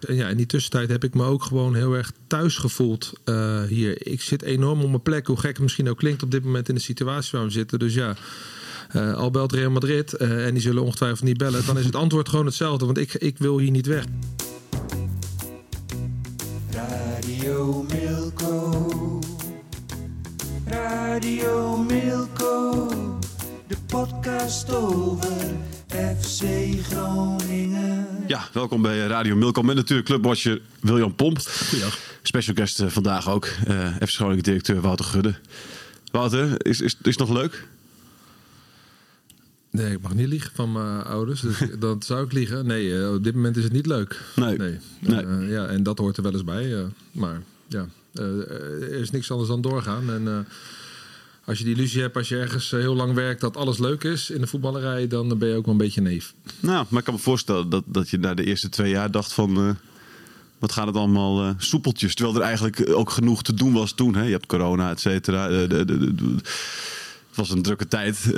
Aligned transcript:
En 0.00 0.14
ja, 0.14 0.28
in 0.28 0.36
die 0.36 0.46
tussentijd 0.46 0.88
heb 0.88 1.04
ik 1.04 1.14
me 1.14 1.24
ook 1.24 1.42
gewoon 1.42 1.74
heel 1.74 1.94
erg 1.94 2.12
thuis 2.26 2.56
gevoeld 2.56 3.12
eh, 3.24 3.62
hier. 3.62 4.06
Ik 4.06 4.20
zit 4.20 4.42
enorm 4.42 4.82
op 4.82 4.88
mijn 4.88 5.02
plek, 5.02 5.26
hoe 5.26 5.36
gek 5.36 5.52
het 5.52 5.62
misschien 5.62 5.88
ook 5.88 5.98
klinkt 5.98 6.22
op 6.22 6.30
dit 6.30 6.44
moment 6.44 6.68
in 6.68 6.74
de 6.74 6.80
situatie 6.80 7.38
waar 7.38 7.46
we 7.46 7.52
zitten. 7.52 7.78
Dus 7.78 7.94
ja, 7.94 8.16
uh, 8.96 9.14
al 9.14 9.30
belt 9.30 9.52
Real 9.52 9.70
Madrid 9.70 10.14
uh, 10.18 10.46
en 10.46 10.52
die 10.52 10.62
zullen 10.62 10.82
ongetwijfeld 10.82 11.22
niet 11.22 11.38
bellen. 11.38 11.66
Dan 11.66 11.78
is 11.78 11.84
het 11.84 11.96
antwoord 11.96 12.28
gewoon 12.28 12.46
hetzelfde, 12.46 12.84
want 12.84 12.98
ik, 12.98 13.14
ik 13.14 13.38
wil 13.38 13.58
hier 13.58 13.70
niet 13.70 13.86
weg. 13.86 14.04
Radio 16.70 17.82
Milko. 17.82 19.20
Radio 20.66 21.76
Milko. 21.76 22.88
De 23.66 23.76
podcast 23.86 24.74
over 24.74 25.54
FC 25.96 26.44
Groningen. 26.82 28.06
Ja, 28.26 28.48
welkom 28.52 28.82
bij 28.82 28.98
Radio 28.98 29.36
Milko 29.36 29.62
met 29.62 29.76
natuurlijk 29.76 30.08
clubwatcher 30.08 30.60
William 30.80 31.14
Pomp. 31.14 31.38
Goeiedag. 31.38 31.98
Special 32.22 32.56
guest 32.56 32.80
uh, 32.80 32.88
vandaag 32.88 33.30
ook, 33.30 33.48
uh, 33.68 33.96
FC 33.96 34.14
Groningen 34.14 34.42
directeur 34.42 34.80
Wouter 34.80 35.04
Gudde. 35.04 35.34
Wouter, 36.10 36.66
is, 36.66 36.80
is, 36.80 36.96
is 37.02 37.18
het 37.18 37.18
nog 37.18 37.30
leuk? 37.30 37.68
Nee, 39.70 39.92
ik 39.92 40.02
mag 40.02 40.14
niet 40.14 40.28
liegen 40.28 40.50
van 40.54 40.72
mijn 40.72 41.02
ouders. 41.02 41.40
Dus 41.40 41.58
dan 41.78 42.02
zou 42.02 42.24
ik 42.24 42.32
liegen. 42.32 42.66
Nee, 42.66 42.86
uh, 42.86 43.14
op 43.14 43.24
dit 43.24 43.34
moment 43.34 43.56
is 43.56 43.64
het 43.64 43.72
niet 43.72 43.86
leuk. 43.86 44.20
Nee. 44.34 44.58
nee. 44.58 44.78
Nee. 45.00 45.24
Uh, 45.24 45.50
ja, 45.50 45.66
en 45.66 45.82
dat 45.82 45.98
hoort 45.98 46.16
er 46.16 46.22
wel 46.22 46.32
eens 46.32 46.44
bij. 46.44 46.64
Uh, 46.64 46.84
maar 47.12 47.42
ja, 47.66 47.86
er 48.12 48.92
is 48.92 49.10
niks 49.10 49.30
anders 49.30 49.48
dan 49.48 49.60
doorgaan. 49.60 50.10
En 50.10 50.46
als 51.46 51.58
je 51.58 51.64
die 51.64 51.74
illusie 51.74 52.00
hebt, 52.00 52.16
als 52.16 52.28
je 52.28 52.38
ergens 52.38 52.70
heel 52.70 52.94
lang 52.94 53.14
werkt, 53.14 53.40
dat 53.40 53.56
alles 53.56 53.78
leuk 53.78 54.04
is 54.04 54.30
in 54.30 54.40
de 54.40 54.46
voetballerij, 54.46 55.06
dan 55.06 55.38
ben 55.38 55.48
je 55.48 55.54
ook 55.56 55.64
wel 55.64 55.74
een 55.74 55.80
beetje 55.80 56.00
neef. 56.00 56.34
Nou, 56.60 56.86
maar 56.88 56.98
ik 56.98 57.04
kan 57.04 57.14
me 57.14 57.20
voorstellen 57.20 57.68
dat, 57.68 57.84
dat 57.86 58.10
je 58.10 58.18
na 58.18 58.34
de 58.34 58.44
eerste 58.44 58.68
twee 58.68 58.90
jaar 58.90 59.10
dacht 59.10 59.32
van... 59.32 59.76
wat 60.58 60.72
gaat 60.72 60.86
het 60.86 60.96
allemaal 60.96 61.54
soepeltjes? 61.58 62.14
Terwijl 62.14 62.36
er 62.36 62.44
eigenlijk 62.44 62.88
ook 62.90 63.10
genoeg 63.10 63.42
te 63.42 63.54
doen 63.54 63.72
was 63.72 63.92
toen. 63.92 64.14
Hè? 64.14 64.22
Je 64.22 64.32
hebt 64.32 64.46
corona, 64.46 64.90
et 64.90 65.00
cetera. 65.00 65.50
het 65.50 67.34
was 67.34 67.50
een 67.50 67.62
drukke 67.62 67.88
tijd. 67.88 68.32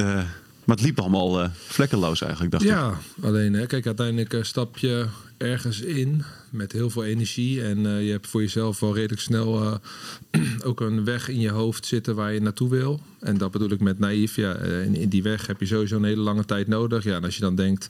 Maar 0.69 0.77
het 0.77 0.87
liep 0.87 1.01
allemaal 1.01 1.43
uh, 1.43 1.49
vlekkeloos 1.55 2.21
eigenlijk, 2.21 2.53
dacht 2.53 2.65
ja, 2.65 2.89
ik. 2.89 2.95
Ja, 3.23 3.29
alleen 3.29 3.53
hè, 3.53 3.67
kijk, 3.67 3.87
uiteindelijk 3.87 4.33
uh, 4.33 4.43
stap 4.43 4.79
je 4.79 5.07
ergens 5.37 5.81
in 5.81 6.23
met 6.51 6.73
heel 6.73 6.91
veel 6.91 7.05
energie. 7.05 7.63
En 7.63 7.79
uh, 7.79 8.05
je 8.05 8.11
hebt 8.11 8.27
voor 8.27 8.41
jezelf 8.41 8.81
wel 8.81 8.95
redelijk 8.95 9.21
snel 9.21 9.81
ook 10.65 10.81
een 10.81 11.05
weg 11.05 11.29
in 11.29 11.41
je 11.41 11.51
hoofd 11.51 11.87
zitten 11.87 12.15
waar 12.15 12.33
je 12.33 12.41
naartoe 12.41 12.69
wil. 12.69 13.01
En 13.21 13.39
dat 13.39 13.51
bedoel 13.51 13.71
ik 13.71 13.81
met 13.81 13.99
naïef. 13.99 14.37
Ja, 14.37 14.55
in, 14.55 14.95
in 14.95 15.09
die 15.09 15.23
weg 15.23 15.47
heb 15.47 15.61
je 15.61 15.67
sowieso 15.67 15.97
een 15.97 16.05
hele 16.05 16.23
lange 16.23 16.45
tijd 16.45 16.67
nodig. 16.67 17.05
Ja, 17.05 17.17
en 17.17 17.25
als 17.25 17.35
je 17.35 17.41
dan 17.41 17.55
denkt 17.55 17.89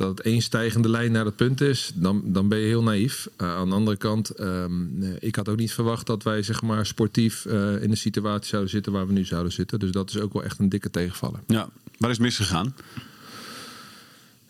dat 0.00 0.08
het 0.08 0.20
één 0.20 0.42
stijgende 0.42 0.88
lijn 0.88 1.12
naar 1.12 1.24
het 1.24 1.36
punt 1.36 1.60
is, 1.60 1.92
dan, 1.94 2.22
dan 2.24 2.48
ben 2.48 2.58
je 2.58 2.66
heel 2.66 2.82
naïef. 2.82 3.28
Uh, 3.38 3.56
aan 3.56 3.68
de 3.68 3.74
andere 3.74 3.96
kant, 3.96 4.40
um, 4.40 5.02
ik 5.18 5.36
had 5.36 5.48
ook 5.48 5.56
niet 5.56 5.72
verwacht 5.72 6.06
dat 6.06 6.22
wij 6.22 6.42
zeg 6.42 6.62
maar 6.62 6.86
sportief 6.86 7.44
uh, 7.44 7.82
in 7.82 7.90
de 7.90 7.96
situatie 7.96 8.48
zouden 8.48 8.70
zitten 8.70 8.92
waar 8.92 9.06
we 9.06 9.12
nu 9.12 9.24
zouden 9.24 9.52
zitten. 9.52 9.78
Dus 9.78 9.90
dat 9.90 10.10
is 10.10 10.18
ook 10.18 10.32
wel 10.32 10.44
echt 10.44 10.58
een 10.58 10.68
dikke 10.68 10.90
tegenvaller. 10.90 11.40
Ja, 11.46 11.68
waar 12.00 12.10
is 12.10 12.16
het 12.16 12.26
misgegaan? 12.26 12.74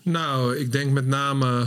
Nou, 0.03 0.56
ik 0.56 0.72
denk 0.72 0.93
met 0.93 1.06
name 1.06 1.66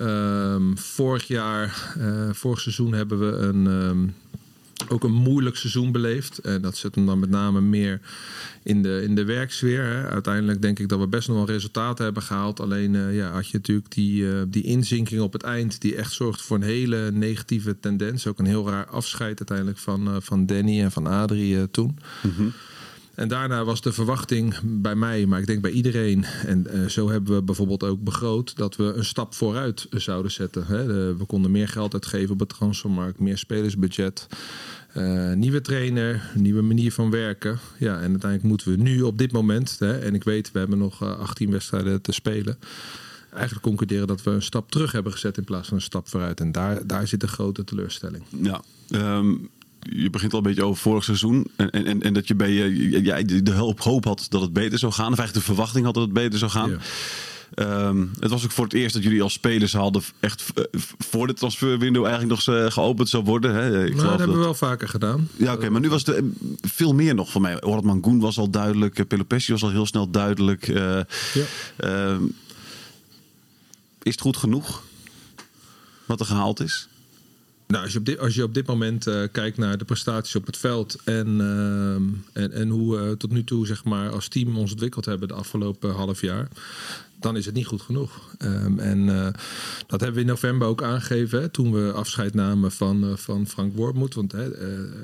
um, 0.00 0.78
vorig 0.78 1.26
jaar, 1.26 1.94
uh, 1.98 2.28
vorig 2.32 2.60
seizoen 2.60 2.92
hebben 2.92 3.18
we 3.18 3.36
een, 3.36 3.66
um, 3.66 4.14
ook 4.88 5.04
een 5.04 5.12
moeilijk 5.12 5.56
seizoen 5.56 5.92
beleefd. 5.92 6.38
En 6.38 6.62
dat 6.62 6.76
zit 6.76 6.94
hem 6.94 7.06
dan 7.06 7.18
met 7.18 7.30
name 7.30 7.60
meer 7.60 8.00
in 8.62 8.82
de, 8.82 9.02
in 9.02 9.14
de 9.14 9.24
werksfeer. 9.24 9.84
Hè. 9.84 10.08
Uiteindelijk 10.08 10.62
denk 10.62 10.78
ik 10.78 10.88
dat 10.88 10.98
we 10.98 11.06
best 11.06 11.28
nog 11.28 11.36
wel 11.36 11.46
resultaten 11.46 12.04
hebben 12.04 12.22
gehaald. 12.22 12.60
Alleen 12.60 12.94
uh, 12.94 13.16
ja, 13.16 13.30
had 13.30 13.48
je 13.48 13.56
natuurlijk 13.56 13.90
die, 13.90 14.22
uh, 14.22 14.42
die 14.48 14.62
inzinking 14.62 15.20
op 15.20 15.32
het 15.32 15.42
eind... 15.42 15.80
die 15.80 15.96
echt 15.96 16.12
zorgt 16.12 16.42
voor 16.42 16.56
een 16.56 16.62
hele 16.62 17.10
negatieve 17.12 17.80
tendens. 17.80 18.26
Ook 18.26 18.38
een 18.38 18.46
heel 18.46 18.68
raar 18.68 18.86
afscheid 18.86 19.38
uiteindelijk 19.38 19.78
van, 19.78 20.22
van 20.22 20.46
Danny 20.46 20.82
en 20.82 20.92
van 20.92 21.06
Adrie 21.06 21.70
toen. 21.70 21.98
Mm 22.22 22.32
-hmm. 22.36 22.52
En 23.14 23.28
daarna 23.28 23.64
was 23.64 23.80
de 23.80 23.92
verwachting 23.92 24.54
bij 24.62 24.94
mij, 24.94 25.26
maar 25.26 25.40
ik 25.40 25.46
denk 25.46 25.62
bij 25.62 25.70
iedereen. 25.70 26.24
En 26.24 26.66
uh, 26.74 26.86
zo 26.86 27.10
hebben 27.10 27.34
we 27.34 27.42
bijvoorbeeld 27.42 27.84
ook 27.84 28.04
begroot 28.04 28.56
dat 28.56 28.76
we 28.76 28.84
een 28.84 29.04
stap 29.04 29.34
vooruit 29.34 29.86
zouden 29.90 30.32
zetten. 30.32 30.66
Hè. 30.66 30.86
De, 30.86 31.14
we 31.18 31.24
konden 31.24 31.50
meer 31.50 31.68
geld 31.68 31.92
uitgeven 31.92 32.32
op 32.32 32.40
het 32.40 32.48
transfermarkt, 32.48 33.18
meer 33.18 33.38
spelersbudget. 33.38 34.26
Uh, 34.96 35.32
nieuwe 35.32 35.60
trainer, 35.60 36.30
nieuwe 36.34 36.62
manier 36.62 36.92
van 36.92 37.10
werken. 37.10 37.58
Ja, 37.78 37.94
en 37.94 38.10
uiteindelijk 38.10 38.42
moeten 38.42 38.70
we 38.70 38.76
nu 38.76 39.02
op 39.02 39.18
dit 39.18 39.32
moment, 39.32 39.76
hè, 39.78 39.98
en 39.98 40.14
ik 40.14 40.24
weet, 40.24 40.52
we 40.52 40.58
hebben 40.58 40.78
nog 40.78 41.02
uh, 41.02 41.18
18 41.18 41.50
wedstrijden 41.50 42.00
te 42.00 42.12
spelen. 42.12 42.58
Eigenlijk 43.30 43.62
concluderen 43.62 44.06
dat 44.06 44.22
we 44.22 44.30
een 44.30 44.42
stap 44.42 44.70
terug 44.70 44.92
hebben 44.92 45.12
gezet 45.12 45.36
in 45.36 45.44
plaats 45.44 45.68
van 45.68 45.76
een 45.76 45.82
stap 45.82 46.08
vooruit. 46.08 46.40
En 46.40 46.52
daar, 46.52 46.86
daar 46.86 47.08
zit 47.08 47.22
een 47.22 47.28
grote 47.28 47.64
teleurstelling. 47.64 48.24
Ja, 48.42 48.62
um 48.90 49.50
je 49.82 50.10
begint 50.10 50.32
al 50.32 50.38
een 50.38 50.44
beetje 50.44 50.64
over 50.64 50.82
vorig 50.82 51.04
seizoen. 51.04 51.46
En, 51.56 51.70
en, 51.70 52.02
en 52.02 52.14
dat 52.14 52.28
je 52.28 52.34
bij 52.34 52.50
je 52.50 53.02
ja, 53.02 53.22
de 53.22 53.52
hoop, 53.52 53.80
hoop 53.80 54.04
had 54.04 54.26
dat 54.28 54.40
het 54.40 54.52
beter 54.52 54.78
zou 54.78 54.92
gaan. 54.92 55.12
Of 55.12 55.18
eigenlijk 55.18 55.46
de 55.46 55.52
verwachting 55.52 55.84
had 55.84 55.94
dat 55.94 56.02
het 56.02 56.12
beter 56.12 56.38
zou 56.38 56.50
gaan. 56.50 56.70
Ja. 56.70 56.78
Um, 57.54 58.10
het 58.20 58.30
was 58.30 58.44
ook 58.44 58.50
voor 58.50 58.64
het 58.64 58.72
eerst 58.72 58.94
dat 58.94 59.02
jullie 59.02 59.22
als 59.22 59.32
spelers 59.32 59.72
hadden 59.72 60.02
echt 60.20 60.44
uh, 60.54 60.64
voor 60.98 61.26
de 61.26 61.32
transferwindow 61.32 62.04
eigenlijk 62.04 62.46
nog 62.46 62.56
uh, 62.56 62.70
geopend 62.70 63.08
zou 63.08 63.24
worden. 63.24 63.54
Hè? 63.54 63.84
Ik 63.84 63.94
nou, 63.94 64.08
dat 64.08 64.18
hebben 64.18 64.36
we 64.36 64.42
wel 64.42 64.54
vaker 64.54 64.88
gedaan. 64.88 65.28
Ja, 65.36 65.46
oké, 65.46 65.54
okay, 65.54 65.68
maar 65.68 65.80
nu 65.80 65.88
was 65.88 66.06
het 66.06 66.16
uh, 66.16 66.22
veel 66.60 66.94
meer 66.94 67.14
nog 67.14 67.30
van 67.30 67.42
mij. 67.42 67.64
Orad 67.64 67.84
Mangoen 67.84 68.20
was 68.20 68.38
al 68.38 68.50
duidelijk, 68.50 69.08
Pelopessi 69.08 69.52
was 69.52 69.62
al 69.62 69.70
heel 69.70 69.86
snel 69.86 70.10
duidelijk. 70.10 70.66
Ja. 70.66 71.06
is 74.02 74.12
het 74.12 74.20
goed 74.20 74.36
genoeg 74.36 74.82
wat 76.06 76.20
er 76.20 76.26
gehaald 76.26 76.60
is? 76.60 76.88
Nou, 77.72 77.84
als 78.18 78.34
je 78.34 78.42
op 78.42 78.54
dit, 78.54 78.66
moment 78.66 79.06
uh, 79.06 79.22
kijkt 79.32 79.56
naar 79.56 79.78
de 79.78 79.84
prestaties 79.84 80.36
op 80.36 80.46
het 80.46 80.56
veld 80.56 80.96
en, 81.04 81.40
uh, 81.40 82.42
en, 82.42 82.52
en 82.52 82.68
hoe 82.68 82.96
we 82.96 83.06
uh, 83.06 83.10
tot 83.10 83.30
nu 83.30 83.44
toe 83.44 83.66
zeg 83.66 83.84
maar, 83.84 84.10
als 84.10 84.28
team 84.28 84.56
ons 84.56 84.70
ontwikkeld 84.70 85.04
hebben 85.04 85.28
de 85.28 85.34
afgelopen 85.34 85.94
half 85.94 86.20
jaar, 86.20 86.48
dan 87.20 87.36
is 87.36 87.46
het 87.46 87.54
niet 87.54 87.66
goed 87.66 87.82
genoeg. 87.82 88.34
Um, 88.38 88.78
en 88.78 88.98
uh, 88.98 89.28
dat 89.86 90.00
hebben 90.00 90.14
we 90.14 90.20
in 90.20 90.26
november 90.26 90.68
ook 90.68 90.82
aangegeven 90.82 91.50
toen 91.50 91.72
we 91.72 91.92
afscheid 91.92 92.34
namen 92.34 92.72
van, 92.72 93.18
van 93.18 93.46
Frank 93.46 93.76
Wormoed. 93.76 94.14
Want 94.14 94.32
hè, 94.32 94.50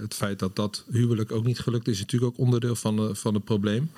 het 0.01 0.15
feit 0.15 0.39
dat 0.39 0.57
dat 0.57 0.85
huwelijk 0.91 1.33
ook 1.33 1.45
niet 1.45 1.59
gelukt 1.59 1.89
is, 1.89 1.95
is 1.95 2.01
natuurlijk 2.01 2.33
ook 2.33 2.45
onderdeel 2.45 2.77
van, 2.77 3.17
van 3.17 3.35
het 3.35 3.45
probleem. 3.45 3.91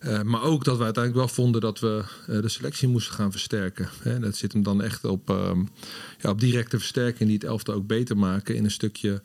Uh, 0.00 0.22
maar 0.22 0.42
ook 0.42 0.64
dat 0.64 0.76
we 0.76 0.84
uiteindelijk 0.84 1.24
wel 1.24 1.34
vonden 1.34 1.60
dat 1.60 1.78
we 1.78 2.04
uh, 2.28 2.40
de 2.40 2.48
selectie 2.48 2.88
moesten 2.88 3.14
gaan 3.14 3.30
versterken. 3.30 3.88
Hè, 4.02 4.18
dat 4.18 4.36
zit 4.36 4.52
hem 4.52 4.62
dan 4.62 4.82
echt 4.82 5.04
op, 5.04 5.28
um, 5.28 5.68
ja, 6.20 6.30
op 6.30 6.40
directe 6.40 6.78
versterking 6.78 7.28
die 7.28 7.38
het 7.38 7.44
elftal 7.44 7.74
ook 7.74 7.86
beter 7.86 8.16
maken 8.16 8.54
in 8.54 8.64
een 8.64 8.70
stukje 8.70 9.22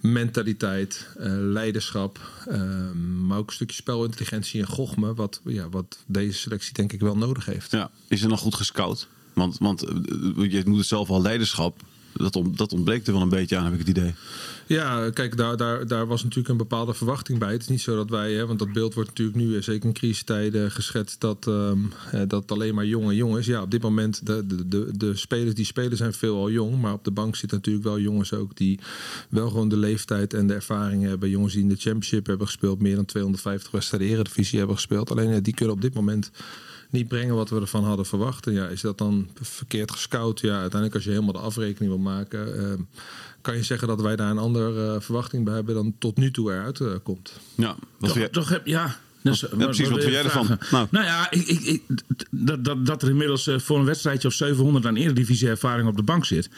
mentaliteit, 0.00 1.06
uh, 1.18 1.24
leiderschap, 1.28 2.20
maar 3.26 3.38
ook 3.38 3.46
een 3.46 3.54
stukje 3.54 3.76
spelintelligentie 3.76 4.60
en 4.60 4.66
gochme, 4.66 5.14
wat, 5.14 5.40
ja, 5.44 5.68
wat 5.68 5.98
deze 6.06 6.38
selectie 6.38 6.72
denk 6.72 6.92
ik 6.92 7.00
wel 7.00 7.16
nodig 7.16 7.44
heeft. 7.44 7.70
Ja, 7.70 7.90
is 8.08 8.22
er 8.22 8.28
nog 8.28 8.40
goed 8.40 8.54
gescout? 8.54 9.08
Want, 9.32 9.58
want 9.58 9.80
je 10.36 10.62
moet 10.66 10.78
het 10.78 10.86
zelf 10.86 11.08
al 11.08 11.22
leiderschap 11.22 11.82
dat, 12.16 12.42
dat 12.50 12.72
ontbreekt 12.72 13.06
er 13.06 13.12
wel 13.12 13.22
een 13.22 13.28
beetje 13.28 13.56
aan, 13.56 13.64
heb 13.64 13.72
ik 13.72 13.78
het 13.78 13.88
idee. 13.88 14.14
Ja, 14.66 15.10
kijk, 15.10 15.36
daar, 15.36 15.56
daar, 15.56 15.86
daar 15.86 16.06
was 16.06 16.22
natuurlijk 16.22 16.48
een 16.48 16.56
bepaalde 16.56 16.94
verwachting 16.94 17.38
bij. 17.38 17.52
Het 17.52 17.60
is 17.60 17.68
niet 17.68 17.80
zo 17.80 17.96
dat 17.96 18.10
wij, 18.10 18.32
hè, 18.32 18.46
want 18.46 18.58
dat 18.58 18.72
beeld 18.72 18.94
wordt 18.94 19.08
natuurlijk 19.08 19.36
nu, 19.36 19.62
zeker 19.62 19.88
in 19.88 19.94
crisistijden, 19.94 20.70
geschetst 20.70 21.20
dat, 21.20 21.46
um, 21.46 21.92
dat 22.26 22.52
alleen 22.52 22.74
maar 22.74 22.86
jonge 22.86 23.14
jongens. 23.14 23.46
Ja, 23.46 23.62
op 23.62 23.70
dit 23.70 23.82
moment, 23.82 24.26
de, 24.26 24.66
de, 24.66 24.96
de, 24.96 25.16
spelers 25.16 25.54
die 25.54 25.64
spelen 25.64 25.96
zijn 25.96 26.12
veelal 26.12 26.50
jong. 26.50 26.80
Maar 26.80 26.92
op 26.92 27.04
de 27.04 27.10
bank 27.10 27.36
zitten 27.36 27.58
natuurlijk 27.58 27.84
wel 27.84 27.98
jongens 27.98 28.32
ook 28.32 28.56
die 28.56 28.78
wel 29.28 29.48
gewoon 29.48 29.68
de 29.68 29.76
leeftijd 29.76 30.34
en 30.34 30.46
de 30.46 30.54
ervaring 30.54 31.02
hebben. 31.02 31.30
Jongens 31.30 31.52
die 31.52 31.62
in 31.62 31.68
de 31.68 31.76
Championship 31.76 32.26
hebben 32.26 32.46
gespeeld, 32.46 32.80
meer 32.80 32.96
dan 32.96 33.04
250 33.04 33.70
wedstrijden 33.70 34.08
Eredivisie 34.08 34.58
hebben 34.58 34.76
gespeeld. 34.76 35.10
Alleen 35.10 35.42
die 35.42 35.54
kunnen 35.54 35.74
op 35.74 35.80
dit 35.80 35.94
moment 35.94 36.30
niet 36.90 37.08
brengen 37.08 37.34
wat 37.34 37.50
we 37.50 37.60
ervan 37.60 37.84
hadden 37.84 38.06
verwacht. 38.06 38.46
En 38.46 38.52
ja, 38.52 38.66
is 38.66 38.80
dat 38.80 38.98
dan 38.98 39.30
verkeerd 39.40 39.90
gescout? 39.90 40.40
Ja, 40.40 40.52
uiteindelijk 40.52 40.94
als 40.94 41.04
je 41.04 41.10
helemaal 41.10 41.32
de 41.32 41.38
afrekening 41.38 41.92
wil 41.92 42.02
maken, 42.02 42.60
uh, 42.60 42.72
kan 43.40 43.56
je 43.56 43.62
zeggen 43.62 43.88
dat 43.88 44.00
wij 44.00 44.16
daar 44.16 44.30
een 44.30 44.38
andere 44.38 44.94
uh, 44.94 45.00
verwachting 45.00 45.44
bij 45.44 45.54
hebben 45.54 45.74
dan 45.74 45.94
tot 45.98 46.16
nu 46.16 46.30
toe 46.30 46.52
eruit 46.52 46.80
uh, 46.80 46.94
komt. 47.02 47.32
Ja, 47.54 47.76
toch, 47.98 48.18
toch 48.30 48.48
heb, 48.48 48.66
ja, 48.66 48.96
Dus, 49.30 49.40
Ja, 49.40 49.64
precies, 49.64 49.88
wat 49.88 50.00
vind 50.00 50.12
jij 50.12 50.22
ervan? 50.24 50.58
Nou. 50.70 50.86
Nou 50.90 51.04
ja, 51.04 51.30
ik, 51.30 51.46
ik, 51.48 51.60
ik, 51.60 51.82
dat, 52.30 52.64
dat, 52.64 52.86
dat 52.86 53.02
er 53.02 53.08
inmiddels 53.08 53.46
eh, 53.46 53.58
voor 53.58 53.78
een 53.78 53.84
wedstrijdje 53.84 54.28
of 54.28 54.34
700 54.34 54.86
aan 54.86 54.96
eredivisie 54.96 55.48
ervaring 55.48 55.88
op 55.88 55.96
de 55.96 56.02
bank 56.02 56.24
zit. 56.24 56.48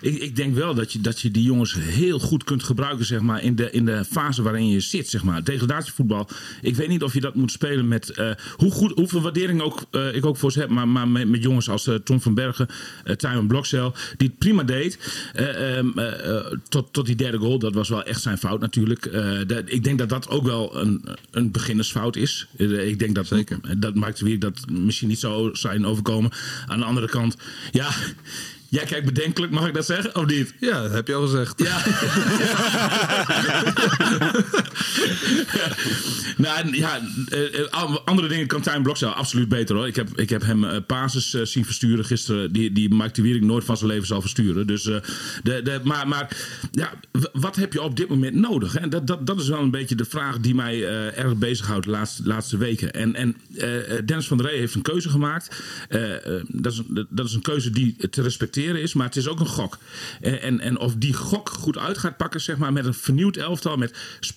Ik, 0.00 0.18
ik 0.18 0.36
denk 0.36 0.54
wel 0.54 0.74
dat 0.74 0.92
je, 0.92 1.00
dat 1.00 1.20
je 1.20 1.30
die 1.30 1.42
jongens 1.42 1.74
heel 1.78 2.18
goed 2.18 2.44
kunt 2.44 2.62
gebruiken 2.62 3.04
zeg 3.04 3.20
maar, 3.20 3.42
in, 3.42 3.56
de, 3.56 3.70
in 3.70 3.84
de 3.84 4.04
fase 4.04 4.42
waarin 4.42 4.68
je 4.68 4.80
zit. 4.80 5.08
Zeg 5.08 5.24
maar. 5.24 5.44
Degradatievoetbal. 5.44 6.28
Ik 6.62 6.76
weet 6.76 6.88
niet 6.88 7.02
of 7.02 7.14
je 7.14 7.20
dat 7.20 7.34
moet 7.34 7.52
spelen 7.52 7.88
met 7.88 8.10
eh, 8.10 8.30
hoe 8.56 8.70
goed, 8.70 8.92
hoeveel 8.94 9.20
waardering 9.20 9.60
ook, 9.60 9.84
eh, 9.90 10.14
ik 10.14 10.26
ook 10.26 10.36
voor 10.36 10.52
ze 10.52 10.58
heb. 10.60 10.68
Maar, 10.68 10.88
maar 10.88 11.08
met, 11.08 11.28
met 11.28 11.42
jongens 11.42 11.68
als 11.68 11.88
Tom 12.04 12.20
van 12.20 12.34
Bergen, 12.34 12.66
Tijmen 13.16 13.46
Blokcel, 13.46 13.94
die 14.16 14.28
het 14.28 14.38
prima 14.38 14.62
deed. 14.62 14.98
eh, 15.34 15.76
ehm, 15.78 15.98
eh, 15.98 16.36
eh, 16.36 16.44
tot, 16.68 16.92
tot 16.92 17.06
die 17.06 17.16
derde 17.16 17.38
goal. 17.38 17.58
Dat 17.58 17.74
was 17.74 17.88
wel 17.88 18.02
echt 18.02 18.22
zijn 18.22 18.38
fout 18.38 18.60
natuurlijk. 18.60 19.12
Dat- 19.46 19.62
ik 19.66 19.84
denk 19.84 19.98
dat 19.98 20.08
dat 20.08 20.28
ook 20.28 20.44
wel 20.44 20.76
een, 20.80 21.04
een 21.30 21.50
beginnersfout 21.50 22.13
is. 22.16 22.46
Eh, 22.56 22.86
ik 22.88 22.98
denk 22.98 23.14
dat 23.14 23.26
Zeker. 23.26 23.78
dat 23.78 23.94
maakt 23.94 24.20
weer 24.20 24.38
dat 24.38 24.70
misschien 24.70 25.08
niet 25.08 25.18
zo 25.20 25.50
zijn 25.52 25.86
overkomen. 25.86 26.30
Aan 26.66 26.78
de 26.78 26.84
andere 26.84 27.08
kant, 27.08 27.36
ja. 27.72 27.90
Jij 28.74 28.84
kijkt 28.84 29.06
bedenkelijk, 29.06 29.52
mag 29.52 29.66
ik 29.66 29.74
dat 29.74 29.86
zeggen? 29.86 30.16
Of 30.16 30.26
niet? 30.26 30.54
Ja, 30.60 30.82
dat 30.82 30.92
heb 30.92 31.06
je 31.06 31.14
al 31.14 31.22
gezegd. 31.22 31.62
Ja. 31.62 31.82
nou, 36.36 36.76
ja, 36.76 37.00
eh, 37.28 37.60
eh, 37.60 37.96
andere 38.04 38.28
dingen 38.28 38.46
kan 38.46 38.60
Tijn 38.60 38.82
Blokcel 38.82 39.10
absoluut 39.10 39.48
beter 39.48 39.76
hoor. 39.76 39.86
Ik 39.86 39.96
heb, 39.96 40.18
ik 40.18 40.30
heb 40.30 40.42
hem 40.42 40.64
eh, 40.64 40.80
basis 40.86 41.34
eh, 41.34 41.44
zien 41.44 41.64
versturen 41.64 42.04
gisteren. 42.04 42.52
Die, 42.52 42.72
die 42.72 42.94
Mike 42.94 43.12
de 43.12 43.22
Wierik 43.22 43.42
nooit 43.42 43.64
van 43.64 43.76
zijn 43.76 43.90
leven 43.90 44.06
zal 44.06 44.20
versturen. 44.20 44.66
Dus, 44.66 44.82
de, 44.82 45.02
de, 45.42 45.80
maar 45.82 46.08
maar 46.08 46.36
ja, 46.70 46.92
wat 47.32 47.56
heb 47.56 47.72
je 47.72 47.82
op 47.82 47.96
dit 47.96 48.08
moment 48.08 48.34
nodig? 48.34 48.72
Hè? 48.72 48.88
Dat, 48.88 49.06
dat, 49.06 49.26
dat 49.26 49.40
is 49.40 49.48
wel 49.48 49.60
een 49.60 49.70
beetje 49.70 49.94
de 49.94 50.04
vraag 50.04 50.38
die 50.38 50.54
mij 50.54 50.84
erg 51.14 51.36
bezighoudt 51.36 51.84
de 51.84 51.90
laatste, 51.90 52.22
laatste 52.24 52.56
weken. 52.56 52.92
En, 52.92 53.14
en 53.14 53.36
Dennis 54.06 54.26
van 54.26 54.36
der 54.36 54.46
Rey 54.46 54.58
heeft 54.58 54.74
een 54.74 54.82
keuze 54.82 55.08
gemaakt. 55.08 55.56
Dat, 56.48 56.72
is, 56.72 56.82
dat 57.08 57.26
is 57.26 57.34
een 57.34 57.42
keuze 57.42 57.70
die 57.70 57.96
te 58.10 58.22
respecteren 58.22 58.63
is, 58.72 58.94
maar 58.94 59.06
het 59.06 59.16
is 59.16 59.28
ook 59.28 59.40
een 59.40 59.46
gok. 59.46 59.78
En, 60.20 60.40
en, 60.40 60.60
en 60.60 60.78
of 60.78 60.94
die 60.94 61.14
gok 61.14 61.48
goed 61.48 61.78
uit 61.78 61.98
gaat 61.98 62.16
pakken, 62.16 62.40
zeg 62.40 62.56
maar, 62.56 62.72
met 62.72 62.84
een 62.84 62.94
vernieuwd 62.94 63.36
elftal, 63.36 63.76
met 63.76 63.94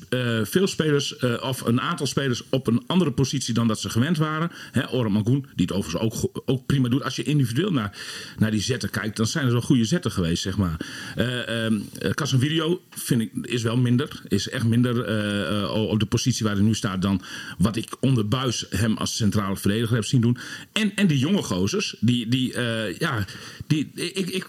eh, 0.10 0.40
veel 0.44 0.68
spelers 0.68 1.18
eh, 1.18 1.44
of 1.44 1.62
een 1.62 1.82
aantal 1.82 2.08
spelers 2.08 2.44
op 2.50 2.68
een 2.68 2.84
andere 2.88 3.12
positie 3.12 3.54
dan 3.54 3.68
dat 3.68 3.80
ze 3.80 3.90
gewend 3.90 4.18
waren. 4.18 4.52
Hè, 4.72 5.10
Mangoen, 5.10 5.46
die 5.56 5.66
het 5.66 5.76
overigens 5.76 6.04
ook, 6.24 6.44
ook 6.46 6.66
prima 6.66 6.90
doet. 6.90 7.04
Als 7.04 7.16
je 7.16 7.24
individueel 7.24 7.72
naar, 7.72 7.98
naar 8.38 8.52
die 8.52 8.62
zetten 8.62 8.90
kijkt, 8.90 9.18
dan 9.18 9.28
zijn 9.28 9.46
er 9.46 9.52
wel 9.52 9.62
goede 9.62 9.86
zetten 9.86 10.12
geweest, 10.12 10.44
zeg 10.44 10.58
maar. 10.58 10.78
Eh 11.16 11.66
ehm, 11.66 11.80
eh, 12.00 12.12
Casemiro 12.12 12.82
vind 12.90 13.22
ik 13.22 13.32
is 13.42 13.64
wel 13.64 13.78
minder, 13.78 14.22
is 14.28 14.50
echt 14.50 14.66
minder 14.66 15.04
eh, 15.04 15.62
eh, 15.64 15.72
op 15.72 16.00
de 16.00 16.06
positie 16.06 16.46
waar 16.46 16.56
hij 16.56 16.64
nu 16.64 16.76
staat 16.76 17.02
dan 17.02 17.22
wat 17.58 17.76
ik 17.76 17.96
onder 18.00 18.28
Buis 18.28 18.66
hem 18.70 18.98
als 18.98 19.16
centrale 19.16 19.58
verdediger 19.58 19.96
heb 19.96 20.06
zien 20.06 20.22
doen. 20.22 20.38
En, 20.72 20.96
en 20.96 21.08
die 21.08 21.18
jonge 21.18 21.42
gozers, 21.42 21.96
die, 22.00 22.28
die 22.28 22.54
eh, 22.54 22.98
ja, 22.98 23.26
die, 23.68 23.92
ik, 24.18 24.30
ik, 24.30 24.46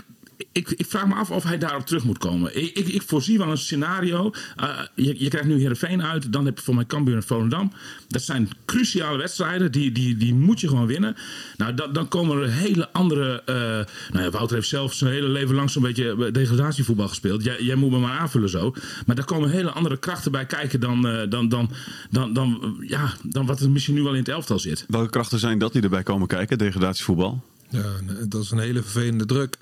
ik, 0.52 0.70
ik 0.70 0.86
vraag 0.86 1.06
me 1.06 1.14
af 1.14 1.30
of 1.30 1.42
hij 1.42 1.58
daarop 1.58 1.86
terug 1.86 2.04
moet 2.04 2.18
komen. 2.18 2.56
Ik, 2.56 2.76
ik, 2.76 2.88
ik 2.88 3.02
voorzie 3.02 3.38
wel 3.38 3.50
een 3.50 3.58
scenario. 3.58 4.32
Uh, 4.60 4.80
je, 4.94 5.14
je 5.18 5.28
krijgt 5.28 5.48
nu 5.48 5.58
Heerenveen 5.58 6.02
uit. 6.02 6.32
Dan 6.32 6.44
heb 6.44 6.58
je 6.58 6.64
voor 6.64 6.74
mij 6.74 6.86
Cambuur 6.86 7.16
en 7.16 7.22
Volendam. 7.22 7.72
Dat 8.08 8.22
zijn 8.22 8.48
cruciale 8.64 9.18
wedstrijden. 9.18 9.72
Die, 9.72 9.92
die, 9.92 10.16
die 10.16 10.34
moet 10.34 10.60
je 10.60 10.68
gewoon 10.68 10.86
winnen. 10.86 11.16
Nou, 11.56 11.74
dan, 11.74 11.92
dan 11.92 12.08
komen 12.08 12.42
er 12.42 12.52
hele 12.52 12.92
andere... 12.92 13.42
Uh, 13.46 14.14
nou 14.14 14.30
Wouter 14.30 14.56
heeft 14.56 14.68
zelf 14.68 14.94
zijn 14.94 15.12
hele 15.12 15.28
leven 15.28 15.54
lang 15.54 15.70
zo'n 15.70 15.82
beetje 15.82 16.30
degradatievoetbal 16.30 17.08
gespeeld. 17.08 17.44
Jij, 17.44 17.62
jij 17.62 17.74
moet 17.74 17.90
me 17.90 17.98
maar 17.98 18.18
aanvullen 18.18 18.48
zo. 18.48 18.74
Maar 19.06 19.16
daar 19.16 19.24
komen 19.24 19.50
hele 19.50 19.70
andere 19.70 19.96
krachten 19.96 20.32
bij 20.32 20.46
kijken 20.46 20.80
dan, 20.80 21.06
uh, 21.06 21.22
dan, 21.28 21.48
dan, 21.48 21.70
dan, 22.10 22.32
dan, 22.32 22.76
ja, 22.86 23.14
dan 23.22 23.46
wat 23.46 23.60
er 23.60 23.70
misschien 23.70 23.94
nu 23.94 24.02
wel 24.02 24.12
in 24.12 24.18
het 24.18 24.28
elftal 24.28 24.58
zit. 24.58 24.84
Welke 24.88 25.10
krachten 25.10 25.38
zijn 25.38 25.58
dat 25.58 25.72
die 25.72 25.82
erbij 25.82 26.02
komen 26.02 26.28
kijken, 26.28 26.58
degradatievoetbal? 26.58 27.42
Ja, 27.70 27.92
dat 28.28 28.42
is 28.42 28.50
een 28.50 28.58
hele 28.58 28.82
vervelende 28.82 29.26
druk 29.26 29.58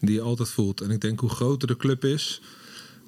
die 0.00 0.14
je 0.14 0.20
altijd 0.20 0.48
voelt. 0.48 0.80
En 0.80 0.90
ik 0.90 1.00
denk 1.00 1.20
hoe 1.20 1.30
groter 1.30 1.68
de 1.68 1.76
club 1.76 2.04
is. 2.04 2.40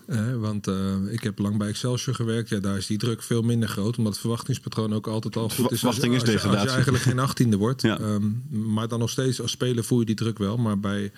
Eh, 0.07 0.37
want 0.37 0.69
uh, 0.69 0.95
ik 1.09 1.23
heb 1.23 1.39
lang 1.39 1.59
bij 1.59 1.69
Excelsior 1.69 2.15
gewerkt. 2.15 2.49
Ja, 2.49 2.59
daar 2.59 2.77
is 2.77 2.87
die 2.87 2.99
druk 2.99 3.23
veel 3.23 3.43
minder 3.43 3.69
groot. 3.69 3.97
Omdat 3.97 4.13
het 4.13 4.21
verwachtingspatroon 4.21 4.95
ook 4.95 5.07
altijd 5.07 5.37
al 5.37 5.49
goed 5.49 5.73
is. 5.73 5.79
Verwachting 5.79 6.15
is 6.15 6.21
als, 6.21 6.29
je, 6.29 6.35
degradatie. 6.37 6.61
als 6.61 6.69
je 6.69 6.75
eigenlijk 6.75 7.05
geen 7.05 7.19
achttiende 7.19 7.57
wordt. 7.57 7.83
Ja. 7.83 7.99
Um, 8.01 8.43
maar 8.49 8.89
dan 8.89 8.99
nog 8.99 9.11
steeds 9.11 9.41
als 9.41 9.51
speler 9.51 9.85
voel 9.85 10.01
je 10.01 10.07
die 10.07 10.15
druk 10.15 10.39
wel. 10.39 10.57
Maar 10.57 10.81
bij, 10.81 11.13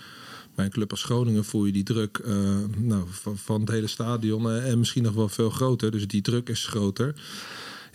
bij 0.55 0.65
een 0.65 0.71
club 0.71 0.91
als 0.91 1.05
Groningen 1.05 1.45
voel 1.45 1.65
je 1.65 1.73
die 1.73 1.83
druk 1.83 2.21
uh, 2.25 2.37
nou, 2.77 3.05
van, 3.11 3.39
van, 3.39 3.61
het 3.61 3.71
hele 3.71 3.87
stadion. 3.87 4.47
Uh, 4.47 4.71
en 4.71 4.79
misschien 4.79 5.03
nog 5.03 5.15
wel 5.15 5.29
veel 5.29 5.51
groter. 5.51 5.91
Dus 5.91 6.07
die 6.07 6.23
druk 6.23 6.49
is 6.49 6.67
groter. 6.67 7.15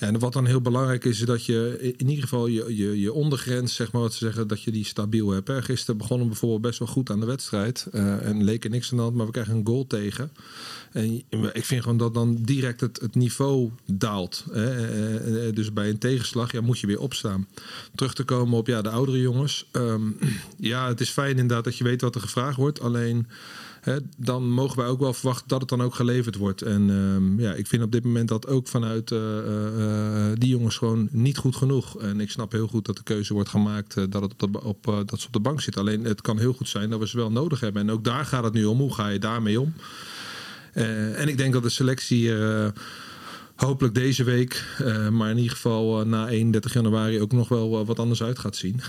En 0.04 0.20
wat 0.20 0.34
dan 0.34 0.46
heel 0.46 0.62
belangrijk 0.62 1.06
is, 1.06 1.20
is 1.20 1.26
dat 1.26 1.46
je 1.46 1.78
in 1.98 2.08
ieder 2.08 2.24
geval 2.24 2.48
je, 2.48 2.76
je, 2.76 3.00
je 3.00 3.14
ondergrens, 3.14 3.76
zeg 3.76 3.92
maar 3.92 4.02
wat 4.02 4.14
ze 4.14 4.26
zeggen, 4.26 4.48
dat 4.48 4.62
je 4.62 4.72
die 4.72 4.86
stabiel 4.86 5.30
hebt. 5.30 5.48
Hè. 5.48 5.62
Gisteren 5.62 5.98
begonnen 5.98 6.26
we 6.26 6.32
bijvoorbeeld 6.32 6.62
best 6.62 6.80
wel 6.80 6.88
goed 6.88 7.10
aan 7.10 7.20
de 7.20 7.26
wedstrijd. 7.26 7.88
Uh, 7.92 8.26
en 8.26 8.44
leek 8.44 8.64
er 8.64 8.70
niks 8.70 8.92
aan 8.92 8.98
de 8.98 9.04
hand, 9.04 9.16
maar 9.16 9.26
we 9.26 9.32
krijgen 9.32 9.56
een 9.56 9.66
goal 9.66 9.88
tegen. 9.88 10.32
En 10.92 11.24
ik 11.54 11.66
vind 11.66 11.82
gewoon 11.82 11.98
dat 11.98 12.14
dan 12.14 12.38
direct 12.42 12.82
het, 12.82 13.16
niveau 13.16 13.70
daalt. 13.86 14.46
Hè. 14.52 15.54
Dus 15.54 15.74
bij 15.74 15.90
een 15.90 15.98
tegenslag 15.98 16.52
ja, 16.52 16.62
moet 16.62 16.80
je 16.80 16.88
weer 16.88 17.00
opstaan. 17.00 17.48
Terug 17.96 18.14
te 18.14 18.24
komen 18.24 18.58
op 18.58 18.68
ja, 18.68 18.82
de 18.82 18.90
oudere 18.90 19.20
jongens. 19.20 19.70
Um, 19.72 20.18
ja, 20.58 20.88
het 20.88 21.02
is 21.02 21.10
fijn 21.10 21.38
inderdaad 21.38 21.64
dat 21.64 21.78
je 21.78 21.84
weet 21.84 22.02
wat 22.02 22.16
er 22.16 22.22
gevraagd 22.22 22.58
wordt. 22.58 22.82
Alleen 22.82 23.28
Dan 24.18 24.50
mogen 24.50 24.77
wij 24.77 24.88
ook 24.88 25.00
wel 25.00 25.13
verwachten 25.13 25.47
dat 25.47 25.59
het 25.59 25.69
dan 25.69 25.81
ook 25.81 25.95
geleverd 25.95 26.35
wordt. 26.35 26.62
En 26.62 26.89
um, 26.89 27.39
ja, 27.39 27.53
ik 27.53 27.68
vind 27.68 27.83
op 27.83 27.91
dit 27.91 28.03
moment 28.03 28.27
dat 28.27 28.47
ook 28.47 28.68
vanuit 28.68 29.12
uh, 29.12 29.19
uh, 29.19 30.25
die 30.33 30.50
jongens 30.50 30.77
gewoon 30.77 31.07
niet 31.12 31.38
goed 31.38 31.56
genoeg. 31.56 32.00
En 32.00 32.19
ik 32.19 32.31
snap 32.31 32.51
heel 32.51 32.68
goed 32.68 32.85
dat 32.85 32.97
de 32.97 33.03
keuze 33.03 33.33
wordt 33.33 33.50
gemaakt 33.50 34.12
dat, 34.12 34.21
het 34.21 34.63
op 34.63 35.03
dat 35.06 35.19
ze 35.19 35.27
op 35.27 35.33
de 35.33 35.39
bank 35.39 35.62
zitten. 35.62 35.81
Alleen 35.81 36.03
het 36.03 36.21
kan 36.21 36.39
heel 36.39 36.53
goed 36.53 36.68
zijn 36.68 36.89
dat 36.89 37.00
we 37.00 37.07
ze 37.07 37.18
wel 37.18 37.31
nodig 37.31 37.59
hebben. 37.59 37.81
En 37.81 37.91
ook 37.91 38.03
daar 38.03 38.25
gaat 38.25 38.44
het 38.44 38.53
nu 38.53 38.65
om. 38.65 38.80
Hoe 38.80 38.94
ga 38.94 39.07
je 39.07 39.19
daarmee 39.19 39.59
om? 39.59 39.74
Eh, 40.74 41.19
en 41.19 41.27
ik 41.27 41.38
denk 41.38 41.53
dat 41.53 41.63
de 41.63 41.69
selectie 41.69 42.31
hopelijk 43.63 43.94
deze 43.94 44.24
week, 44.24 44.65
uh, 44.81 45.10
maar 45.10 45.30
in 45.30 45.38
ieder 45.38 45.51
geval 45.51 46.00
uh, 46.00 46.06
na 46.06 46.27
31 46.27 46.74
januari 46.74 47.21
ook 47.21 47.31
nog 47.31 47.48
wel 47.48 47.80
uh, 47.80 47.88
wat 47.88 48.00
anders 48.00 48.24
uit 48.24 48.39
gaat 48.39 48.56
zien. 48.56 48.81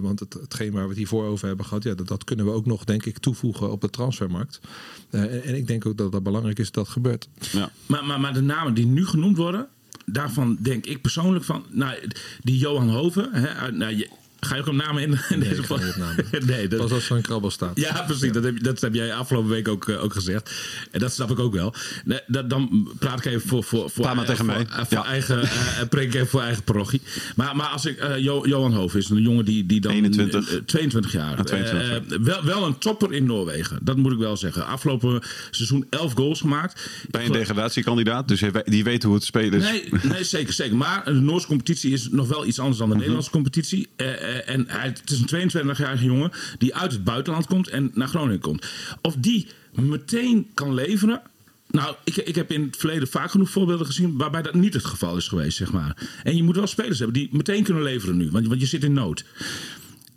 want 0.00 0.20
het, 0.20 0.34
hetgeen 0.34 0.72
waar 0.72 0.82
we 0.82 0.88
het 0.88 0.98
hiervoor 0.98 1.24
over 1.24 1.46
hebben 1.46 1.66
gehad, 1.66 1.82
ja, 1.82 1.94
dat, 1.94 2.08
dat 2.08 2.24
kunnen 2.24 2.44
we 2.46 2.52
ook 2.52 2.66
nog, 2.66 2.84
denk 2.84 3.04
ik, 3.04 3.18
toevoegen 3.18 3.70
op 3.70 3.80
de 3.80 3.90
transfermarkt. 3.90 4.60
En, 5.10 5.42
en, 5.42 5.56
ik 5.56 5.66
denk 5.66 5.86
ook 5.86 5.96
dat 5.96 6.12
dat 6.12 6.22
belangrijk 6.22 6.58
is 6.58 6.70
dat 6.70 6.84
dat 6.84 6.92
gebeurt. 6.92 7.28
Ja. 7.52 7.70
Maar, 7.86 8.04
maar, 8.04 8.20
maar 8.20 8.32
de 8.32 8.42
namen 8.42 8.74
die 8.74 8.86
nu 8.86 9.06
genoemd 9.06 9.36
worden, 9.36 9.68
daarvan 10.06 10.56
denk 10.60 10.86
ik 10.86 11.00
persoonlijk 11.00 11.44
van, 11.44 11.64
nou, 11.70 11.98
die 12.42 12.58
Johan 12.58 12.90
Hoven, 12.90 13.28
hè, 13.32 13.72
nou, 13.72 13.96
je, 13.96 14.08
Ga 14.40 14.54
je 14.54 14.60
ook 14.60 14.66
op 14.66 14.74
namen 14.74 15.02
in, 15.02 15.18
in 15.28 15.38
nee, 15.38 15.48
deze 15.48 15.62
podcast? 15.62 15.96
nee, 16.46 16.68
dat... 16.68 16.80
Pas 16.80 16.92
als 16.92 17.10
er 17.10 17.16
een 17.16 17.22
krabbel 17.22 17.50
staat. 17.50 17.80
Ja, 17.80 18.02
precies. 18.02 18.24
Ja. 18.24 18.32
Dat, 18.32 18.44
heb, 18.44 18.62
dat 18.62 18.80
heb 18.80 18.94
jij 18.94 19.14
afgelopen 19.14 19.50
week 19.50 19.68
ook, 19.68 19.88
uh, 19.88 20.02
ook 20.02 20.12
gezegd. 20.12 20.50
En 20.90 21.00
dat 21.00 21.12
snap 21.12 21.30
ik 21.30 21.38
ook 21.38 21.52
wel. 21.52 21.74
Nee, 22.04 22.20
dat, 22.26 22.50
dan 22.50 22.88
praat 22.98 23.18
ik 23.18 23.24
even 23.24 23.48
voor, 23.48 23.64
voor, 23.64 23.90
voor, 23.90 24.04
maar 24.04 24.24
tegen 24.24 24.36
voor, 24.36 24.46
mij. 24.46 24.66
voor 24.68 24.86
ja. 24.88 25.04
eigen, 25.04 25.42
uh, 25.42 25.48
preek 25.88 26.06
ik 26.06 26.14
even 26.14 26.26
voor 26.26 26.42
eigen 26.42 26.62
parochie. 26.62 27.00
Maar, 27.36 27.56
maar 27.56 27.66
als 27.66 27.86
ik, 27.86 28.02
uh, 28.02 28.18
jo, 28.18 28.46
Johan 28.46 28.72
Hoofd 28.72 28.94
is 28.94 29.08
een 29.08 29.22
jongen 29.22 29.44
die, 29.44 29.66
die 29.66 29.80
dan... 29.80 29.92
21. 29.92 30.60
22 30.66 31.12
jaar. 31.12 31.36
Ah, 31.36 31.44
22. 31.44 32.18
wel, 32.20 32.44
wel 32.44 32.66
een 32.66 32.78
topper 32.78 33.12
in 33.12 33.24
Noorwegen. 33.24 33.78
Dat 33.82 33.96
moet 33.96 34.12
ik 34.12 34.18
wel 34.18 34.36
zeggen. 34.36 34.66
Afgelopen 34.66 35.22
seizoen 35.50 35.86
11 35.90 36.12
goals 36.12 36.40
gemaakt. 36.40 36.90
Bij 37.10 37.24
een 37.24 37.32
degradatiekandidaat. 37.32 38.28
Dus 38.28 38.42
die 38.64 38.84
weet 38.84 39.02
hoe 39.02 39.14
het 39.14 39.24
spelen 39.24 39.60
is. 39.60 39.70
Nee, 39.70 39.88
nee 40.02 40.24
zeker, 40.24 40.52
zeker. 40.52 40.76
Maar 40.76 41.04
de 41.04 41.12
Noorse 41.12 41.46
competitie 41.46 41.92
is 41.92 42.08
nog 42.10 42.28
wel 42.28 42.46
iets 42.46 42.58
anders 42.58 42.78
dan 42.78 42.86
de 42.86 42.92
-huh. 42.92 43.00
Nederlandse 43.00 43.30
competitie. 43.30 43.88
En 44.38 44.64
hij 44.68 44.86
het 44.86 45.10
is 45.10 45.20
een 45.20 45.50
22-jarige 45.50 46.04
jongen 46.04 46.30
die 46.58 46.74
uit 46.74 46.92
het 46.92 47.04
buitenland 47.04 47.46
komt 47.46 47.68
en 47.68 47.90
naar 47.94 48.08
Groningen 48.08 48.40
komt. 48.40 48.66
Of 49.02 49.14
die 49.18 49.48
meteen 49.72 50.50
kan 50.54 50.74
leveren. 50.74 51.22
Nou, 51.70 51.94
ik, 52.04 52.16
ik 52.16 52.34
heb 52.34 52.50
in 52.50 52.62
het 52.62 52.76
verleden 52.76 53.08
vaak 53.08 53.30
genoeg 53.30 53.50
voorbeelden 53.50 53.86
gezien 53.86 54.16
waarbij 54.16 54.42
dat 54.42 54.54
niet 54.54 54.74
het 54.74 54.84
geval 54.84 55.16
is 55.16 55.28
geweest, 55.28 55.56
zeg 55.56 55.72
maar. 55.72 55.96
En 56.22 56.36
je 56.36 56.42
moet 56.42 56.56
wel 56.56 56.66
spelers 56.66 56.98
hebben 56.98 57.16
die 57.16 57.28
meteen 57.32 57.62
kunnen 57.62 57.82
leveren 57.82 58.16
nu, 58.16 58.30
want, 58.30 58.46
want 58.46 58.60
je 58.60 58.66
zit 58.66 58.84
in 58.84 58.92
nood. 58.92 59.24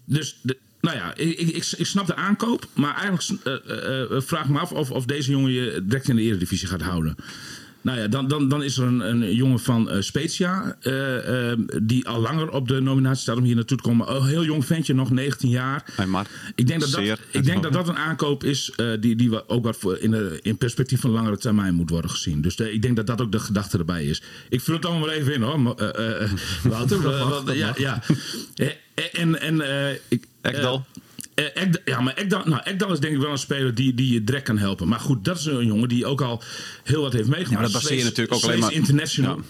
Dus 0.05 0.39
de, 0.41 0.58
nou 0.82 0.98
ja, 0.98 1.15
ik, 1.15 1.39
ik, 1.39 1.74
ik, 1.77 1.86
snap 1.86 2.08
de 2.08 2.15
aankoop, 2.15 2.67
maar 2.74 2.96
eigenlijk 2.96 3.29
uh, 3.43 4.10
uh, 4.12 4.22
vraag 4.22 4.50
me 4.50 4.60
af 4.60 4.72
of, 4.72 4.91
of 4.91 5.05
deze 5.05 5.32
jongen 5.32 5.51
je 5.51 5.82
direct 5.84 6.10
in 6.10 6.15
de 6.15 6.22
eredivisie 6.22 6.67
gaat 6.67 6.82
houden. 6.82 7.15
Nou 7.83 7.99
ja, 7.99 8.07
dan, 8.07 8.27
dan, 8.27 8.49
dan 8.49 8.63
is 8.63 8.77
er 8.77 8.87
een, 8.87 8.99
een 8.99 9.35
jongen 9.35 9.59
van 9.59 9.89
uh, 9.91 10.01
Spezia. 10.01 10.75
Uh, 10.81 11.51
uh, 11.51 11.53
die 11.81 12.07
al 12.07 12.21
langer 12.21 12.49
op 12.49 12.67
de 12.67 12.81
nominatie 12.81 13.21
staat 13.21 13.37
om 13.37 13.43
hier 13.43 13.55
naartoe 13.55 13.77
te 13.77 13.83
komen. 13.83 14.15
Een 14.15 14.25
heel 14.25 14.43
jong 14.43 14.65
ventje, 14.65 14.93
nog 14.93 15.11
19 15.11 15.49
jaar. 15.49 15.83
Hey, 15.95 16.05
maar 16.05 16.27
ik 16.55 16.67
denk 16.67 16.79
dat 16.79 16.91
dat, 16.91 16.99
zeer, 16.99 17.19
ik 17.31 17.43
denk 17.45 17.63
dat, 17.63 17.73
dat 17.73 17.87
een 17.87 17.97
aankoop 17.97 18.43
is. 18.43 18.73
die, 18.99 19.15
die 19.15 19.49
ook 19.49 19.63
wat 19.63 19.77
voor 19.77 19.97
in, 19.97 20.11
de, 20.11 20.39
in 20.41 20.57
perspectief 20.57 21.01
van 21.01 21.09
langere 21.09 21.37
termijn 21.37 21.73
moet 21.73 21.89
worden 21.89 22.11
gezien. 22.11 22.41
Dus 22.41 22.55
ik 22.55 22.81
denk 22.81 22.95
dat 22.95 23.07
dat 23.07 23.21
ook 23.21 23.31
de 23.31 23.39
gedachte 23.39 23.77
erbij 23.77 24.05
is. 24.05 24.21
Ik 24.49 24.61
vul 24.61 24.75
het 24.75 24.85
allemaal 24.85 25.07
maar 25.07 25.15
even 25.15 25.33
in 25.33 25.41
hoor. 25.41 25.61
Wouter. 26.69 27.55
ja, 27.55 27.73
ja. 27.77 28.01
En, 29.11 29.39
en 29.39 29.61
ik. 30.07 30.25
Ekdal. 30.41 30.85
Ek, 31.35 31.81
ja, 31.85 32.01
maar 32.01 32.13
Ekdal, 32.13 32.41
nou, 32.45 32.61
Ekdal 32.63 32.91
is 32.91 32.99
denk 32.99 33.13
ik 33.15 33.21
wel 33.21 33.31
een 33.31 33.37
speler 33.37 33.75
die, 33.75 33.93
die 33.93 34.13
je 34.13 34.23
direct 34.23 34.43
kan 34.43 34.57
helpen. 34.57 34.87
Maar 34.87 34.99
goed, 34.99 35.25
dat 35.25 35.37
is 35.37 35.45
een 35.45 35.65
jongen 35.65 35.89
die 35.89 36.05
ook 36.05 36.21
al 36.21 36.41
heel 36.83 37.01
wat 37.01 37.13
heeft 37.13 37.27
meegemaakt. 37.27 37.49
Ja, 37.51 37.59
maar 37.61 37.71
dat 37.71 37.81
baseer 37.81 37.97
je 37.97 38.03
natuurlijk 38.03 38.33
ook 38.33 38.43
alleen 38.43 38.59
maar... 38.59 38.73
International. 38.73 39.35
Ja. 39.35 39.43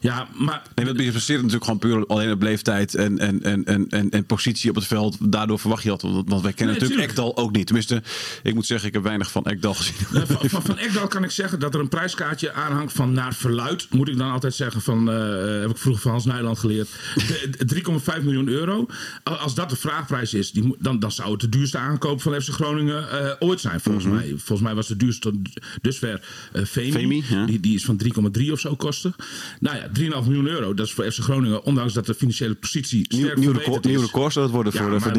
Ja, 0.00 0.28
maar 0.34 0.62
Nee, 0.74 1.04
je 1.04 1.12
baseert 1.12 1.38
natuurlijk 1.38 1.64
gewoon 1.64 1.78
puur 1.78 2.06
alleen 2.06 2.30
op 2.32 2.42
leeftijd 2.42 2.94
en, 2.94 3.18
en, 3.18 3.42
en, 3.42 3.64
en, 3.64 3.88
en, 3.88 4.10
en 4.10 4.24
positie 4.24 4.70
op 4.70 4.76
het 4.76 4.86
veld. 4.86 5.32
Daardoor 5.32 5.58
verwacht 5.58 5.82
je 5.82 5.88
dat. 5.88 6.02
Want 6.02 6.28
want 6.28 6.42
wij 6.42 6.52
kennen 6.52 6.76
Nee, 6.76 6.88
natuurlijk 6.88 7.10
tuurlijk. 7.12 7.28
Ekdal 7.32 7.44
ook 7.44 7.56
niet. 7.56 7.66
Tenminste, 7.66 8.02
ik 8.42 8.54
moet 8.54 8.66
zeggen, 8.66 8.88
ik 8.88 8.94
heb 8.94 9.02
weinig 9.02 9.30
van 9.30 9.44
Ekdal 9.44 9.74
gezien. 9.74 9.94
Van, 10.26 10.48
van, 10.50 10.62
van 10.62 10.78
Ekdal 10.78 11.06
kan 11.08 11.24
ik 11.24 11.30
zeggen 11.30 11.60
dat 11.60 11.74
er 11.74 11.80
een 11.80 11.88
prijskaartje 11.88 12.52
aanhangt 12.52 12.92
van 12.92 13.12
naar 13.12 13.34
verluid. 13.34 13.86
Moet 13.90 14.08
ik 14.08 14.16
dan 14.18 14.30
altijd 14.30 14.54
zeggen 14.54 14.80
van, 14.82 15.10
eh, 15.10 15.60
heb 15.60 15.70
ik 15.70 15.76
vroeger 15.76 16.02
van 16.02 16.10
Hans 16.10 16.24
Nijland 16.24 16.58
geleerd. 16.58 16.88
De- 17.14 17.64
3,5 17.64 18.22
miljoen 18.22 18.48
euro. 18.48 18.86
Al- 19.22 19.36
Als 19.36 19.54
dat 19.54 19.70
de 19.70 19.76
vraagprijs 19.76 20.34
is, 20.34 20.50
die, 20.52 20.74
dan, 20.78 20.98
dan 20.98 21.12
zou 21.12 21.30
het 21.30 21.40
de 21.40 21.48
duurste 21.48 21.78
aankoop 21.78 22.22
van 22.22 22.42
FC 22.42 22.48
Groningen 22.48 23.10
eh, 23.10 23.30
ooit 23.38 23.60
zijn. 23.60 23.80
Volgens 23.80 24.04
mij. 24.04 24.28
Volgens 24.28 24.60
mij 24.60 24.74
was 24.74 24.86
de 24.88 24.96
duurste 24.96 25.20
tot 25.30 25.34
dusver 25.82 26.20
eh 26.52 26.64
Femi. 26.64 26.92
Femi, 26.92 27.24
ja. 27.28 27.44
die, 27.46 27.60
die 27.60 27.74
is 27.74 27.84
van 27.84 28.00
3,3 28.38 28.52
of 28.52 28.60
zo 28.60 28.76
kosten. 28.76 29.14
Nou 29.60 29.76
ja, 29.76 29.87
3,5 29.88 30.26
miljoen 30.26 30.46
euro. 30.46 30.74
Dat 30.74 30.86
is 30.86 30.92
voor 30.92 31.12
FC 31.12 31.18
Groningen, 31.18 31.64
ondanks 31.64 31.92
dat 31.92 32.06
de 32.06 32.14
financiële 32.14 32.54
positie 32.54 33.04
sterk 33.08 33.36
nieuw, 33.36 33.52
record, 33.52 33.84
is. 33.84 33.90
nieuw 33.90 34.00
record 34.00 34.32
zou 34.32 34.44
het 34.44 34.54
worden 34.54 34.72
voor 34.72 34.84
de 34.84 34.98
maar- 34.98 35.00
dat, 35.00 35.16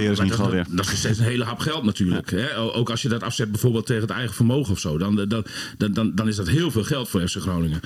weer. 0.51 0.63
dat 0.63 0.67
is 0.67 0.73
nog 0.75 0.89
steeds 0.89 1.19
een 1.19 1.25
hele 1.25 1.43
hap 1.43 1.59
geld 1.59 1.83
natuurlijk. 1.83 2.31
Hè? 2.31 2.57
Ook 2.57 2.89
als 2.89 3.01
je 3.01 3.09
dat 3.09 3.23
afzet 3.23 3.51
bijvoorbeeld 3.51 3.85
tegen 3.85 4.01
het 4.01 4.11
eigen 4.11 4.35
vermogen 4.35 4.71
of 4.71 4.79
zo. 4.79 4.97
Dan, 4.97 5.15
dan, 5.15 5.45
dan, 5.77 5.93
dan, 5.93 6.15
dan 6.15 6.27
is 6.27 6.35
dat 6.35 6.47
heel 6.47 6.71
veel 6.71 6.83
geld 6.83 7.09
voor 7.09 7.27
FC 7.27 7.35
Groningen. 7.35 7.79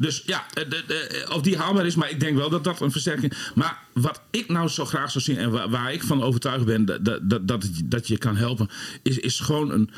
Dus 0.00 0.22
ja, 0.26 0.46
eh, 0.54 0.64
de, 0.68 0.82
de, 0.86 1.26
of 1.34 1.42
die 1.42 1.56
haalbaar 1.56 1.86
is, 1.86 1.94
maar 1.94 2.10
ik 2.10 2.20
denk 2.20 2.36
wel 2.36 2.50
dat 2.50 2.64
dat 2.64 2.80
een 2.80 2.92
versterking 2.92 3.32
Maar 3.54 3.78
wat 3.92 4.20
ik 4.30 4.48
nou 4.48 4.68
zo 4.68 4.84
graag 4.84 5.10
zou 5.10 5.24
zien 5.24 5.36
en 5.36 5.50
waar, 5.50 5.68
waar 5.68 5.92
ik 5.92 6.02
van 6.02 6.22
overtuigd 6.22 6.64
ben 6.64 6.84
dat, 6.84 7.04
dat, 7.22 7.48
dat, 7.48 7.70
dat 7.84 8.08
je 8.08 8.18
kan 8.18 8.36
helpen, 8.36 8.68
is, 9.02 9.18
is 9.18 9.40
gewoon 9.40 9.70
een 9.70 9.90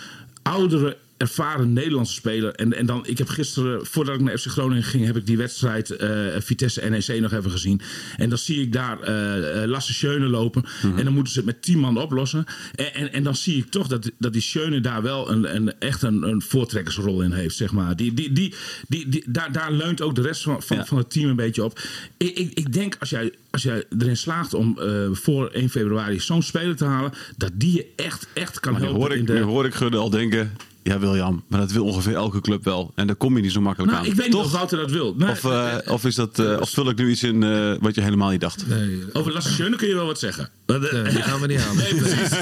oudere 0.43 0.97
ervaren 1.23 1.73
Nederlandse 1.73 2.15
speler. 2.15 2.55
En, 2.55 2.73
en 2.77 2.87
dan, 2.87 3.07
ik 3.07 3.19
heb 3.19 3.29
gisteren, 3.29 3.87
voordat 3.87 4.15
ik 4.15 4.21
naar 4.21 4.39
FC 4.39 4.47
Groningen 4.47 4.83
ging, 4.83 5.07
heb 5.07 5.17
ik 5.17 5.27
die 5.27 5.37
wedstrijd 5.37 5.91
eh, 5.91 6.09
Vitesse 6.39 6.81
NEC 6.89 7.21
nog 7.21 7.33
even 7.33 7.51
gezien. 7.51 7.81
En 8.17 8.29
dan 8.29 8.39
zie 8.39 8.61
ik 8.61 8.73
daar 8.73 9.01
eh 9.01 9.63
eh, 9.63 9.69
Lasse 9.69 9.93
Schöne 9.93 10.27
lopen. 10.27 10.65
En 10.97 11.05
dan 11.05 11.13
moeten 11.15 11.33
ze 11.33 11.39
het 11.39 11.47
met 11.49 11.63
tien 11.63 11.79
man 11.79 11.97
oplossen. 11.99 12.45
En, 12.75 12.95
en, 12.95 13.13
en 13.13 13.23
dan 13.23 13.37
zie 13.37 13.57
ik 13.57 13.71
toch 13.71 13.87
dat, 13.87 14.11
dat 14.19 14.33
die 14.33 14.43
Schöne 14.43 14.81
daar 14.81 15.03
wel 15.03 15.31
een, 15.31 15.55
een, 15.57 15.79
echt 15.79 16.03
een, 16.03 16.23
een 16.23 16.43
voortrekkersrol 16.43 17.23
in 17.23 17.33
heeft, 17.33 17.57
zeg 17.57 17.73
maar. 17.73 17.97
Die, 17.97 18.15
die, 18.15 18.33
die, 18.33 18.55
die, 18.89 19.09
die- 19.09 19.25
daar, 19.29 19.53
daar 19.53 19.73
leunt 19.73 20.01
ook 20.01 20.15
de 20.15 20.23
rest 20.23 20.43
van, 20.43 20.63
van, 20.63 20.77
Ja. 20.77 20.85
van 20.85 20.99
het 20.99 21.11
team 21.11 21.29
een 21.31 21.37
beetje 21.37 21.65
op. 21.65 21.79
Ik, 22.17 22.39
ik, 22.39 22.53
ik 22.55 22.73
denk 22.73 22.97
als 23.01 23.11
jij, 23.11 23.33
als 23.51 23.63
jij 23.63 23.85
erin 23.99 24.17
slaagt 24.17 24.55
om 24.55 24.79
voor 25.13 25.49
1 25.49 25.71
februari 25.71 26.21
zo'n 26.21 26.43
speler 26.43 26.77
te 26.77 26.85
halen, 26.85 27.13
dat 27.37 27.51
die 27.55 27.73
je 27.77 27.87
echt, 27.97 28.27
echt 28.33 28.61
kan 28.61 28.73
Maar 28.73 28.81
helpen. 28.83 29.01
hoor, 29.01 29.13
ik, 29.13 29.19
in 29.19 29.25
de, 29.25 29.33
nu 29.33 29.41
hoor 29.41 29.67
ik 29.67 29.75
Gudde 29.75 29.97
al 29.97 30.11
denken, 30.11 30.53
ja 30.83 30.99
William, 30.99 31.45
maar 31.49 31.61
dat 31.61 31.73
wil 31.73 31.85
ongeveer 31.85 32.15
elke 32.15 32.41
club 32.41 32.65
wel. 32.65 32.93
En 32.95 33.07
daar 33.07 33.17
kom 33.17 33.37
je 33.37 33.43
niet 33.43 33.53
zo 33.53 33.61
makkelijk 33.61 33.93
nou, 33.93 34.05
aan. 34.05 34.11
ik 34.11 34.17
weet 34.17 34.27
niet 34.27 34.37
Toch? 34.37 34.45
of 34.45 34.53
Wouter 34.53 34.79
dat 34.79 34.91
wil. 34.91 35.15
Nee, 35.17 35.31
Of, 35.31 35.45
eh, 35.45 35.77
of, 35.87 36.05
is 36.05 36.15
dat, 36.15 36.39
eh, 36.39 36.57
of 36.61 36.71
vul 36.71 36.89
ik 36.89 36.97
nu 36.99 37.11
iets 37.11 37.23
in 37.23 37.43
eh, 37.43 37.73
wat 37.81 37.95
je 37.95 38.01
helemaal 38.01 38.31
niet 38.31 38.41
dacht? 38.41 38.67
Nee, 38.69 39.03
Over 39.13 39.33
Lasse 39.33 39.53
Schöne 39.53 39.77
kun 39.77 39.89
je 39.89 39.95
wel 39.95 40.07
wat 40.07 40.19
zeggen. 40.19 40.49
Nee, 40.67 40.79
die 41.03 41.23
gaan 41.23 41.41
we 41.41 41.47
niet 41.47 41.61
aan. 41.61 41.77
Nee, 41.77 41.95
precies. 41.95 42.31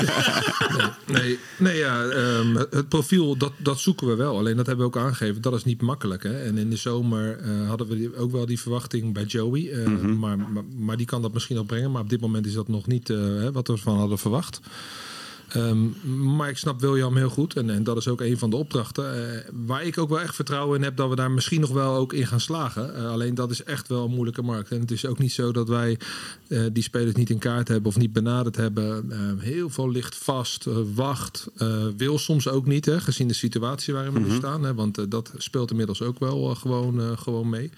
Nee, 1.06 1.38
nee 1.59 1.76
ja, 1.76 2.04
ehm, 2.04 2.54
het 2.56 2.88
profiel, 2.88 3.37
dat, 3.37 3.52
dat 3.59 3.78
zoeken 3.78 4.06
we 4.06 4.14
wel. 4.14 4.38
Alleen 4.38 4.56
dat 4.56 4.66
hebben 4.66 4.90
we 4.90 4.97
ook 4.97 5.02
aangegeven. 5.04 5.42
Dat 5.42 5.54
is 5.54 5.64
niet 5.64 5.82
makkelijk. 5.82 6.23
Hè? 6.23 6.42
En 6.42 6.59
in 6.59 6.70
de 6.70 6.76
zomer 6.76 7.38
eh, 7.38 7.68
hadden 7.68 7.88
we 7.88 8.12
ook 8.16 8.32
wel 8.32 8.47
die 8.47 8.61
verwachting 8.61 9.12
bij 9.12 9.25
Joey. 9.25 9.70
eh, 9.70 9.87
maar, 9.87 10.38
maar, 10.38 10.64
maar 10.78 10.97
die 10.97 11.06
kan 11.06 11.23
dat 11.23 11.32
misschien 11.32 11.56
nog 11.56 11.66
brengen. 11.66 11.90
Maar 11.90 12.02
op 12.02 12.11
dit 12.11 12.20
moment 12.20 12.47
is 12.47 12.52
dat 12.52 12.68
nog 12.68 12.87
niet 12.87 13.11
eh, 13.11 13.16
hè, 13.16 13.52
wat 13.52 13.68
we 13.68 13.76
van 13.76 13.99
hadden 13.99 14.18
verwacht. 14.18 14.61
Ehm, 15.52 15.88
maar 16.37 16.49
ik 16.49 16.57
snap 16.57 16.80
William 16.80 17.16
heel 17.16 17.28
goed. 17.28 17.57
En, 17.57 17.71
en 17.71 17.85
dat 17.85 17.97
is 17.97 18.09
ook 18.09 18.21
een 18.21 18.38
van 18.38 18.50
de 18.50 18.57
opdrachten. 18.57 19.35
eh, 19.35 19.40
waar 19.66 19.85
ik 19.85 19.99
ook 19.99 20.09
wel 20.09 20.21
echt 20.21 20.35
vertrouwen 20.35 20.76
in 20.78 20.85
heb 20.85 20.97
dat 20.97 21.09
we 21.09 21.16
daar 21.16 21.30
misschien 21.30 21.61
nog 21.61 21.71
wel 21.71 21.95
ook 21.95 22.12
in 22.12 22.26
gaan 22.26 22.40
slagen. 22.40 22.97
Eh, 22.97 23.11
alleen 23.11 23.35
dat 23.35 23.50
is 23.50 23.62
echt 23.64 23.88
wel 23.88 24.04
een 24.04 24.11
moeilijke 24.11 24.42
markt. 24.42 24.71
En 24.71 24.80
het 24.80 24.90
is 24.90 25.07
ook 25.07 25.19
niet 25.19 25.33
zo 25.33 25.52
dat 25.52 25.69
wij 25.69 25.99
eh, 26.49 26.62
die 26.73 26.83
spelers 26.83 27.14
niet 27.14 27.30
in 27.30 27.38
kaart 27.38 27.69
hebben 27.69 27.90
of 27.90 27.97
niet 27.97 28.12
benaderd 28.12 28.57
hebben. 28.57 29.11
Eh, 29.11 29.19
heel 29.38 29.71
veel 29.71 29.90
ligt 29.90 30.16
vast, 30.16 30.66
wacht. 30.95 31.49
wil 31.97 32.19
soms 32.19 32.49
ook 32.49 32.66
niet, 32.66 32.85
hè, 32.85 33.00
gezien 33.00 33.28
de 33.28 33.35
situatie 33.35 33.95
waarin 33.95 34.12
we 34.12 34.21
nu 34.21 34.30
staan. 34.30 34.62
Hè, 34.62 34.75
want 34.75 35.11
dat 35.11 35.33
speelt 35.37 35.71
inmiddels 35.71 36.02
ook 36.02 36.19
wel 36.19 36.54
gewoon, 36.54 37.19
gewoon 37.19 37.49
mee. 37.49 37.71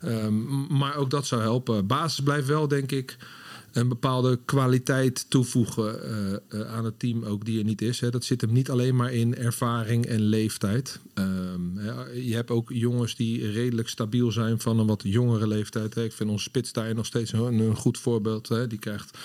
Ehm, 0.00 0.76
maar 0.78 0.96
ook 0.96 1.10
dat 1.10 1.26
zou 1.26 1.42
helpen. 1.42 1.86
Basis 1.86 2.20
blijft 2.20 2.46
wel, 2.46 2.68
denk 2.68 2.92
ik, 2.92 3.16
een 3.74 3.88
bepaalde 3.88 4.38
kwaliteit 4.44 5.30
toevoegen 5.30 6.02
eh, 6.02 6.60
eh, 6.60 6.72
aan 6.72 6.84
het 6.84 6.98
team, 6.98 7.24
ook 7.24 7.44
die 7.44 7.58
er 7.58 7.64
niet 7.64 7.82
is. 7.82 8.00
Hè. 8.00 8.10
Dat 8.10 8.24
zit 8.24 8.40
hem 8.40 8.52
niet 8.52 8.70
alleen 8.70 8.96
maar 8.96 9.12
in 9.12 9.36
ervaring 9.36 10.06
en 10.06 10.20
leeftijd. 10.20 11.00
Ehm, 11.14 11.80
je 12.14 12.34
hebt 12.34 12.50
ook 12.50 12.68
jongens 12.72 13.16
die 13.16 13.50
redelijk 13.50 13.88
stabiel 13.88 14.32
zijn 14.32 14.60
van 14.60 14.78
een 14.78 14.86
wat 14.86 15.02
jongere 15.04 15.46
leeftijd. 15.46 15.94
Hè. 15.94 16.04
Ik 16.04 16.12
vind 16.12 16.30
onze 16.30 16.44
spits 16.44 16.72
daar 16.72 16.94
nog 16.94 17.06
steeds 17.06 17.32
een, 17.32 17.58
een 17.58 17.76
goed 17.76 17.98
voorbeeld. 17.98 18.48
Hè. 18.48 18.66
Die 18.66 18.78
krijgt 18.78 19.18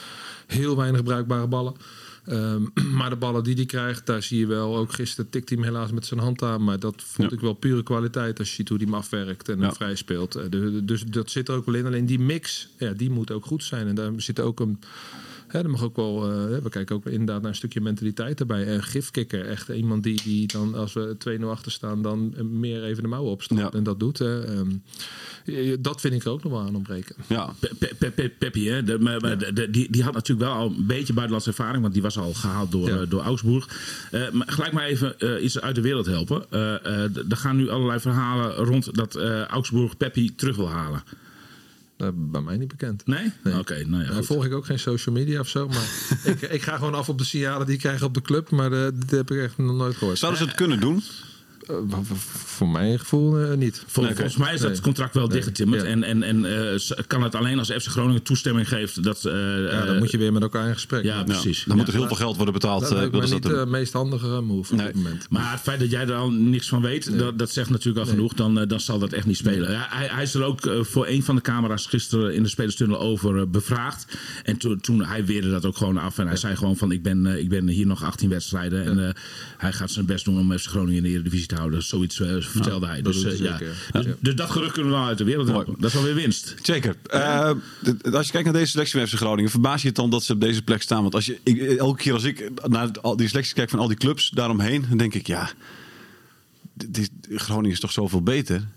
heel 0.47 0.75
weinig 0.75 1.03
bruikbare 1.03 1.47
ballen. 1.47 1.75
Ehm, 2.25 2.61
maar 2.97 3.09
de 3.09 3.15
ballen 3.15 3.43
die 3.43 3.55
hij 3.55 3.65
krijgt, 3.65 4.05
daar 4.05 4.23
zie 4.23 4.39
je 4.39 4.47
wel. 4.47 4.77
Ook 4.77 4.93
gisteren 4.93 5.29
tikt 5.29 5.49
hij 5.49 5.57
hem 5.57 5.67
helaas 5.67 5.91
met 5.91 6.05
zijn 6.05 6.19
hand 6.19 6.41
aan. 6.43 6.63
Maar 6.63 6.79
dat 6.79 7.03
vond 7.05 7.29
Ja. 7.29 7.35
ik 7.35 7.41
wel 7.41 7.53
pure 7.53 7.83
kwaliteit 7.83 8.39
als 8.39 8.49
je 8.49 8.55
ziet 8.55 8.69
hoe 8.69 8.77
hij 8.77 8.85
hem 8.85 8.95
afwerkt 8.95 9.49
en 9.49 9.57
Ja. 9.57 9.61
hem 9.65 9.73
vrij 9.73 9.95
speelt. 9.95 10.35
Eh, 10.35 10.43
Dus 10.83 11.03
dat 11.03 11.29
zit 11.31 11.47
er 11.47 11.55
ook 11.55 11.65
wel 11.65 11.75
in. 11.75 11.85
Alleen 11.85 12.05
die 12.05 12.19
mix, 12.19 12.69
ja, 12.77 12.91
die 12.91 13.09
moet 13.09 13.31
ook 13.31 13.45
goed 13.45 13.63
zijn. 13.63 13.87
En 13.87 13.95
daar 13.95 14.11
zit 14.17 14.39
ook 14.39 14.59
een. 14.59 14.79
Hè, 15.49 15.59
er 15.59 15.69
mag 15.69 15.83
ook 15.83 15.95
wel, 15.95 16.31
eh, 16.31 16.57
we 16.63 16.69
kijken 16.69 16.95
ook 16.95 17.05
inderdaad 17.05 17.41
naar 17.41 17.49
een 17.49 17.55
stukje 17.55 17.81
mentaliteit 17.81 18.39
erbij. 18.39 18.65
En 18.65 18.83
gifkikker, 18.83 19.45
echt 19.45 19.69
iemand 19.69 20.03
die, 20.03 20.21
die 20.23 20.47
dan 20.47 20.75
als 20.75 20.93
we 20.93 21.15
2-0 21.17 21.49
achter 21.49 21.71
staan, 21.71 22.01
dan 22.01 22.33
eh, 22.37 22.43
meer 22.43 22.83
even 22.83 23.03
de 23.03 23.09
mouwen 23.09 23.31
opstapt 23.31 23.61
Ja. 23.61 23.71
en 23.71 23.83
dat 23.83 23.99
doet. 23.99 24.17
Hè. 24.17 24.43
Ehm, 24.45 24.69
eh, 25.45 25.75
dat 25.79 26.01
vind 26.01 26.13
ik 26.13 26.23
er 26.23 26.31
ook 26.31 26.43
nog 26.43 26.51
wel 26.51 26.61
aan 26.61 26.75
ontbreken. 26.75 27.15
Ja, 27.27 27.53
Pe- 27.59 27.75
Pe- 27.79 27.95
Pe- 27.97 28.11
Pe- 28.11 28.29
Peppi, 28.37 28.69
hè? 28.69 28.83
De, 28.83 28.99
maar- 28.99 29.21
maar 29.21 29.37
de- 29.37 29.53
de- 29.53 29.69
die, 29.69 29.91
die 29.91 30.03
had 30.03 30.13
natuurlijk 30.13 30.49
wel 30.49 30.57
al 30.57 30.67
een 30.67 30.85
beetje 30.85 31.13
buitenlandse 31.13 31.49
ervaring, 31.49 31.81
want 31.81 31.93
die 31.93 32.01
was 32.01 32.17
al 32.17 32.33
gehaald 32.33 32.71
door, 32.71 32.87
Ja. 32.89 33.05
door 33.05 33.21
Augsburg. 33.21 33.67
Eh, 34.11 34.31
maar 34.31 34.47
gelijk 34.51 34.73
maar 34.73 34.85
even 34.85 35.19
eh, 35.19 35.43
iets 35.43 35.59
uit 35.61 35.75
de 35.75 35.81
wereld 35.81 36.05
helpen. 36.05 36.45
Eh, 36.49 36.85
eh, 36.85 37.15
er 37.29 37.37
gaan 37.37 37.55
nu 37.55 37.69
allerlei 37.69 37.99
verhalen 37.99 38.55
rond 38.55 38.95
dat 38.95 39.15
eh, 39.15 39.43
Augsburg 39.45 39.97
Peppi 39.97 40.35
terug 40.35 40.55
wil 40.55 40.69
halen. 40.69 41.03
Eh, 41.99 42.07
bij 42.13 42.41
mij 42.41 42.57
niet 42.57 42.67
bekend. 42.67 43.05
Nee? 43.05 43.31
Nee. 43.43 43.59
Oké, 43.59 43.83
nou 43.85 44.03
ja. 44.03 44.11
Goed. 44.11 44.25
volg 44.25 44.45
ik 44.45 44.53
ook 44.53 44.65
geen 44.65 44.79
social 44.79 45.15
media 45.15 45.39
of 45.39 45.47
zo. 45.47 45.67
Maar 45.67 45.89
ik, 46.33 46.41
ik 46.41 46.61
ga 46.61 46.75
gewoon 46.75 46.93
af 46.93 47.09
op 47.09 47.17
de 47.17 47.23
signalen 47.23 47.65
die 47.65 47.75
ik 47.75 47.81
krijg 47.81 48.03
op 48.03 48.13
de 48.13 48.21
club. 48.21 48.49
Maar 48.49 48.71
eh, 48.71 48.87
dit 48.93 49.11
heb 49.11 49.31
ik 49.31 49.41
echt 49.41 49.57
nog 49.57 49.75
nooit 49.75 49.95
gehoord. 49.95 50.17
zouden 50.17 50.41
ze 50.41 50.47
het 50.47 50.55
kunnen 50.55 50.79
doen? 50.79 51.03
Eh, 51.69 51.75
voor 52.45 52.67
mijn 52.69 52.99
gevoel 52.99 53.39
eh, 53.39 53.57
niet. 53.57 53.83
Vol- 53.87 54.03
Nee, 54.03 54.13
volgens 54.13 54.37
mij 54.37 54.53
is 54.53 54.59
dat 54.61 54.71
Nee. 54.71 54.81
contract 54.81 55.13
wel 55.13 55.23
Nee. 55.23 55.33
dichtgetimmerd. 55.33 55.81
Ja. 55.81 55.87
En, 55.87 56.03
en, 56.03 56.23
en 56.23 56.45
eh, 56.73 56.79
kan 57.07 57.23
het 57.23 57.35
alleen 57.35 57.59
als 57.59 57.71
FC 57.71 57.85
Groningen 57.87 58.23
toestemming 58.23 58.67
geeft. 58.67 59.03
Dat, 59.03 59.25
eh, 59.25 59.33
Ja, 59.71 59.85
dan 59.85 59.97
moet 59.97 60.11
je 60.11 60.17
weer 60.17 60.33
met 60.33 60.41
elkaar 60.41 60.67
in 60.67 60.73
gesprek. 60.73 61.03
Ja, 61.03 61.23
precies. 61.23 61.63
Dan 61.67 61.77
moet 61.77 61.87
er 61.87 61.93
heel 61.93 62.07
veel 62.07 62.15
geld 62.15 62.35
worden 62.35 62.53
betaald. 62.53 62.81
dat 62.89 63.13
eh, 63.13 63.23
ze 63.23 63.33
niet 63.33 63.43
de 63.43 63.65
meest 63.67 63.93
handige 63.93 64.41
move 64.41 64.71
op 64.71 64.77
Nee. 64.77 64.87
dit 64.87 64.95
moment. 64.95 65.25
Maar 65.29 65.51
het 65.51 65.61
feit 65.61 65.79
dat 65.79 65.91
jij 65.91 66.07
er 66.07 66.13
al 66.15 66.31
niks 66.31 66.67
van 66.69 66.81
weet, 66.81 67.17
dat, 67.19 67.37
dat 67.39 67.51
zegt 67.51 67.69
natuurlijk 67.69 68.05
al 68.05 68.11
genoeg. 68.11 68.33
Dan, 68.33 68.59
eh, 68.59 68.67
dan 68.67 68.79
zal 68.79 68.99
dat 68.99 69.13
echt 69.13 69.25
niet 69.25 69.37
spelen. 69.37 69.71
Ja, 69.71 69.87
hij, 69.89 70.07
hij 70.11 70.23
is 70.23 70.33
er 70.33 70.43
ook 70.43 70.59
voor 70.81 71.07
een 71.07 71.23
van 71.23 71.35
de 71.35 71.41
camera's 71.41 71.85
gisteren 71.85 72.33
in 72.35 72.43
de 72.43 72.49
spelerstunnel 72.49 72.99
over 72.99 73.49
bevraagd. 73.49 74.17
En 74.43 74.57
toen, 74.57 74.79
toen 74.79 75.03
hij 75.05 75.25
weerde 75.25 75.49
dat 75.51 75.65
ook 75.65 75.77
gewoon 75.77 75.97
af. 75.97 76.17
En 76.17 76.27
hij 76.27 76.35
zei 76.37 76.55
gewoon 76.55 76.77
van 76.77 76.91
ik 76.91 77.03
ben, 77.03 77.25
eh, 77.25 77.37
ik 77.37 77.49
ben 77.49 77.67
hier 77.67 77.85
nog 77.87 78.03
18 78.03 78.29
wedstrijden. 78.29 78.85
En 78.85 79.07
eh, 79.07 79.13
hij 79.57 79.71
gaat 79.73 79.91
zijn 79.91 80.05
best 80.05 80.25
doen 80.25 80.39
om 80.39 80.57
FC 80.57 80.65
Groningen 80.67 80.95
in 80.97 81.03
de 81.03 81.09
Eredivisie 81.09 81.47
te 81.47 81.55
houden. 81.59 81.83
Zoiets 81.83 82.19
eh, 82.19 82.35
vertelde 82.39 82.85
hij. 82.87 83.01
Dus, 83.01 83.23
eh, 83.23 83.39
ja. 83.39 83.57
Dus, 83.57 84.05
ja. 84.05 84.13
dus 84.19 84.35
dat 84.35 84.49
gerucht 84.49 84.71
kunnen 84.71 84.91
we 84.91 84.97
wel 84.97 85.07
uit 85.07 85.17
de 85.17 85.23
wereld 85.23 85.47
helpen. 85.47 85.75
Dat 85.79 85.91
is 85.91 85.97
alweer 85.97 86.15
winst. 86.15 86.55
Zeker. 86.61 86.95
Eh, 87.03 87.51
als 88.11 88.25
je 88.25 88.31
kijkt 88.31 88.43
naar 88.43 88.53
deze 88.53 88.71
selectie 88.71 88.99
van 88.99 89.07
FC 89.07 89.15
Groningen, 89.15 89.51
verbaas 89.51 89.81
je 89.81 89.87
het 89.87 89.95
dan 89.95 90.09
dat 90.09 90.23
ze 90.23 90.33
op 90.33 90.41
deze 90.41 90.61
plek 90.61 90.81
staan? 90.81 91.01
Want 91.01 91.15
als 91.15 91.25
je, 91.25 91.39
ik, 91.43 91.61
elke 91.61 92.01
keer 92.01 92.13
als 92.13 92.23
ik 92.23 92.49
naar 92.67 92.89
al 93.01 93.15
die 93.15 93.27
selecties 93.27 93.53
kijk 93.53 93.69
van 93.69 93.79
al 93.79 93.87
die 93.87 93.97
clubs 93.97 94.29
daaromheen, 94.29 94.85
dan 94.89 94.97
denk 94.97 95.13
ik, 95.13 95.27
ja, 95.27 95.51
Groningen 97.29 97.71
is 97.71 97.79
toch 97.79 97.91
zoveel 97.91 98.23
beter? 98.23 98.67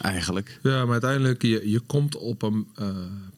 Eigenlijk. 0.00 0.58
Ja, 0.62 0.82
maar 0.82 0.92
uiteindelijk, 0.92 1.42
je, 1.42 1.70
je 1.70 1.80
komt 1.80 2.16
op 2.16 2.42
een 2.42 2.66
eh, 2.74 2.88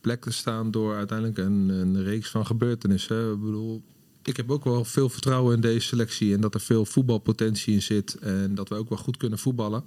plek 0.00 0.22
te 0.22 0.32
staan 0.32 0.70
door 0.70 0.96
uiteindelijk 0.96 1.38
een, 1.38 1.68
een 1.68 2.04
reeks 2.04 2.28
van 2.30 2.46
gebeurtenissen. 2.46 3.16
hè. 3.16 3.32
Ik 3.32 3.40
bedoel, 3.40 3.82
ik 4.28 4.36
heb 4.36 4.50
ook 4.50 4.64
wel 4.64 4.84
veel 4.84 5.08
vertrouwen 5.08 5.54
in 5.54 5.60
deze 5.60 5.86
selectie 5.86 6.34
en 6.34 6.40
dat 6.40 6.54
er 6.54 6.60
veel 6.60 6.84
voetbalpotentie 6.84 7.74
in 7.74 7.82
zit 7.82 8.14
en 8.14 8.54
dat 8.54 8.68
we 8.68 8.74
ook 8.74 8.88
wel 8.88 8.98
goed 8.98 9.16
kunnen 9.16 9.38
voetballen. 9.38 9.82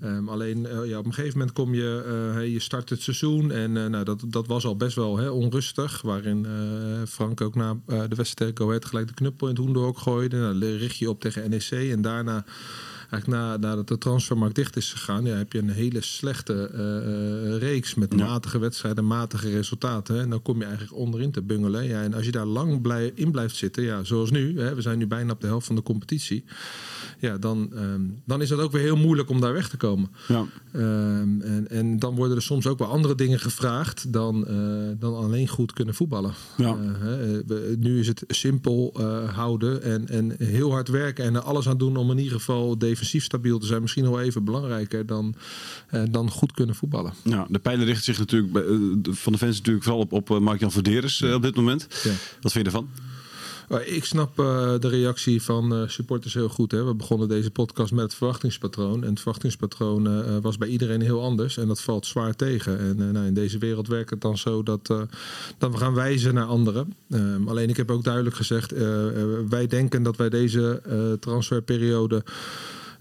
Ehm, 0.00 0.28
alleen 0.28 0.66
eh, 0.66 0.86
ja, 0.86 0.98
op 0.98 1.04
een 1.04 1.14
gegeven 1.14 1.38
moment 1.38 1.56
kom 1.56 1.74
je, 1.74 2.04
eh, 2.36 2.52
je 2.52 2.60
start 2.60 2.90
het 2.90 3.02
seizoen 3.02 3.50
en 3.50 3.76
eh, 3.76 3.86
nou, 3.86 4.04
dat, 4.04 4.22
dat 4.26 4.46
was 4.46 4.64
al 4.64 4.76
best 4.76 4.96
wel 4.96 5.16
hè, 5.16 5.30
onrustig. 5.30 6.02
Waarin 6.02 6.46
Frank 7.08 7.40
ook 7.40 7.54
na 7.54 7.76
de 7.86 8.14
wedstrijd 8.14 8.58
Go 8.58 8.78
gelijk 8.80 9.06
de 9.06 9.14
knuppel 9.14 9.48
in 9.48 9.54
het 9.54 9.62
hoenderhok 9.62 9.98
gooide. 9.98 10.36
Nou, 10.36 10.76
richt 10.76 10.96
je 10.96 11.10
op 11.10 11.20
tegen 11.20 11.50
NEC 11.50 11.70
en 11.70 12.02
daarna 12.02 12.44
eigenlijk 13.10 13.42
na, 13.42 13.56
nadat 13.56 13.88
de 13.88 13.98
transfermarkt 13.98 14.54
dicht 14.54 14.76
is 14.76 14.92
gegaan, 14.92 15.24
ja, 15.24 15.34
heb 15.36 15.52
je 15.52 15.58
een 15.58 15.70
hele 15.70 16.02
slechte 16.02 16.70
eh, 16.74 16.96
eh, 16.96 17.58
reeks 17.58 17.94
met 17.94 18.12
Ja. 18.16 18.26
matige 18.26 18.58
wedstrijden, 18.58 19.06
matige 19.06 19.50
resultaten. 19.50 20.14
Hè. 20.14 20.20
En 20.22 20.30
dan 20.30 20.42
kom 20.42 20.58
je 20.58 20.64
eigenlijk 20.64 20.96
onderin 20.96 21.30
te 21.30 21.42
bungelen. 21.42 21.84
Ja, 21.84 22.02
en 22.02 22.14
als 22.14 22.24
je 22.24 22.30
daar 22.30 22.46
lang 22.46 22.80
blij, 22.82 23.12
in 23.14 23.30
blijft 23.30 23.56
zitten, 23.56 23.82
ja, 23.82 24.04
zoals 24.04 24.30
nu, 24.30 24.60
hè, 24.60 24.74
we 24.74 24.80
zijn 24.82 24.98
nu 24.98 25.06
bijna 25.06 25.32
op 25.32 25.40
de 25.40 25.46
helft 25.46 25.66
van 25.66 25.76
de 25.76 25.82
competitie. 25.82 26.44
Ja, 27.18 27.38
dan, 27.38 27.70
ehm, 27.74 28.00
dan 28.24 28.42
is 28.42 28.50
het 28.50 28.60
ook 28.60 28.72
weer 28.72 28.82
heel 28.82 28.96
moeilijk 28.96 29.30
om 29.30 29.40
daar 29.40 29.52
weg 29.52 29.68
te 29.68 29.76
komen. 29.76 30.10
Ja. 30.28 30.46
Ehm, 30.72 31.40
en, 31.40 31.66
en 31.70 31.98
dan 31.98 32.14
worden 32.14 32.36
er 32.36 32.42
soms 32.42 32.66
ook 32.66 32.78
wel 32.78 32.88
andere 32.88 33.14
dingen 33.14 33.38
gevraagd 33.40 34.12
dan, 34.12 34.46
eh, 34.46 34.56
dan 34.98 35.14
alleen 35.16 35.48
goed 35.48 35.72
kunnen 35.72 35.94
voetballen. 35.94 36.32
Ja. 36.56 36.78
Hè, 36.78 37.44
we- 37.46 37.76
nu 37.78 37.98
is 37.98 38.06
het 38.08 38.24
simpel 38.28 38.92
houden 39.34 39.82
en, 39.82 40.08
en 40.08 40.34
heel 40.38 40.70
hard 40.70 40.88
werken 40.88 41.24
en 41.24 41.34
er 41.34 41.40
alles 41.40 41.68
aan 41.68 41.78
doen 41.78 41.96
om 41.96 42.10
in 42.10 42.18
ieder 42.18 42.32
geval 42.32 42.78
defensief 42.78 42.96
stabiel 43.04 43.58
te 43.58 43.66
zijn. 43.66 43.82
Misschien 43.82 44.10
wel 44.10 44.20
even 44.20 44.44
belangrijker 44.44 45.06
dan, 45.06 45.34
eh, 45.88 46.02
dan 46.10 46.30
goed 46.30 46.52
kunnen 46.52 46.74
voetballen. 46.74 47.12
Ja, 47.22 47.46
de 47.50 47.58
pijlen 47.58 47.86
richten 47.86 48.04
zich 48.04 48.18
natuurlijk 48.18 48.52
bij, 48.52 48.62
eh, 48.62 48.70
van 49.02 49.32
de 49.32 49.38
fans 49.38 49.56
natuurlijk 49.56 49.84
vooral 49.84 50.02
op, 50.02 50.12
op 50.12 50.30
eh, 50.30 50.38
Mark-Jan 50.38 50.72
Verderes 50.72 51.22
op 51.22 51.42
dit 51.42 51.56
moment. 51.56 51.86
Ja. 52.02 52.10
Wat 52.40 52.52
vind 52.52 52.66
je 52.66 52.72
ervan? 52.72 52.88
Ik 53.84 54.04
snap 54.04 54.36
de 54.36 54.88
reactie 54.88 55.42
van 55.42 55.84
supporters 55.88 56.34
heel 56.34 56.48
goed. 56.48 56.70
Hè. 56.70 56.84
We 56.84 56.94
begonnen 56.94 57.28
deze 57.28 57.50
podcast 57.50 57.92
met 57.92 58.02
het 58.02 58.14
verwachtingspatroon. 58.14 59.02
En 59.02 59.08
het 59.08 59.20
verwachtingspatroon 59.20 60.40
was 60.40 60.58
bij 60.58 60.68
iedereen 60.68 61.00
heel 61.00 61.22
anders. 61.22 61.56
En 61.56 61.68
dat 61.68 61.80
valt 61.80 62.06
zwaar 62.06 62.36
tegen. 62.36 62.78
En 62.78 63.12
nou, 63.12 63.26
in 63.26 63.34
deze 63.34 63.58
wereld 63.58 63.88
werkt 63.88 64.10
het 64.10 64.20
dan 64.20 64.38
zo 64.38 64.62
dat, 64.62 64.86
dat 65.58 65.70
we 65.70 65.76
gaan 65.76 65.94
wijzen 65.94 66.34
naar 66.34 66.44
anderen. 66.44 66.94
Ehm, 67.10 67.48
alleen 67.48 67.68
ik 67.68 67.76
heb 67.76 67.90
ook 67.90 68.04
duidelijk 68.04 68.36
gezegd, 68.36 68.72
wij 69.48 69.66
denken 69.66 70.02
dat 70.02 70.16
wij 70.16 70.28
deze 70.28 70.82
transferperiode. 71.20 72.24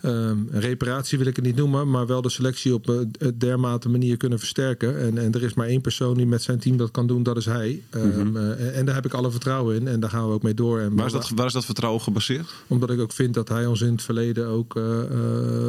Een 0.02 0.50
reparatie 0.52 1.18
wil 1.18 1.28
ik 1.28 1.36
het 1.36 1.46
niet 1.46 1.56
noemen, 1.56 1.90
maar 1.90 2.08
wel 2.08 2.22
de 2.22 2.30
selectie 2.30 2.74
op 2.74 2.88
een 2.88 3.12
dermate 3.38 3.90
manier 3.90 4.18
kunnen 4.18 4.40
versterken. 4.40 5.00
En, 5.00 5.18
en 5.18 5.34
er 5.34 5.44
is 5.44 5.54
maar 5.54 5.68
één 5.68 5.82
persoon 5.82 6.18
die 6.18 6.26
met 6.26 6.42
zijn 6.42 6.60
team 6.60 6.78
dat 6.78 6.92
kan 6.92 7.08
doen, 7.08 7.24
dat 7.24 7.38
is 7.38 7.46
hij. 7.46 7.84
Ehm, 7.90 8.38
eh, 8.38 8.78
en 8.78 8.86
daar 8.86 8.96
heb 8.96 9.06
ik 9.06 9.14
alle 9.14 9.32
vertrouwen 9.32 9.76
in 9.76 9.88
en 9.88 10.00
daar 10.00 10.10
gaan 10.10 10.28
we 10.28 10.34
ook 10.34 10.44
mee 10.44 10.54
door. 10.54 10.80
En 10.80 10.96
Waar 10.96 11.06
is 11.06 11.12
dat, 11.12 11.32
waar 11.36 11.46
is 11.46 11.54
dat 11.54 11.66
vertrouwen 11.66 12.02
gebaseerd? 12.02 12.54
omdat 12.68 12.90
ik 12.90 13.00
ook 13.00 13.12
vind 13.12 13.34
dat 13.34 13.50
hij 13.50 13.66
ons 13.66 13.82
in 13.82 13.92
het 13.92 14.02
verleden 14.02 14.48
ook 14.48 14.76
eh, 14.76 14.84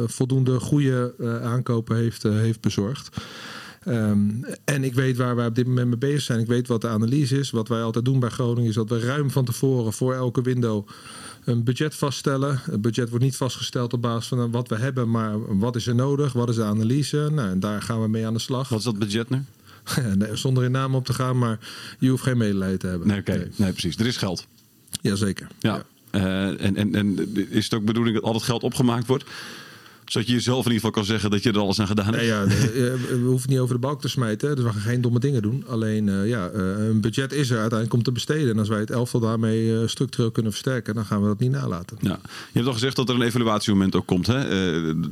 voldoende 0.05 0.59
goede 0.59 1.13
aankopen 1.43 1.95
heeft, 1.95 2.23
heeft 2.23 2.61
bezorgd. 2.61 3.09
Ehm, 3.83 4.29
en 4.65 4.83
ik 4.83 4.93
weet 4.93 5.17
waar 5.17 5.35
wij 5.35 5.47
op 5.47 5.55
dit 5.55 5.67
moment 5.67 5.87
mee 5.87 5.97
bezig 5.97 6.21
zijn. 6.21 6.39
Ik 6.39 6.47
weet 6.47 6.67
wat 6.67 6.81
de 6.81 6.87
analyse 6.87 7.39
is. 7.39 7.51
Wat 7.51 7.67
wij 7.67 7.81
altijd 7.81 8.05
doen 8.05 8.19
bij 8.19 8.29
Groningen 8.29 8.69
is 8.69 8.75
dat 8.75 8.89
we 8.89 8.99
ruim 8.99 9.31
van 9.31 9.45
tevoren 9.45 9.93
voor 9.93 10.13
elke 10.13 10.41
window 10.41 10.87
een 11.43 11.63
budget 11.63 11.95
vaststellen. 11.95 12.61
Het 12.63 12.81
budget 12.81 13.09
wordt 13.09 13.23
niet 13.23 13.35
vastgesteld 13.35 13.93
op 13.93 14.01
basis 14.01 14.27
van 14.27 14.51
wat 14.51 14.67
we 14.67 14.75
hebben, 14.75 15.09
maar 15.09 15.57
wat 15.57 15.75
is 15.75 15.87
er 15.87 15.95
nodig? 15.95 16.33
Wat 16.33 16.49
is 16.49 16.55
de 16.55 16.63
analyse? 16.63 17.29
Nou, 17.31 17.49
en 17.49 17.59
daar 17.59 17.81
gaan 17.81 18.01
we 18.01 18.07
mee 18.07 18.25
aan 18.25 18.33
de 18.33 18.39
slag. 18.39 18.69
Wat 18.69 18.79
is 18.79 18.85
dat 18.85 18.99
budget 18.99 19.29
nu? 19.29 19.43
Nee, 20.15 20.35
Zonder 20.35 20.63
in 20.63 20.71
naam 20.71 20.95
op 20.95 21.05
te 21.05 21.13
gaan, 21.13 21.37
maar 21.37 21.59
je 21.99 22.09
hoeft 22.09 22.23
geen 22.23 22.37
medelijden 22.37 22.79
te 22.79 22.87
hebben. 22.87 23.07
Nee. 23.07 23.23
Nee, 23.55 23.71
precies. 23.71 23.97
Er 23.97 24.05
is 24.05 24.17
geld. 24.17 24.47
Jazeker. 25.01 25.47
Ja. 25.59 25.83
Eh, 26.11 26.63
en, 26.65 26.75
en, 26.75 26.95
en 26.95 27.35
is 27.49 27.63
het 27.63 27.73
ook 27.73 27.85
bedoeling 27.85 28.15
dat 28.15 28.25
al 28.25 28.33
het 28.33 28.43
geld 28.43 28.63
opgemaakt 28.63 29.07
wordt? 29.07 29.23
Zodat 30.09 30.27
je 30.27 30.33
jezelf 30.33 30.65
in 30.65 30.71
ieder 30.71 30.75
geval 30.75 30.91
kan 30.91 31.05
zeggen 31.05 31.29
dat 31.31 31.43
je 31.43 31.51
er 31.51 31.59
alles 31.59 31.79
aan 31.79 31.87
gedaan 31.87 32.13
hebt? 32.13 32.25
Ja, 32.25 32.45
de- 32.45 32.55
eh, 32.55 33.09
we 33.09 33.15
hoeven 33.21 33.41
het 33.41 33.49
niet 33.49 33.59
over 33.59 33.73
de 33.75 33.79
balk 33.81 34.01
te 34.01 34.07
smijten. 34.09 34.49
hè. 34.49 34.55
Dus 34.55 34.63
we 34.63 34.71
gaan 34.71 34.81
geen 34.81 35.01
domme 35.01 35.19
dingen 35.19 35.41
doen. 35.41 35.63
Alleen, 35.67 36.09
eh, 36.09 36.27
ja, 36.27 36.47
eh, 36.49 36.61
een 36.87 37.01
budget 37.01 37.33
is 37.33 37.49
er 37.49 37.55
uiteindelijk 37.59 37.93
om 37.93 38.03
te 38.03 38.11
besteden. 38.11 38.49
En 38.49 38.59
als 38.59 38.67
wij 38.69 38.79
het 38.79 38.91
elftal 38.91 39.19
daarmee 39.19 39.73
eh, 39.81 39.87
structureel 39.87 40.31
kunnen 40.31 40.51
versterken, 40.51 40.95
dan 40.95 41.05
gaan 41.05 41.21
we 41.21 41.27
dat 41.27 41.39
niet 41.39 41.51
nalaten. 41.51 41.97
Ja. 42.01 42.19
Je 42.23 42.29
hebt 42.53 42.67
al 42.67 42.73
gezegd 42.73 42.95
dat 42.95 43.09
er 43.09 43.15
een 43.15 43.21
evaluatiemoment 43.21 43.95
ook 43.95 44.05
komt. 44.07 44.27
Hè? 44.27 44.37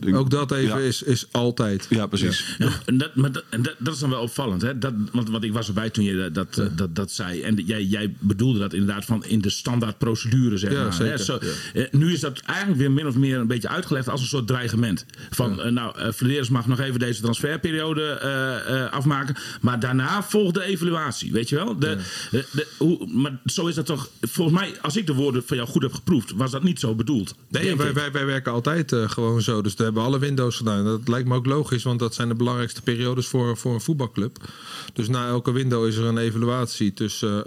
Eh, 0.08 0.18
Ook 0.18 0.30
dat 0.30 0.52
even 0.52 0.80
Ja. 0.80 0.86
is, 0.88 1.04
is 1.04 1.26
altijd. 1.32 1.86
Ja, 1.90 2.06
precies. 2.08 2.56
Ja, 2.58 2.70
en 2.86 2.98
dat, 2.98 3.16
maar 3.16 3.32
dat, 3.32 3.44
en 3.50 3.62
dat, 3.62 3.76
dat 3.80 3.94
is 3.94 4.00
dan 4.00 4.10
wel 4.10 4.22
opvallend. 4.22 4.62
Hè? 4.62 4.78
Dat, 4.78 4.94
want, 5.12 5.30
want 5.30 5.44
ik 5.44 5.54
was 5.54 5.68
erbij 5.68 5.90
toen 5.90 6.04
je 6.04 6.30
dat, 6.34 6.54
dat, 6.56 6.78
dat, 6.78 6.96
dat 6.96 7.12
zei. 7.12 7.42
En 7.42 7.56
jij, 7.66 7.84
jij 7.84 8.16
bedoelde 8.20 8.60
dat 8.60 8.74
inderdaad 8.74 9.06
van 9.06 9.26
in 9.26 9.42
de 9.42 9.50
standaard 9.50 9.98
procedure. 9.98 10.58
Zeg 10.58 10.72
Ja, 10.72 10.84
maar, 10.84 10.94
zeker, 10.94 11.18
Hè? 11.18 11.24
Zo, 11.24 11.38
ja. 11.74 11.82
eh, 11.82 11.92
nu 11.92 12.14
is 12.14 12.20
dat 12.20 12.40
eigenlijk 12.46 12.80
weer 12.80 12.92
min 12.92 13.08
of 13.08 13.16
meer 13.16 13.38
een 13.40 13.48
beetje 13.48 13.68
uitgelegd 13.70 14.10
als 14.10 14.22
een 14.22 14.28
soort 14.28 14.48
dreigement. 14.48 14.86
Van 15.30 15.62
eh, 15.62 15.72
nou, 15.72 16.12
Flederis 16.12 16.50
mag 16.50 16.68
nog 16.68 16.80
even 16.80 17.00
deze 17.00 17.22
transferperiode 17.22 18.04
eh, 18.10 18.92
afmaken. 18.94 19.36
Maar 19.62 19.80
daarna 19.80 20.24
volgt 20.24 20.54
de 20.54 20.64
evaluatie. 20.64 21.32
Weet 21.32 21.50
je 21.50 21.56
wel? 21.56 21.80
De, 21.80 21.98
de, 22.32 22.46
de- 22.52 22.68
hoe, 22.78 23.08
maar 23.08 23.40
zo 23.46 23.68
is 23.68 23.76
dat 23.76 23.86
toch. 23.86 24.10
Volgens 24.22 24.60
mij, 24.60 24.74
als 24.82 24.98
ik 24.98 25.06
de 25.08 25.14
woorden 25.14 25.44
van 25.46 25.58
jou 25.58 25.70
goed 25.70 25.82
heb 25.82 25.94
geproefd, 25.94 26.32
was 26.36 26.52
dat 26.52 26.64
niet 26.64 26.80
zo 26.80 26.96
bedoeld. 26.96 27.36
Nee, 27.50 27.76
wij, 27.76 27.94
wij, 27.94 28.12
wij 28.12 28.26
werken 28.26 28.52
altijd 28.52 28.96
gewoon 28.96 29.42
zo. 29.42 29.62
Dus 29.62 29.74
we 29.74 29.84
hebben 29.84 30.04
alle 30.04 30.20
windows 30.20 30.58
gedaan. 30.58 30.86
Dat 30.86 31.08
lijkt 31.08 31.28
me 31.28 31.36
ook 31.36 31.46
logisch, 31.46 31.84
want 31.84 32.00
dat 32.00 32.16
zijn 32.16 32.28
de 32.28 32.36
belangrijkste 32.36 32.82
periodes 32.82 33.28
voor, 33.28 33.58
voor 33.58 33.74
een 33.74 33.82
voetbalclub. 33.82 34.38
Dus 34.94 35.08
na 35.08 35.28
elke 35.28 35.52
window 35.52 35.88
is 35.88 35.96
er 35.96 36.04
een 36.06 36.18
evaluatie 36.18 36.94
tussen, 36.94 37.44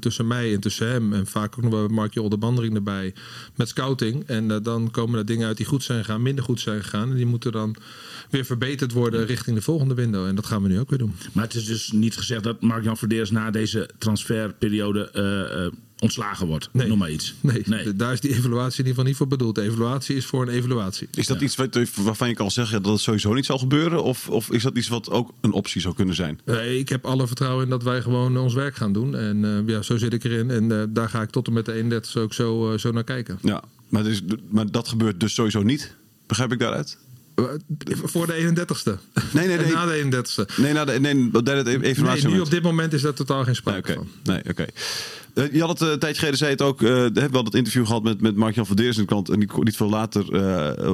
tussen 0.00 0.26
mij 0.26 0.54
en 0.54 0.60
tussen 0.60 0.88
hem. 0.88 1.12
En 1.12 1.26
vaak 1.26 1.54
ook 1.56 1.62
nog 1.62 1.72
wel 1.72 1.88
Markje 1.88 2.22
Olderbandering 2.22 2.74
erbij 2.74 3.14
met 3.54 3.68
scouting. 3.68 4.24
En 4.26 4.62
dan 4.62 4.90
komen 4.90 5.18
er 5.18 5.26
dingen 5.26 5.46
uit 5.46 5.56
die 5.56 5.66
goed 5.66 5.82
zijn 5.82 6.04
gegaan, 6.04 6.22
minder 6.22 6.44
goed 6.44 6.60
zijn 6.60 6.75
gegaan. 6.82 7.10
En 7.10 7.16
die 7.16 7.26
moeten 7.26 7.52
dan 7.52 7.76
weer 8.30 8.44
verbeterd 8.44 8.92
worden 8.92 9.26
richting 9.26 9.56
de 9.56 9.62
volgende 9.62 9.94
window. 9.94 10.26
En 10.26 10.34
dat 10.34 10.46
gaan 10.46 10.62
we 10.62 10.68
nu 10.68 10.78
ook 10.80 10.88
weer 10.90 10.98
doen. 10.98 11.14
Maar 11.32 11.44
het 11.44 11.54
is 11.54 11.64
dus 11.64 11.92
niet 11.92 12.16
gezegd 12.16 12.42
dat 12.42 12.60
Mark-Jan 12.60 12.96
Verdeers 12.96 13.30
na 13.30 13.50
deze 13.50 13.90
transferperiode 13.98 15.10
eh, 15.10 15.64
eh, 15.66 15.72
ontslagen 15.98 16.46
wordt. 16.46 16.68
Nee. 16.72 16.88
Noem 16.88 16.98
maar 16.98 17.10
iets. 17.10 17.34
Nee, 17.40 17.62
d- 17.62 17.98
daar 17.98 18.12
is 18.12 18.20
die 18.20 18.30
evaluatie 18.30 18.70
in 18.84 18.86
ieder 18.86 18.88
geval 18.88 19.04
niet 19.04 19.16
voor 19.16 19.26
bedoeld. 19.28 19.54
De 19.54 19.62
evaluatie 19.62 20.16
is 20.16 20.26
voor 20.26 20.42
een 20.42 20.48
evaluatie. 20.48 21.08
Is 21.14 21.26
dat 21.26 21.40
iets 21.40 21.56
wat, 21.56 21.78
waarvan 21.94 22.28
je 22.28 22.34
kan 22.34 22.50
zeggen 22.50 22.82
dat 22.82 22.92
het 22.92 23.00
sowieso 23.00 23.32
niet 23.34 23.46
zal 23.46 23.58
gebeuren? 23.58 24.02
Of, 24.02 24.28
of 24.28 24.50
is 24.50 24.62
dat 24.62 24.76
iets 24.76 24.88
wat 24.88 25.10
ook 25.10 25.32
een 25.40 25.52
optie 25.52 25.80
zou 25.80 25.94
kunnen 25.94 26.14
zijn? 26.14 26.40
Nee, 26.44 26.78
ik 26.78 26.88
heb 26.88 27.04
alle 27.04 27.26
vertrouwen 27.26 27.64
in 27.64 27.70
dat 27.70 27.82
wij 27.82 28.02
gewoon 28.02 28.36
ons 28.38 28.54
werk 28.54 28.76
gaan 28.76 28.92
doen. 28.92 29.14
En 29.16 29.44
eh, 29.44 29.74
ja, 29.74 29.82
zo 29.82 29.96
zit 29.96 30.12
ik 30.12 30.24
erin. 30.24 30.50
En 30.50 30.72
eh, 30.72 30.82
daar 30.88 31.08
ga 31.08 31.22
ik 31.22 31.30
tot 31.30 31.46
en 31.46 31.52
met 31.52 31.64
de 31.64 31.72
31 31.72 32.16
ook 32.16 32.34
zo, 32.34 32.72
eh, 32.72 32.78
zo 32.78 32.92
naar 32.92 33.04
kijken. 33.04 33.38
Ja, 33.42 33.62
maar, 33.88 34.06
is, 34.06 34.22
maar 34.48 34.70
dat 34.70 34.88
gebeurt 34.88 35.20
dus 35.20 35.34
sowieso 35.34 35.62
niet. 35.62 35.94
Begrijp 36.26 36.52
ik 36.52 36.58
daaruit? 36.58 36.98
Eh, 37.34 37.44
Voor 38.04 38.26
de 38.26 38.32
31ste. 38.32 38.98
Nee, 39.32 39.46
nee, 39.46 39.56
nee. 39.64 39.72
na 39.72 39.86
de 39.86 40.02
31ste. 40.04 40.56
Nee, 40.56 40.72
nou, 40.72 40.86
de, 40.86 41.00
nee, 41.00 41.30
derde 41.42 41.62
Nee, 41.62 41.82
evaluatie. 41.82 42.28
nu 42.28 42.40
op 42.40 42.50
dit 42.50 42.62
moment 42.62 42.92
is 42.92 43.02
daar 43.02 43.12
totaal 43.14 43.36
geen 43.36 43.46
Nee, 43.46 43.54
sprake 43.54 43.78
oké. 43.78 43.92
van. 43.94 44.08
Nee, 44.22 44.42
oké. 44.50 44.66
Eh, 45.34 45.52
je 45.52 45.60
had 45.60 45.68
het 45.68 45.82
eh, 45.82 45.88
een 45.88 45.98
tijdje 45.98 46.18
geleden, 46.18 46.38
zei 46.38 46.50
het 46.50 46.62
ook, 46.62 46.82
eh, 46.82 46.88
we 46.88 47.28
wel 47.30 47.44
dat 47.44 47.54
interview 47.54 47.86
gehad 47.86 48.02
met, 48.02 48.20
met 48.20 48.36
Mark-Jan 48.36 48.66
van 48.66 48.76
Deers. 48.76 48.96
En 48.98 49.38
niet, 49.38 49.56
niet 49.64 49.76
veel 49.76 49.88
later 49.88 50.40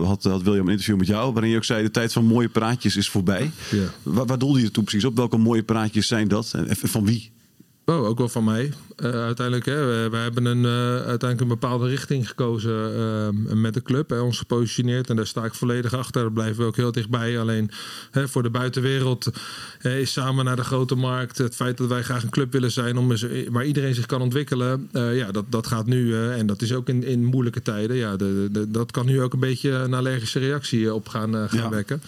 had, 0.05 0.23
had 0.23 0.43
William 0.43 0.65
een 0.67 0.71
interview 0.73 0.97
met 0.97 1.07
jou, 1.07 1.33
waarin 1.33 1.51
je 1.51 1.57
ook 1.57 1.65
zei, 1.65 1.83
de 1.83 1.91
tijd 1.91 2.13
van 2.13 2.25
mooie 2.25 2.49
praatjes 2.49 2.97
is 2.97 3.09
voorbij. 3.09 3.51
Ja. 3.71 3.83
Waar, 4.03 4.27
waar 4.27 4.39
doelde 4.39 4.61
je 4.61 4.71
toen 4.71 4.85
precies 4.85 5.05
op? 5.05 5.17
Welke 5.17 5.37
mooie 5.37 5.63
praatjes 5.63 6.07
zijn 6.07 6.29
dat? 6.29 6.51
En, 6.55 6.69
en 6.69 6.77
van 6.77 7.05
wie? 7.07 7.31
Oh, 7.85 8.07
ook 8.07 8.19
wel 8.19 8.29
van 8.29 8.45
mij. 8.45 8.73
Eh, 8.97 9.11
uiteindelijk, 9.11 9.67
hè, 9.67 9.87
we, 9.87 10.09
we 10.11 10.17
hebben 10.17 10.45
een, 10.45 10.65
eh, 10.65 10.95
uiteindelijk 10.95 11.41
een 11.41 11.49
bepaalde 11.49 11.89
richting 11.89 12.29
gekozen 12.29 12.95
eh, 12.97 13.55
met 13.55 13.75
de 13.75 13.83
club. 13.83 14.13
En 14.13 14.21
ons 14.21 14.39
gepositioneerd. 14.39 15.11
En 15.11 15.17
daar 15.17 15.27
sta 15.27 15.45
ik 15.45 15.55
volledig 15.55 15.95
achter. 15.95 16.23
Daar 16.23 16.33
blijven 16.33 16.57
we 16.61 16.65
ook 16.67 16.77
heel 16.77 16.93
dichtbij. 16.93 17.39
Alleen 17.39 17.71
hè, 18.11 18.29
voor 18.29 18.43
de 18.43 18.51
buitenwereld 18.51 19.31
eh, 19.81 20.01
is 20.01 20.13
samen 20.13 20.45
naar 20.45 20.57
de 20.57 20.65
grote 20.65 20.95
markt. 20.95 21.39
Het 21.39 21.55
feit 21.55 21.77
dat 21.77 21.89
wij 21.89 22.03
graag 22.03 22.23
een 22.23 22.31
club 22.31 22.53
willen 22.53 22.71
zijn 22.71 22.97
om 22.97 23.11
eens, 23.11 23.27
waar 23.51 23.65
iedereen 23.67 23.95
zich 23.95 24.07
kan 24.07 24.21
ontwikkelen. 24.23 24.89
eh, 24.93 25.17
ja, 25.17 25.31
dat, 25.31 25.45
dat 25.49 25.67
gaat 25.67 25.87
nu. 25.87 26.15
eh, 26.15 26.39
en 26.39 26.47
dat 26.47 26.63
is 26.63 26.73
ook 26.73 26.89
in, 26.89 27.05
in 27.05 27.25
moeilijke 27.25 27.63
tijden. 27.63 27.97
Ja, 27.97 28.17
de, 28.17 28.49
de, 28.53 28.71
dat 28.71 28.91
kan 28.91 29.07
nu 29.07 29.23
ook 29.23 29.33
een 29.33 29.41
beetje 29.41 29.71
een 29.71 29.95
allergische 29.95 30.39
reactie 30.39 30.95
op 30.95 31.09
gaan, 31.09 31.37
eh, 31.37 31.45
gaan 31.49 31.59
Ja. 31.59 31.69
wekken. 31.69 32.03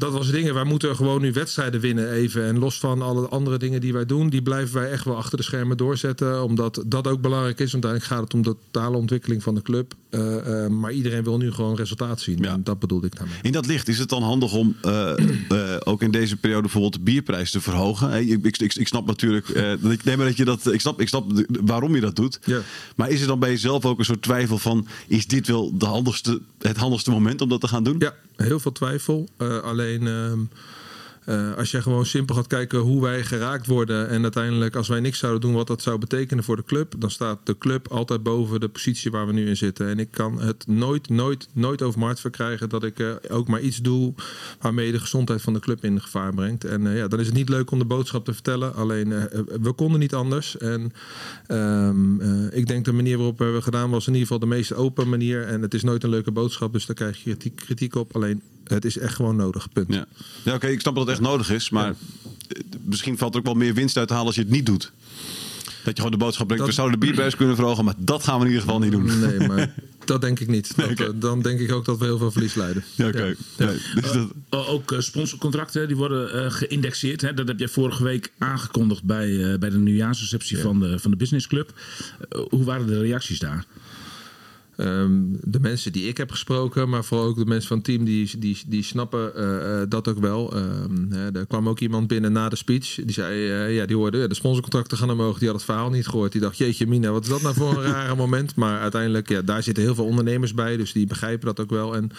Dat 0.00 0.12
was 0.12 0.30
dingen. 0.30 0.54
Wij 0.54 0.64
moeten 0.64 0.96
gewoon 0.96 1.20
nu 1.20 1.32
wedstrijden 1.32 1.80
winnen 1.80 2.10
even. 2.10 2.44
En 2.44 2.58
los 2.58 2.78
van 2.78 3.02
alle 3.02 3.28
andere 3.28 3.58
dingen 3.58 3.80
die 3.80 3.92
wij 3.92 4.06
doen, 4.06 4.28
die 4.28 4.42
blijven 4.42 4.74
wij 4.74 4.90
echt 4.90 5.04
wel 5.04 5.16
achter 5.16 5.36
de 5.36 5.44
schermen 5.44 5.76
doorzetten. 5.76 6.42
Omdat 6.42 6.82
dat 6.86 7.06
ook 7.06 7.20
belangrijk 7.20 7.58
is. 7.60 7.72
Want 7.72 7.84
uiteindelijk 7.84 8.12
gaat 8.12 8.22
het 8.22 8.34
om 8.34 8.42
de 8.42 8.56
totale 8.70 8.96
ontwikkeling 8.96 9.42
van 9.42 9.54
de 9.54 9.62
club. 9.62 9.94
Eh, 10.10 10.64
eh, 10.64 10.70
maar 10.70 10.92
iedereen 10.92 11.24
wil 11.24 11.36
nu 11.36 11.52
gewoon 11.52 11.76
resultaat 11.76 12.20
zien. 12.20 12.38
Ja. 12.38 12.52
En 12.52 12.64
dat 12.64 12.78
bedoelde 12.78 13.06
ik 13.06 13.16
daarmee. 13.16 13.36
In 13.42 13.52
dat 13.52 13.66
licht 13.66 13.88
is 13.88 13.98
het 13.98 14.08
dan 14.08 14.22
handig 14.22 14.52
om 14.52 14.76
eh, 14.82 15.14
ook 15.84 16.02
in 16.02 16.10
deze 16.10 16.36
periode 16.36 16.62
bijvoorbeeld 16.62 16.92
de 16.92 17.00
bierprijs 17.00 17.50
te 17.50 17.60
verhogen. 17.60 18.08
Hey, 18.08 18.24
ik, 18.24 18.46
ik, 18.46 18.74
ik, 18.74 18.86
snap 18.88 19.06
natuurlijk, 19.06 19.54
dat 19.82 19.92
ik, 19.92 20.04
nee, 20.04 20.16
maar 20.16 20.26
dat 20.26 20.36
je 20.36 20.44
dat, 20.44 20.72
ik 20.72 20.80
snap, 20.80 21.00
ik 21.00 21.08
snap 21.08 21.46
waarom 21.64 21.94
je 21.94 22.00
dat 22.00 22.16
doet. 22.16 22.38
Ja. 22.44 22.60
Maar 22.96 23.10
is 23.10 23.20
er 23.20 23.26
dan 23.26 23.38
bij 23.38 23.50
jezelf 23.50 23.84
ook 23.84 23.98
een 23.98 24.04
soort 24.04 24.22
twijfel 24.22 24.58
van, 24.58 24.86
is 25.06 25.26
dit 25.26 25.46
wel 25.46 25.78
de 25.78 25.86
handigste, 25.86 26.40
het 26.58 26.76
handigste 26.76 27.10
moment 27.10 27.40
om 27.40 27.48
dat 27.48 27.60
te 27.60 27.68
gaan 27.68 27.84
doen? 27.84 27.96
Ja, 27.98 28.14
heel 28.36 28.60
veel 28.60 28.72
twijfel. 28.72 29.28
Eh, 29.36 29.56
alleen 29.90 30.06
ehm, 30.06 30.40
eh, 31.24 31.56
als 31.56 31.70
je 31.70 31.82
gewoon 31.82 32.06
simpel 32.06 32.34
gaat 32.34 32.46
kijken 32.46 32.78
hoe 32.78 33.02
wij 33.02 33.24
geraakt 33.24 33.66
worden. 33.66 34.08
En 34.08 34.22
uiteindelijk, 34.22 34.76
als 34.76 34.88
wij 34.88 35.00
niks 35.00 35.18
zouden 35.18 35.40
doen, 35.40 35.52
wat 35.52 35.66
dat 35.66 35.82
zou 35.82 35.98
betekenen 35.98 36.44
voor 36.44 36.56
de 36.56 36.64
club. 36.64 36.94
Dan 36.98 37.10
staat 37.10 37.38
de 37.44 37.58
club 37.58 37.88
altijd 37.88 38.22
boven 38.22 38.60
de 38.60 38.68
positie 38.68 39.10
waar 39.10 39.26
we 39.26 39.32
nu 39.32 39.48
in 39.48 39.56
zitten. 39.56 39.88
En 39.88 39.98
ik 39.98 40.10
kan 40.10 40.40
het 40.40 40.66
nooit, 40.66 41.08
nooit, 41.08 41.48
nooit 41.52 41.82
over 41.82 41.98
mijn 41.98 42.10
hart 42.10 42.20
verkrijgen 42.20 42.68
dat 42.68 42.84
ik 42.84 42.98
eh, 42.98 43.14
ook 43.28 43.48
maar 43.48 43.60
iets 43.60 43.76
doe 43.76 44.14
waarmee 44.60 44.86
je 44.86 44.92
de 44.92 45.00
gezondheid 45.00 45.42
van 45.42 45.52
de 45.52 45.60
club 45.60 45.84
in 45.84 46.00
gevaar 46.00 46.34
brengt. 46.34 46.64
En 46.64 46.86
eh, 46.86 46.96
ja, 46.96 47.08
dan 47.08 47.20
is 47.20 47.26
het 47.26 47.34
niet 47.34 47.48
leuk 47.48 47.70
om 47.70 47.78
de 47.78 47.84
boodschap 47.84 48.24
te 48.24 48.32
vertellen. 48.32 48.74
Alleen 48.74 49.08
we 49.60 49.72
konden 49.72 50.00
niet 50.00 50.14
anders. 50.14 50.56
En 50.56 50.92
ehm, 51.46 52.20
eh, 52.20 52.58
ik 52.58 52.66
denk 52.66 52.84
de 52.84 52.92
manier 52.92 53.16
waarop 53.16 53.38
we 53.38 53.44
hebben 53.44 53.62
gedaan 53.62 53.90
was 53.90 54.06
in 54.06 54.12
ieder 54.12 54.28
geval 54.28 54.48
de 54.48 54.54
meest 54.54 54.74
open 54.74 55.08
manier. 55.08 55.46
En 55.46 55.62
het 55.62 55.74
is 55.74 55.82
nooit 55.82 56.02
een 56.02 56.10
leuke 56.10 56.32
boodschap, 56.32 56.72
dus 56.72 56.86
daar 56.86 56.96
krijg 56.96 57.24
je 57.24 57.36
kritiek 57.54 57.94
op. 57.94 58.14
Alleen 58.14 58.42
het 58.74 58.84
is 58.84 58.98
echt 58.98 59.14
gewoon 59.14 59.36
nodig. 59.36 59.72
Punt. 59.72 59.92
Ja, 59.94 60.06
ja 60.42 60.54
oké, 60.54 60.66
ik 60.66 60.80
snap 60.80 60.94
dat 60.94 61.02
het 61.06 61.12
echt 61.12 61.22
nodig 61.28 61.50
is. 61.50 61.70
Maar 61.70 61.88
eh, 61.90 61.94
misschien 62.84 63.18
valt 63.18 63.32
er 63.34 63.38
ook 63.40 63.46
wel 63.46 63.54
meer 63.54 63.74
winst 63.74 63.96
uit 63.96 64.06
te 64.08 64.12
halen 64.12 64.28
als 64.28 64.36
je 64.36 64.42
het 64.42 64.50
niet 64.50 64.66
doet. 64.66 64.92
Dat 65.84 65.96
je 65.96 66.02
gewoon 66.02 66.18
de 66.18 66.24
boodschap 66.24 66.46
brengt, 66.46 66.64
Dat- 66.64 66.74
we 66.74 66.80
zouden 66.80 67.00
de 67.00 67.06
bierprijs 67.06 67.36
kunnen 67.36 67.56
verhogen, 67.56 67.84
maar 67.84 67.94
dat 67.98 68.24
gaan 68.24 68.34
we 68.38 68.40
in 68.44 68.50
ieder 68.50 68.62
geval 68.64 68.78
niet 68.80 68.92
doen. 68.92 69.20
Nee, 69.20 69.48
maar 69.48 69.74
dat 70.04 70.20
denk 70.20 70.40
ik 70.40 70.48
niet. 70.48 70.72
Dat, 70.76 71.00
eh, 71.00 71.08
Dan 71.14 71.42
denk 71.42 71.60
ik 71.60 71.72
ook 71.72 71.84
dat 71.84 71.98
we 71.98 72.04
heel 72.04 72.18
veel 72.18 72.30
verlies 72.30 72.54
leiden. 72.54 72.84
Ja, 72.94 73.08
oké. 73.08 73.34
Nee, 73.58 73.76
dus 73.94 74.12
dat- 74.12 74.28
O- 74.50 74.64
Ook 74.66 74.92
eh, 74.92 75.00
sponsorcontracten 75.00 75.86
die 75.86 75.96
worden 75.96 76.44
eh, 76.44 76.50
geïndexeerd. 76.52 77.20
Hè? 77.20 77.34
Dat 77.34 77.48
heb 77.48 77.58
jij 77.58 77.68
vorige 77.68 78.02
week 78.02 78.32
aangekondigd 78.38 79.02
bij, 79.02 79.52
eh, 79.52 79.58
bij 79.58 79.70
de 79.70 79.78
nieuwjaarsreceptie 79.78 80.58
van, 80.58 80.80
de, 80.80 80.98
van 80.98 81.10
de 81.10 81.16
Business 81.16 81.46
Club. 81.46 81.72
Eh, 82.28 82.40
hoe 82.50 82.64
waren 82.64 82.86
de 82.86 83.00
reacties 83.00 83.38
daar? 83.38 83.64
Ehm, 84.80 85.22
de 85.40 85.60
mensen 85.60 85.92
die 85.92 86.08
ik 86.08 86.16
heb 86.16 86.30
gesproken, 86.30 86.88
maar 86.88 87.04
vooral 87.04 87.26
ook 87.26 87.36
de 87.36 87.44
mensen 87.44 87.68
van 87.68 87.76
het 87.76 87.86
team, 87.86 88.04
die, 88.04 88.38
die, 88.38 88.58
die 88.66 88.82
snappen 88.82 89.34
eh, 89.34 89.80
eh, 89.82 89.88
dat 89.88 90.08
ook 90.08 90.18
wel. 90.18 90.56
Ehm, 90.56 91.10
hè, 91.10 91.30
er 91.32 91.46
kwam 91.46 91.68
ook 91.68 91.80
iemand 91.80 92.06
binnen 92.06 92.32
na 92.32 92.48
de 92.48 92.56
speech. 92.56 92.94
Die 92.94 93.12
zei, 93.12 93.50
eh, 93.50 93.74
ja, 93.74 93.86
die 93.86 93.96
hoorde 93.96 94.18
ja, 94.18 94.26
de 94.26 94.34
sponsorcontracten 94.34 94.98
gaan 94.98 95.10
omhoog. 95.10 95.38
Die 95.38 95.48
had 95.48 95.56
het 95.56 95.64
verhaal 95.64 95.90
niet 95.90 96.06
gehoord. 96.06 96.32
Die 96.32 96.40
dacht, 96.40 96.58
jeetje 96.58 96.86
mina, 96.86 97.10
wat 97.10 97.22
is 97.22 97.28
dat 97.28 97.42
nou 97.42 97.54
voor 97.54 97.84
een 97.84 97.92
rare 97.92 98.16
moment? 98.16 98.54
Maar 98.54 98.80
uiteindelijk, 98.80 99.28
ja, 99.28 99.42
daar 99.42 99.62
zitten 99.62 99.82
heel 99.82 99.94
veel 99.94 100.04
ondernemers 100.04 100.54
bij. 100.54 100.76
Dus 100.76 100.92
die 100.92 101.06
begrijpen 101.06 101.46
dat 101.46 101.60
ook 101.60 101.70
wel. 101.70 101.96
En 101.96 102.10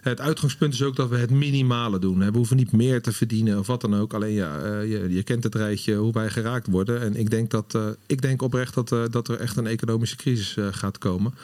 het 0.00 0.20
uitgangspunt 0.20 0.74
is 0.74 0.82
ook 0.82 0.96
dat 0.96 1.08
we 1.08 1.16
het 1.16 1.30
minimale 1.30 1.98
doen. 1.98 2.20
hè. 2.20 2.30
We 2.30 2.36
hoeven 2.36 2.56
niet 2.56 2.72
meer 2.72 3.02
te 3.02 3.12
verdienen 3.12 3.58
of 3.58 3.66
wat 3.66 3.80
dan 3.80 3.96
ook. 3.96 4.14
Alleen 4.14 4.34
ja, 4.34 4.80
je, 4.80 5.06
je 5.08 5.22
kent 5.22 5.44
het 5.44 5.54
rijtje 5.54 5.94
hoe 5.94 6.12
wij 6.12 6.30
geraakt 6.30 6.66
worden. 6.66 7.00
En 7.00 7.16
ik 7.16 7.30
denk, 7.30 7.50
dat, 7.50 7.78
ik 8.06 8.22
denk 8.22 8.42
oprecht 8.42 8.74
dat, 8.74 9.12
dat 9.12 9.28
er 9.28 9.38
echt 9.38 9.56
een 9.56 9.66
economische 9.66 10.16
crisis 10.16 10.56
gaat 10.70 10.98
komen. 10.98 11.34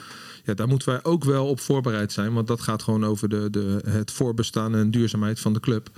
Ja, 0.45 0.53
daar 0.53 0.67
moeten 0.67 0.89
wij 0.89 1.03
ook 1.03 1.23
wel 1.23 1.45
op 1.47 1.59
voorbereid 1.59 2.11
zijn. 2.11 2.33
Want 2.33 2.47
dat 2.47 2.61
gaat 2.61 2.83
gewoon 2.83 3.05
over 3.05 3.29
de, 3.29 3.47
de, 3.49 3.81
het 3.89 4.11
voorbestaan 4.11 4.75
en 4.75 4.91
duurzaamheid 4.91 5.39
van 5.39 5.53
de 5.53 5.59
club. 5.59 5.89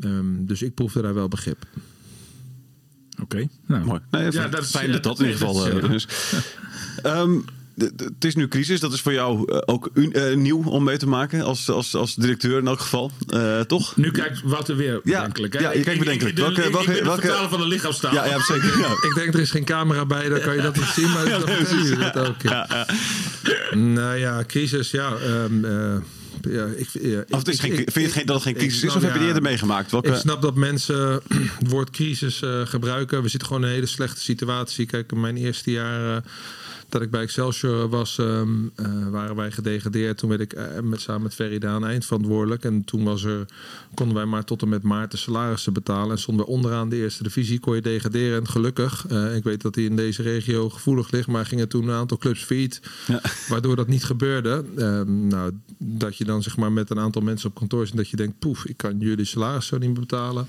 Ehm, 0.00 0.24
dus 0.44 0.62
ik 0.62 0.74
proefde 0.74 1.02
daar 1.02 1.14
wel 1.14 1.28
begrip. 1.28 1.66
Oké, 3.22 3.48
nou, 3.66 3.84
Mooi. 3.84 4.00
Nee, 4.10 4.22
Ja, 4.24 4.30
fijn 4.32 4.50
dat 4.50 4.62
is- 4.62 4.70
fijn 4.70 4.92
dat 4.92 5.02
dat 5.02 5.20
in 5.20 5.26
ieder 5.26 5.40
geval 5.46 5.66
is, 5.66 5.72
eh, 5.72 5.82
ja. 5.82 5.88
is. 5.94 6.06
Het 7.96 8.24
is 8.24 8.34
nu 8.34 8.48
crisis, 8.48 8.80
dat 8.80 8.92
is 8.92 9.00
voor 9.00 9.12
jou 9.12 9.52
eh, 9.52 9.58
ook 9.64 9.90
un- 9.94 10.12
eh, 10.12 10.36
nieuw 10.36 10.62
om 10.64 10.84
mee 10.84 10.96
te 10.96 11.06
maken 11.08 11.42
als, 11.44 11.68
als, 11.70 11.94
als 11.94 12.14
directeur 12.14 12.58
in 12.58 12.66
elk 12.66 12.80
geval, 12.80 13.10
Eh, 13.28 13.60
toch? 13.60 13.96
Nu 13.96 14.10
kijkt 14.10 14.40
Wouter 14.44 14.76
weer 14.76 15.00
Ja, 15.04 15.16
bedenkelijk. 15.18 15.52
hè? 15.52 15.58
ja, 15.60 15.70
je 15.72 15.78
Ik- 15.78 15.84
kijkt 15.84 16.00
ik- 16.00 16.04
bedenkelijk. 16.04 16.38
Ik, 16.38 16.44
ik, 16.44 16.72
Welke- 16.72 16.96
ik, 16.98 17.04
welke- 17.04 17.20
vertaler 17.20 17.48
van 17.50 17.60
de 17.60 17.66
lichaamstaal. 17.66 18.12
Ja, 18.14 18.24
ja 18.26 18.40
zeker. 18.42 18.78
Ja. 18.80 18.86
Ik 19.08 19.12
denk, 19.14 19.34
er 19.34 19.40
is 19.40 19.50
geen 19.50 19.64
camera 19.64 20.06
bij, 20.06 20.28
dan 20.28 20.40
kan 20.40 20.54
je 20.56 20.62
dat 20.62 20.76
niet 20.76 20.84
zien. 20.84 21.10
Maar 21.10 21.24
dat 21.28 21.50
vertellen 21.50 21.82
jullie 21.82 21.98
dat 22.12 22.28
ook. 22.28 22.42
Ja. 22.42 22.86
Nou 23.74 24.16
ja, 24.16 24.44
crisis, 24.46 24.90
ja. 24.90 25.12
ehm, 25.16 25.64
eh, 25.64 25.96
ja 26.50 26.64
ik, 26.76 26.88
ja, 27.02 27.24
Of 27.28 27.38
het 27.38 27.48
is 27.48 27.54
ik- 27.54 27.60
geen, 27.60 27.70
ik- 27.72 27.76
vind 27.76 27.94
je 27.94 28.00
het 28.02 28.12
geen, 28.12 28.26
dat 28.26 28.34
het 28.34 28.44
geen 28.44 28.54
ik 28.54 28.58
crisis 28.60 28.82
is, 28.82 28.94
of 28.94 29.02
heb 29.02 29.02
je 29.02 29.10
die 29.12 29.20
ja, 29.20 29.26
eerder 29.26 29.42
meegemaakt? 29.42 29.90
Welke, 29.90 30.08
Ik 30.08 30.14
snap 30.14 30.42
dat 30.42 30.54
mensen 30.54 31.20
het 31.58 31.70
woord 31.70 31.90
crisis 31.90 32.42
eh, 32.42 32.60
gebruiken. 32.64 33.22
We 33.22 33.28
zitten 33.28 33.48
gewoon 33.48 33.62
in 33.62 33.68
een 33.68 33.74
hele 33.74 33.86
slechte 33.86 34.20
situatie. 34.20 34.86
Kijk, 34.86 35.12
in 35.12 35.20
mijn 35.20 35.36
eerste 35.36 35.70
jaar 35.70 36.16
eh, 36.16 36.22
dat 36.90 37.02
ik 37.02 37.10
bij 37.10 37.22
Excelsior 37.22 37.88
was, 37.88 38.18
ehm, 38.18 38.48
eh, 38.74 39.08
waren 39.08 39.36
wij 39.36 39.50
gedegradeerd. 39.50 40.18
Toen 40.18 40.28
werd 40.28 40.40
ik 40.40 40.52
eh, 40.52 40.80
met, 40.80 41.00
samen 41.00 41.22
met 41.22 41.34
Ferry 41.34 41.58
Daan 41.58 41.86
eindverantwoordelijk. 41.86 42.64
En 42.64 42.84
toen 42.84 43.04
was 43.04 43.24
er, 43.24 43.44
konden 43.94 44.16
wij 44.16 44.24
maar 44.24 44.44
tot 44.44 44.62
en 44.62 44.68
met 44.68 44.82
maart 44.82 45.10
de 45.10 45.16
salarissen 45.16 45.72
betalen. 45.72 46.10
En 46.10 46.18
stonden 46.18 46.46
we 46.46 46.52
onderaan 46.52 46.88
de 46.88 46.96
eerste 46.96 47.22
divisie, 47.22 47.60
kon 47.60 47.74
je 47.74 47.80
degraderen. 47.80 48.40
En 48.40 48.48
gelukkig, 48.48 49.06
eh, 49.08 49.36
ik 49.36 49.44
weet 49.44 49.62
dat 49.62 49.74
hij 49.74 49.84
in 49.84 49.96
deze 49.96 50.22
regio 50.22 50.70
gevoelig 50.70 51.10
ligt, 51.10 51.28
maar 51.28 51.46
gingen 51.46 51.68
toen 51.68 51.88
een 51.88 51.94
aantal 51.94 52.18
clubs 52.18 52.44
failliet. 52.44 52.80
Ja. 53.06 53.20
Waardoor 53.48 53.76
dat 53.76 53.88
niet 53.88 54.04
gebeurde. 54.04 54.64
Ehm, 54.76 55.26
nou, 55.26 55.52
dat 55.78 56.16
je 56.16 56.24
dan 56.24 56.42
zeg 56.42 56.56
maar 56.56 56.72
met 56.72 56.90
een 56.90 56.98
aantal 56.98 57.22
mensen 57.22 57.48
op 57.48 57.54
kantoor 57.54 57.86
zit. 57.86 57.96
Dat 57.96 58.08
je 58.08 58.16
denkt, 58.16 58.38
poef, 58.38 58.66
ik 58.66 58.76
kan 58.76 58.98
jullie 58.98 59.24
salaris 59.24 59.66
zo 59.66 59.78
niet 59.78 59.90
meer 59.90 60.00
betalen. 60.00 60.46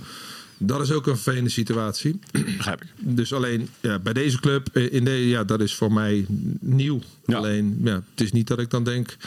Dat 0.63 0.81
is 0.81 0.91
ook 0.91 1.07
een 1.07 1.15
vervelende 1.15 1.49
situatie. 1.49 2.19
Begrijp 2.57 2.81
ik. 2.81 2.87
Dus 2.97 3.33
alleen 3.33 3.69
ja, 3.79 3.99
bij 3.99 4.13
deze 4.13 4.39
club, 4.39 4.69
eh, 4.73 4.93
in 4.93 5.05
de, 5.05 5.27
ja, 5.27 5.43
dat 5.43 5.61
is 5.61 5.75
voor 5.75 5.93
mij 5.93 6.25
nieuw. 6.59 6.99
Ja. 7.25 7.37
Alleen, 7.37 7.79
ja, 7.83 8.03
het 8.11 8.21
is 8.21 8.31
niet 8.31 8.47
dat 8.47 8.59
ik 8.59 8.69
dan 8.69 8.83
denk, 8.83 9.17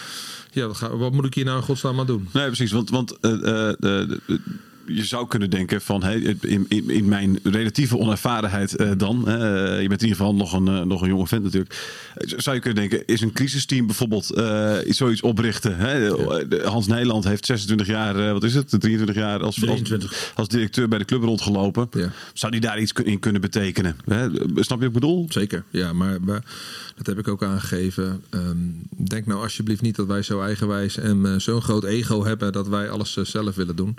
ja, 0.50 0.66
wat, 0.66 0.76
ga, 0.76 0.96
wat 0.96 1.12
moet 1.12 1.24
ik 1.24 1.34
hier 1.34 1.44
nou 1.44 1.56
in 1.56 1.62
godsnaam 1.62 2.00
aan 2.00 2.06
doen? 2.06 2.28
Nee, 2.32 2.46
precies. 2.46 2.72
Want, 2.72 2.90
want 2.90 3.20
eh, 3.20 3.68
eh, 3.68 4.10
je 4.86 5.04
zou 5.04 5.26
kunnen 5.28 5.50
denken 5.50 5.80
van 5.80 6.02
hey, 6.02 6.36
in, 6.40 6.66
in, 6.68 6.90
in 6.90 7.08
mijn 7.08 7.38
relatieve 7.42 7.98
onervarenheid 7.98 8.76
eh, 8.76 8.90
dan, 8.96 9.28
eh, 9.28 9.34
je 9.80 9.88
bent 9.88 10.02
in 10.02 10.08
ieder 10.08 10.16
geval 10.16 10.34
nog 10.34 10.52
een, 10.52 10.68
eh, 10.68 10.80
nog 10.82 11.02
een 11.02 11.08
jonge 11.08 11.26
vent 11.26 11.42
natuurlijk, 11.42 11.74
zou 12.14 12.56
je 12.56 12.62
kunnen 12.62 12.88
denken, 12.88 13.06
is 13.06 13.20
een 13.20 13.32
crisisteam 13.32 13.86
bijvoorbeeld 13.86 14.24
zoiets 14.88 15.20
oprichten? 15.20 15.76
Hè? 15.76 16.08
Hans 16.64 16.86
Nederland 16.86 17.24
heeft 17.24 17.46
26 17.46 17.86
jaar, 17.86 18.32
wat 18.32 18.44
is 18.44 18.54
het, 18.54 18.68
23 18.68 19.14
jaar 19.16 19.42
als, 19.42 19.56
als, 19.56 19.64
23. 19.64 20.32
als 20.34 20.48
directeur 20.48 20.88
bij 20.88 20.98
de 20.98 21.04
club 21.04 21.22
rondgelopen. 21.22 21.88
Ja. 21.90 22.12
Zou 22.32 22.52
die 22.52 22.60
daar 22.60 22.80
iets 22.80 22.92
in 22.92 23.18
kunnen 23.18 23.40
betekenen? 23.40 23.96
Hè? 24.04 24.28
Snap 24.54 24.54
je 24.54 24.64
wat 24.66 24.82
ik 24.82 24.92
bedoel? 24.92 25.26
Zeker, 25.28 25.64
ja, 25.70 25.92
maar 25.92 26.18
dat 26.96 27.06
heb 27.06 27.18
ik 27.18 27.28
ook 27.28 27.42
aangegeven. 27.42 28.22
Ehm, 28.30 28.56
denk 29.08 29.26
nou 29.26 29.42
alsjeblieft 29.42 29.82
niet 29.82 29.96
dat 29.96 30.06
wij 30.06 30.22
zo 30.22 30.40
eigenwijs 30.40 30.96
en 30.96 31.40
zo'n 31.40 31.62
groot 31.62 31.84
ego 31.84 32.24
hebben 32.24 32.52
dat 32.52 32.68
wij 32.68 32.90
alles 32.90 33.16
zelf 33.22 33.54
willen 33.54 33.76
doen. 33.76 33.96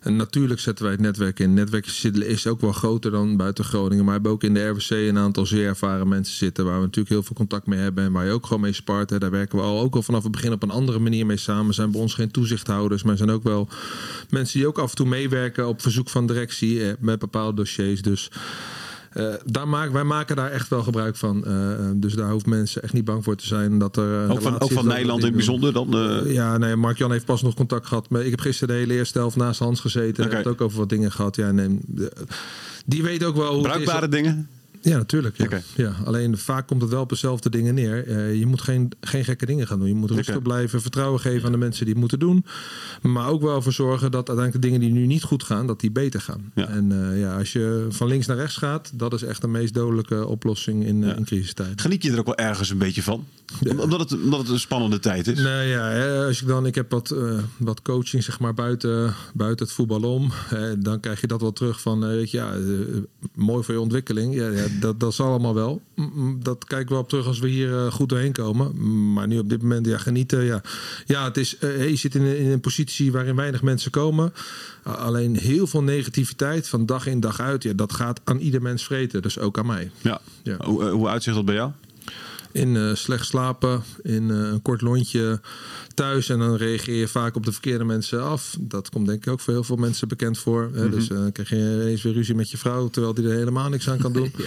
En 0.00 0.16
natuurlijk 0.24 0.60
zetten 0.60 0.84
wij 0.84 0.92
het 0.92 1.02
netwerk 1.02 1.38
in. 1.38 1.46
Het 1.46 1.54
netwerk 1.54 1.86
is 2.26 2.46
ook 2.46 2.60
wel 2.60 2.72
groter 2.72 3.10
dan 3.10 3.36
buiten 3.36 3.64
Groningen, 3.64 3.96
maar 3.96 4.06
we 4.06 4.12
hebben 4.12 4.32
ook 4.32 4.42
in 4.42 4.54
de 4.54 4.66
RWC 4.66 4.90
een 4.90 5.18
aantal 5.18 5.46
zeer 5.46 5.66
ervaren 5.66 6.08
mensen 6.08 6.36
zitten 6.36 6.64
waar 6.64 6.76
we 6.76 6.80
natuurlijk 6.80 7.08
heel 7.08 7.22
veel 7.22 7.36
contact 7.36 7.66
mee 7.66 7.78
hebben 7.78 8.04
en 8.04 8.12
waar 8.12 8.24
je 8.24 8.32
ook 8.32 8.46
gewoon 8.46 8.62
mee 8.62 8.72
spart. 8.72 9.10
Hè. 9.10 9.18
Daar 9.18 9.30
werken 9.30 9.58
we 9.58 9.64
al 9.64 9.80
ook 9.80 9.94
al 9.94 10.02
vanaf 10.02 10.22
het 10.22 10.32
begin 10.32 10.52
op 10.52 10.62
een 10.62 10.70
andere 10.70 10.98
manier 10.98 11.26
mee 11.26 11.36
samen. 11.36 11.74
Zijn 11.74 11.90
bij 11.90 12.00
ons 12.00 12.14
geen 12.14 12.30
toezichthouders, 12.30 13.02
maar 13.02 13.16
zijn 13.16 13.30
ook 13.30 13.42
wel 13.42 13.68
mensen 14.30 14.58
die 14.58 14.68
ook 14.68 14.78
af 14.78 14.90
en 14.90 14.96
toe 14.96 15.06
meewerken 15.06 15.68
op 15.68 15.82
verzoek 15.82 16.10
van 16.10 16.26
directie 16.26 16.84
eh, 16.84 16.92
met 16.98 17.18
bepaalde 17.18 17.56
dossiers. 17.56 18.02
Dus 18.02 18.30
eh, 19.14 19.26
daar 19.44 19.68
maken, 19.68 19.92
wij 19.92 20.04
maken 20.04 20.36
daar 20.36 20.50
echt 20.50 20.68
wel 20.68 20.82
gebruik 20.82 21.16
van. 21.16 21.44
Eh, 21.44 21.72
eh, 21.72 21.78
dus 21.94 22.14
daar 22.14 22.30
hoeft 22.30 22.46
mensen 22.46 22.82
echt 22.82 22.92
niet 22.92 23.04
bang 23.04 23.24
voor 23.24 23.36
te 23.36 23.46
zijn. 23.46 23.78
Dat 23.78 23.96
er, 23.96 24.30
Ook 24.30 24.42
van, 24.42 24.60
ook 24.60 24.82
Nederland 24.82 25.18
in 25.18 25.26
het 25.26 25.34
bijzonder 25.34 25.72
dan? 25.72 26.22
Ja, 26.26 26.58
nee, 26.58 26.76
Mark-Jan 26.76 27.12
heeft 27.12 27.24
pas 27.24 27.42
nog 27.42 27.54
contact 27.54 27.86
gehad. 27.86 28.10
Met, 28.10 28.24
ik 28.24 28.30
heb 28.30 28.40
gisteren 28.40 28.74
de 28.74 28.80
hele 28.80 28.94
eerste 28.94 29.18
helft 29.18 29.36
naast 29.36 29.58
Hans 29.58 29.80
gezeten. 29.80 30.24
Oké. 30.24 30.34
Heeft 30.34 30.46
ook 30.46 30.60
over 30.60 30.78
wat 30.78 30.88
dingen 30.88 31.12
gehad. 31.12 31.36
Ja, 31.36 31.50
nee, 31.50 31.78
die 32.86 33.02
weet 33.02 33.24
ook 33.24 33.36
wel 33.36 33.54
hoe 33.54 33.62
bruikbare 33.62 34.08
dingen? 34.08 34.48
Ja, 34.84 34.96
natuurlijk. 34.96 35.36
Ja. 35.36 35.60
Ja, 35.76 35.94
alleen 36.04 36.38
vaak 36.38 36.66
komt 36.66 36.80
het 36.82 36.90
wel 36.90 37.00
op 37.02 37.08
dezelfde 37.08 37.50
dingen 37.50 37.74
neer. 37.74 38.06
Eh, 38.06 38.34
je 38.38 38.46
moet 38.46 38.60
geen, 38.60 38.90
geen 39.00 39.24
gekke 39.24 39.46
dingen 39.46 39.66
gaan 39.66 39.78
doen. 39.78 39.88
Je 39.88 39.94
moet 39.94 40.10
rustig 40.10 40.42
blijven, 40.42 40.80
vertrouwen 40.82 41.20
geven 41.20 41.46
aan 41.46 41.52
de 41.52 41.58
mensen 41.58 41.80
die 41.84 41.90
het 41.92 42.00
moeten 42.00 42.18
doen. 42.18 42.44
Maar 43.02 43.28
ook 43.28 43.42
wel 43.42 43.62
voor 43.62 43.72
zorgen 43.72 44.10
dat 44.10 44.28
uiteindelijk 44.28 44.52
de 44.52 44.70
dingen 44.70 44.80
die 44.80 44.90
nu 45.00 45.06
niet 45.06 45.22
goed 45.22 45.42
gaan, 45.42 45.66
dat 45.66 45.80
die 45.80 45.90
beter 45.90 46.20
gaan. 46.20 46.52
Ja. 46.54 46.68
En 46.68 47.10
eh, 47.12 47.20
ja, 47.20 47.38
als 47.38 47.52
je 47.52 47.86
van 47.90 48.08
links 48.08 48.26
naar 48.26 48.36
rechts 48.36 48.56
gaat, 48.56 48.90
dat 48.94 49.12
is 49.12 49.22
echt 49.22 49.40
de 49.40 49.48
meest 49.48 49.74
dodelijke 49.74 50.26
oplossing 50.26 50.84
in, 50.86 51.02
eh, 51.02 51.08
Ja. 51.08 51.16
in 51.16 51.24
crisistijd. 51.24 51.80
Geniet 51.80 52.02
je 52.02 52.12
er 52.12 52.18
ook 52.18 52.26
wel 52.26 52.36
ergens 52.36 52.70
een 52.70 52.78
beetje 52.78 53.02
van? 53.02 53.26
Om- 53.68 53.80
Omdat 53.80 54.00
het, 54.00 54.12
omdat 54.22 54.40
het 54.40 54.48
een 54.48 54.60
spannende 54.60 54.98
tijd 54.98 55.26
is? 55.26 55.38
Nee, 55.40 55.68
ja, 55.68 56.16
als 56.26 56.40
ik 56.42 56.46
dan, 56.48 56.66
ik 56.66 56.74
heb 56.74 56.90
wat, 56.90 57.14
wat 57.56 57.82
coaching 57.82 58.22
zeg 58.24 58.40
maar 58.40 58.54
buiten, 58.54 59.14
buiten 59.34 59.66
het 59.66 59.74
voetbal 59.74 60.02
om. 60.02 60.32
Dan 60.78 61.00
krijg 61.00 61.20
je 61.20 61.26
dat 61.26 61.40
wel 61.40 61.52
terug 61.52 61.80
van, 61.80 62.00
weet 62.00 62.30
je, 62.30 62.36
ja, 62.36 62.54
mooi 63.34 63.64
voor 63.64 63.74
je 63.74 63.80
ontwikkeling. 63.80 64.34
Ja, 64.34 64.48
ja, 64.48 64.64
dat, 64.80 65.00
dat 65.00 65.12
is 65.12 65.20
allemaal 65.20 65.54
wel. 65.54 65.82
Dat 66.38 66.64
kijken 66.64 66.94
we 66.94 67.00
op 67.02 67.08
terug 67.08 67.26
als 67.26 67.38
we 67.38 67.48
hier 67.48 67.76
eh, 67.84 67.92
goed 67.92 68.08
doorheen 68.08 68.32
komen. 68.32 69.12
Maar 69.12 69.26
nu 69.26 69.38
op 69.38 69.48
dit 69.48 69.62
moment, 69.62 69.86
ja, 69.86 69.98
genieten. 69.98 70.44
Ja, 70.44 70.62
ja 71.06 71.24
het 71.24 71.36
is, 71.36 71.58
eh, 71.58 71.88
je 71.88 71.96
zit 71.96 72.14
in, 72.14 72.22
een- 72.22 72.38
in 72.38 72.50
een 72.50 72.60
positie 72.60 73.12
waarin 73.12 73.36
weinig 73.36 73.62
mensen 73.62 73.90
komen. 73.90 74.32
Alleen 74.82 75.36
heel 75.36 75.66
veel 75.66 75.82
negativiteit 75.82 76.68
van 76.68 76.86
dag 76.86 77.06
in 77.06 77.20
dag 77.20 77.40
uit. 77.40 77.62
Ja, 77.62 77.72
dat 77.72 77.92
gaat 77.92 78.20
aan 78.24 78.38
ieder 78.38 78.62
mens 78.62 78.84
vreten, 78.84 79.22
dus 79.22 79.38
ook 79.38 79.58
aan 79.58 79.66
mij. 79.66 79.90
Ja. 80.00 80.20
Ja. 80.42 80.56
Hoe, 80.64 80.84
eh, 80.84 80.90
hoe 80.92 81.08
uitzicht 81.08 81.36
dat 81.36 81.44
bij 81.44 81.54
jou? 81.54 81.70
In 82.52 82.76
eh, 82.76 82.94
slecht 82.94 83.26
slapen, 83.26 83.82
in 84.02 84.30
eh, 84.30 84.36
een 84.36 84.62
kort 84.62 84.80
lontje 84.80 85.40
thuis. 85.94 86.28
En 86.28 86.38
dan 86.38 86.56
reageer 86.56 86.96
je 86.96 87.08
vaak 87.08 87.36
op 87.36 87.44
de 87.44 87.52
verkeerde 87.52 87.84
mensen 87.84 88.22
af. 88.22 88.56
Dat 88.60 88.88
komt 88.90 89.06
denk 89.06 89.26
ik 89.26 89.32
ook 89.32 89.40
voor 89.40 89.52
heel 89.52 89.64
veel 89.64 89.76
mensen 89.76 90.08
bekend 90.08 90.38
voor. 90.38 90.70
Hè? 90.74 90.88
Dus 90.88 91.08
eh, 91.08 91.16
dan 91.16 91.32
krijg 91.32 91.48
je 91.48 91.56
ineens 91.56 92.02
weer 92.02 92.12
ruzie 92.12 92.34
met 92.34 92.50
je 92.50 92.58
vrouw, 92.58 92.88
terwijl 92.88 93.14
die 93.14 93.28
er 93.28 93.36
helemaal 93.36 93.68
niks 93.68 93.88
aan 93.88 93.98
kan 93.98 94.12
doen. 94.18 94.32
Ja. 94.36 94.44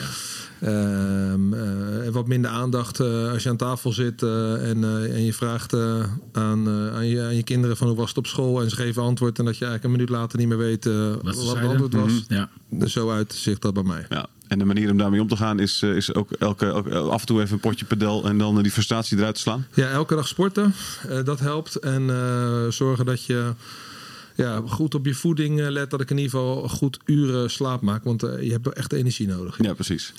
Ehm, 0.59 1.53
eh, 1.53 2.05
en 2.05 2.11
wat 2.11 2.27
minder 2.27 2.51
aandacht 2.51 2.99
eh, 2.99 3.31
als 3.31 3.43
je 3.43 3.49
aan 3.49 3.57
tafel 3.57 3.91
zit 3.91 4.23
eh, 4.23 4.69
en, 4.69 4.83
eh, 4.83 5.15
en 5.15 5.23
je 5.23 5.33
vraagt 5.33 5.73
eh, 5.73 6.03
aan, 6.31 6.67
eh, 6.67 6.95
aan, 6.95 7.07
je, 7.07 7.21
aan 7.21 7.35
je 7.35 7.43
kinderen 7.43 7.77
van 7.77 7.87
hoe 7.87 7.95
was 7.95 8.09
het 8.09 8.17
op 8.17 8.27
school 8.27 8.61
en 8.61 8.69
ze 8.69 8.75
geven 8.75 9.01
antwoord 9.03 9.39
en 9.39 9.45
dat 9.45 9.57
je 9.57 9.65
eigenlijk 9.65 9.83
een 9.83 9.99
minuut 9.99 10.19
later 10.19 10.39
niet 10.39 10.47
meer 10.47 10.57
weet 10.57 10.85
Wat 10.85 11.35
wat 11.35 11.55
het 11.55 11.67
antwoord 11.67 11.93
was. 11.93 12.11
Mhm. 12.11 12.33
Ja. 12.33 12.49
Dus 12.69 12.93
zo 12.93 13.11
uit 13.11 13.33
zich 13.33 13.59
dat 13.59 13.73
bij 13.73 13.83
mij. 13.83 14.05
Ja. 14.09 14.27
En 14.47 14.59
de 14.59 14.65
manier 14.65 14.91
om 14.91 14.97
daarmee 14.97 15.21
om 15.21 15.27
te 15.27 15.35
gaan 15.35 15.59
is, 15.59 15.81
eh, 15.81 15.95
is 15.95 16.13
ook 16.13 16.31
elke, 16.31 16.71
af 16.91 17.19
en 17.19 17.27
toe 17.27 17.41
even 17.41 17.53
een 17.53 17.59
potje 17.59 17.85
pedel 17.85 18.25
en 18.25 18.37
dan 18.37 18.57
eh, 18.57 18.63
die 18.63 18.71
frustratie 18.71 19.17
eruit 19.17 19.35
te 19.35 19.41
slaan. 19.41 19.67
Ja, 19.73 19.89
elke 19.89 20.15
dag 20.15 20.27
sporten, 20.27 20.73
eh, 21.09 21.23
dat 21.23 21.39
helpt. 21.39 21.75
En 21.75 22.07
zorgen 22.69 23.05
dat 23.05 23.25
je 23.25 23.53
ja, 24.35 24.61
goed 24.67 24.95
op 24.95 25.05
je 25.05 25.13
voeding 25.13 25.59
let, 25.59 25.89
dat 25.89 26.01
ik 26.01 26.09
in 26.09 26.17
ieder 26.17 26.31
geval 26.31 26.69
goed 26.69 26.99
uren 27.05 27.51
slaap 27.51 27.81
maak. 27.81 28.03
Want 28.03 28.21
je 28.21 28.51
hebt 28.51 28.67
echt 28.67 28.93
energie 28.93 29.27
nodig. 29.27 29.57
Ja, 29.61 29.73
precies. 29.73 30.13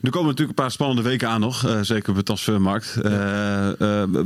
Nu 0.00 0.10
komen 0.10 0.28
natuurlijk 0.28 0.58
een 0.58 0.64
paar 0.64 0.70
spannende 0.70 1.02
weken 1.02 1.28
aan 1.28 1.40
nog, 1.40 1.78
zeker 1.82 2.10
op 2.10 2.16
de 2.16 2.22
transfermarkt. 2.22 2.94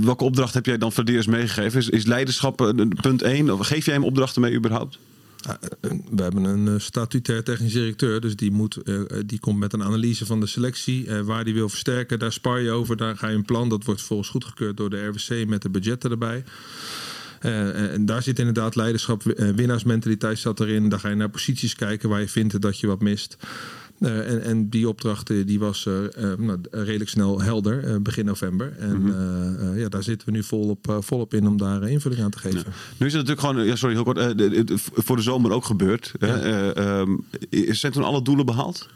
Welke 0.04 0.24
opdracht 0.24 0.54
heb 0.54 0.66
jij 0.66 0.78
dan 0.78 0.92
voor 0.92 1.04
meegegeven? 1.04 1.80
Is, 1.80 1.88
is 1.88 2.04
leiderschap 2.04 2.74
punt 3.00 3.22
1? 3.22 3.50
Of 3.50 3.66
geef 3.66 3.84
jij 3.84 3.94
hem 3.94 4.04
opdrachten 4.04 4.42
mee 4.42 4.54
überhaupt? 4.54 4.98
Ja, 5.46 5.58
eh, 5.80 5.90
we 6.10 6.22
hebben 6.22 6.44
een 6.44 6.68
eh, 6.68 6.74
statutair 6.78 7.42
technisch 7.44 7.72
directeur, 7.72 8.20
dus 8.20 8.36
die, 8.36 8.50
moet, 8.50 8.76
eh, 8.76 8.94
eh, 9.00 9.06
die 9.26 9.40
komt 9.40 9.58
met 9.58 9.72
een 9.72 9.82
analyse 9.82 10.26
van 10.26 10.40
de 10.40 10.46
selectie. 10.46 11.06
eh, 11.06 11.20
waar 11.20 11.44
die 11.44 11.54
wil 11.54 11.68
versterken, 11.68 12.18
daar 12.18 12.32
spar 12.32 12.60
je 12.60 12.70
over. 12.70 12.96
Daar 12.96 13.16
ga 13.16 13.28
je 13.28 13.34
een 13.36 13.44
plan, 13.44 13.68
dat 13.68 13.84
wordt 13.84 14.02
volgens 14.02 14.28
goedgekeurd 14.28 14.76
door 14.76 14.90
de 14.90 15.06
RWC 15.06 15.46
met 15.48 15.62
de 15.62 15.70
budgetten 15.70 16.10
erbij. 16.10 16.44
Eh, 17.40 17.92
en 17.92 18.06
daar 18.06 18.22
zit 18.22 18.38
inderdaad 18.38 18.74
leiderschap, 18.74 19.26
eh, 19.26 19.48
winnaarsmentaliteit 19.50 20.38
zat 20.38 20.60
erin. 20.60 20.88
Daar 20.88 21.00
ga 21.00 21.08
je 21.08 21.14
naar 21.14 21.28
posities 21.30 21.74
kijken 21.74 22.08
waar 22.08 22.20
je 22.20 22.28
vindt 22.28 22.60
dat 22.60 22.80
je 22.80 22.86
wat 22.86 23.00
mist. 23.00 23.36
Eh, 24.00 24.30
en, 24.32 24.42
en 24.42 24.68
die 24.68 24.88
opdracht 24.88 25.30
eh, 25.30 25.46
die 25.46 25.58
was 25.58 25.86
eh, 25.86 25.94
nou, 26.38 26.58
redelijk 26.70 27.10
snel 27.10 27.40
helder, 27.42 28.02
begin 28.02 28.24
november. 28.24 28.72
En 28.78 29.14
eh, 29.74 29.80
ja, 29.80 29.88
daar 29.88 30.02
zitten 30.02 30.28
we 30.28 30.34
nu 30.34 30.42
volop, 30.42 30.96
volop 31.00 31.34
in 31.34 31.46
om 31.46 31.56
daar 31.56 31.88
invulling 31.88 32.22
aan 32.22 32.30
te 32.30 32.38
geven. 32.38 32.64
Nu 32.98 33.06
is 33.06 33.12
het 33.12 33.26
natuurlijk 33.26 33.40
gewoon, 33.40 33.66
ja, 33.66 33.76
sorry, 33.76 33.94
heel 33.94 34.04
kort, 34.04 34.16
de- 34.16 34.34
de- 34.34 34.64
de- 34.64 34.78
voor 34.78 35.16
de 35.16 35.22
zomer 35.22 35.50
ook 35.52 35.64
gebeurd. 35.64 36.12
Eh, 36.18 36.76
ehm, 37.00 37.10
zijn 37.50 37.92
toen 37.92 38.04
alle 38.04 38.22
doelen 38.22 38.46
behaald? 38.46 38.88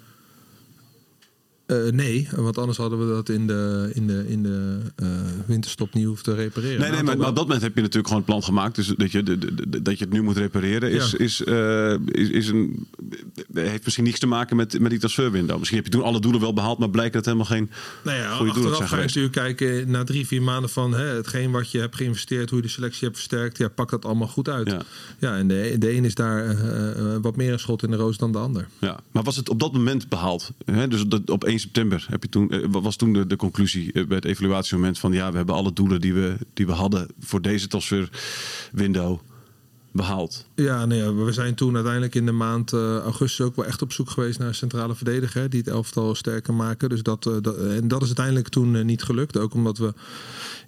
Eh, 1.71 1.93
nee, 1.93 2.29
want 2.37 2.59
anders 2.59 2.79
hadden 2.79 2.99
we 3.09 3.15
dat 3.15 3.29
in 3.29 3.47
de, 3.47 3.91
in 3.95 4.07
de, 4.07 4.25
in 4.29 4.43
de 4.43 4.79
eh, 4.97 5.09
winterstop 5.47 5.95
niet 5.95 6.05
hoeven 6.05 6.25
te 6.25 6.35
repareren. 6.35 6.81
Nee, 6.81 6.91
nee, 6.91 7.03
maar 7.03 7.29
op 7.29 7.37
dat 7.37 7.45
moment 7.45 7.63
heb 7.63 7.75
je 7.75 7.81
natuurlijk 7.81 8.07
gewoon 8.07 8.23
het 8.23 8.31
plan 8.31 8.43
gemaakt. 8.45 8.75
Dus 8.75 8.87
dat 8.87 9.13
je, 9.13 9.23
de- 9.23 9.83
dat 9.83 9.99
je 9.99 10.05
het 10.05 10.13
nu 10.13 10.23
moet 10.23 10.37
repareren 10.37 10.91
is, 10.91 11.11
Ja. 11.11 11.19
is, 11.19 11.45
eh, 11.45 11.95
is, 12.07 12.29
is 12.31 12.49
een, 12.49 12.87
heeft 13.55 13.85
misschien 13.85 14.05
niets 14.05 14.19
te 14.19 14.27
maken 14.27 14.57
met, 14.57 14.79
met 14.81 14.91
die 14.91 14.99
transferwindow. 14.99 15.57
Misschien 15.59 15.77
heb 15.79 15.87
je 15.87 15.93
toen 15.93 16.03
alle 16.03 16.21
doelen 16.21 16.41
wel 16.41 16.53
behaald, 16.53 16.79
maar 16.79 16.91
blijkt 16.91 17.13
dat 17.13 17.25
het 17.25 17.35
helemaal 17.35 17.57
geen 17.57 17.71
Nou 18.05 18.19
ja, 18.19 18.31
goede 18.37 18.53
doelen 18.53 18.77
zijn 18.77 18.89
ga 18.89 18.97
je 18.97 19.03
natuurlijk 19.03 19.35
kijken 19.35 19.91
na 19.91 20.05
drie, 20.05 20.27
vier 20.27 20.43
maanden 20.43 20.71
van 20.71 20.93
hè, 20.95 21.05
hetgeen 21.07 21.51
wat 21.51 21.71
je 21.71 21.79
hebt 21.79 21.97
geïnvesteerd, 21.97 22.49
hoe 22.51 22.59
je 22.59 22.65
de 22.65 22.71
selectie 22.73 23.05
hebt 23.05 23.17
versterkt. 23.17 23.59
Ja, 23.59 23.69
pak 23.69 23.91
dat 23.91 24.05
allemaal 24.05 24.29
goed 24.29 24.49
uit. 24.49 24.71
Ja. 24.71 24.81
Ja, 25.19 25.37
en 25.37 25.49
de, 25.49 25.75
de 25.79 25.93
een 25.97 26.05
is 26.05 26.15
daar 26.15 26.57
wat 27.23 27.37
meer 27.37 27.53
een 27.53 27.59
schot 27.59 27.83
in 27.83 27.91
de 27.91 27.97
roos 27.97 28.17
dan 28.17 28.33
de 28.33 28.39
ander. 28.39 28.69
Ja, 28.79 29.01
maar 29.13 29.23
was 29.23 29.37
het 29.37 29.49
op 29.49 29.61
dat 29.61 29.73
moment 29.73 30.09
behaald? 30.09 30.51
Hè? 30.65 30.89
Dus 30.89 31.05
dat, 31.07 31.31
op 31.31 31.45
1 31.45 31.59
september 31.61 32.07
heb 32.09 32.23
je 32.23 32.29
toen, 32.29 32.51
eh, 32.51 32.65
was 32.71 32.97
toen 32.97 33.13
de, 33.13 33.27
de 33.27 33.37
conclusie 33.37 33.93
eh, 33.93 34.07
bij 34.07 34.17
het 34.17 34.25
evaluatiemoment 34.25 34.99
van 34.99 35.13
ja, 35.13 35.31
we 35.31 35.37
hebben 35.37 35.55
alle 35.55 35.73
doelen 35.73 36.01
die 36.01 36.15
we, 36.15 36.37
die 36.55 36.67
we 36.67 36.73
hadden 36.73 37.09
voor 37.19 37.43
deze 37.43 37.67
transferwindow 37.67 39.21
behaald. 39.93 40.49
Ja, 40.61 40.87
nee, 40.87 41.11
we 41.11 41.33
zijn 41.33 41.55
toen 41.55 41.75
uiteindelijk 41.75 42.15
in 42.15 42.27
de 42.27 42.33
maand 42.33 42.73
eh, 42.73 42.99
augustus 42.99 43.47
ook 43.47 43.57
wel 43.57 43.65
echt 43.65 43.83
op 43.83 43.93
zoek 43.93 44.11
geweest 44.11 44.39
naar 44.39 44.49
een 44.49 44.55
centrale 44.55 44.95
verdediger 44.95 45.51
die 45.51 45.61
het 45.61 45.69
elftal 45.69 46.15
sterker 46.15 46.55
maken. 46.55 46.89
Dus 46.89 47.03
dat, 47.03 47.27
eh, 47.27 47.77
en 47.77 47.89
dat 47.89 48.01
is 48.01 48.07
uiteindelijk 48.07 48.49
toen 48.49 48.77
eh, 48.77 48.85
niet 48.85 49.03
gelukt. 49.03 49.39
Ook 49.39 49.55
omdat 49.55 49.79
we 49.79 49.95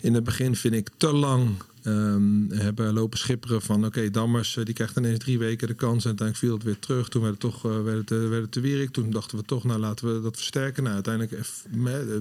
in 0.00 0.14
het 0.14 0.24
begin, 0.24 0.56
vind 0.56 0.74
ik, 0.74 0.88
te 0.96 1.12
lang 1.12 1.48
ehm, 1.82 2.50
hebben 2.50 2.92
lopen 2.92 3.18
schipperen 3.18 3.62
van 3.62 3.84
oké, 3.84 4.10
Dammers 4.10 4.58
die 4.64 4.74
krijgt 4.74 4.96
ineens 4.96 5.18
drie 5.18 5.38
weken 5.38 5.68
de 5.68 5.74
kans 5.74 6.04
en 6.04 6.08
uiteindelijk 6.08 6.38
viel 6.38 6.54
het 6.54 6.62
weer 6.62 6.78
terug. 6.78 7.08
Toen 7.08 7.22
werd 7.22 7.42
het 7.42 7.52
toch 7.52 7.62
werd 7.62 8.08
het, 8.08 8.28
werd 8.28 8.42
het 8.42 8.52
te 8.52 8.60
wierig. 8.60 8.90
Toen 8.90 9.10
dachten 9.10 9.38
we 9.38 9.44
toch, 9.44 9.64
nou 9.64 9.80
laten 9.80 10.14
we 10.14 10.22
dat 10.22 10.36
versterken. 10.36 10.82
Nou, 10.82 10.94
uiteindelijk, 10.94 11.46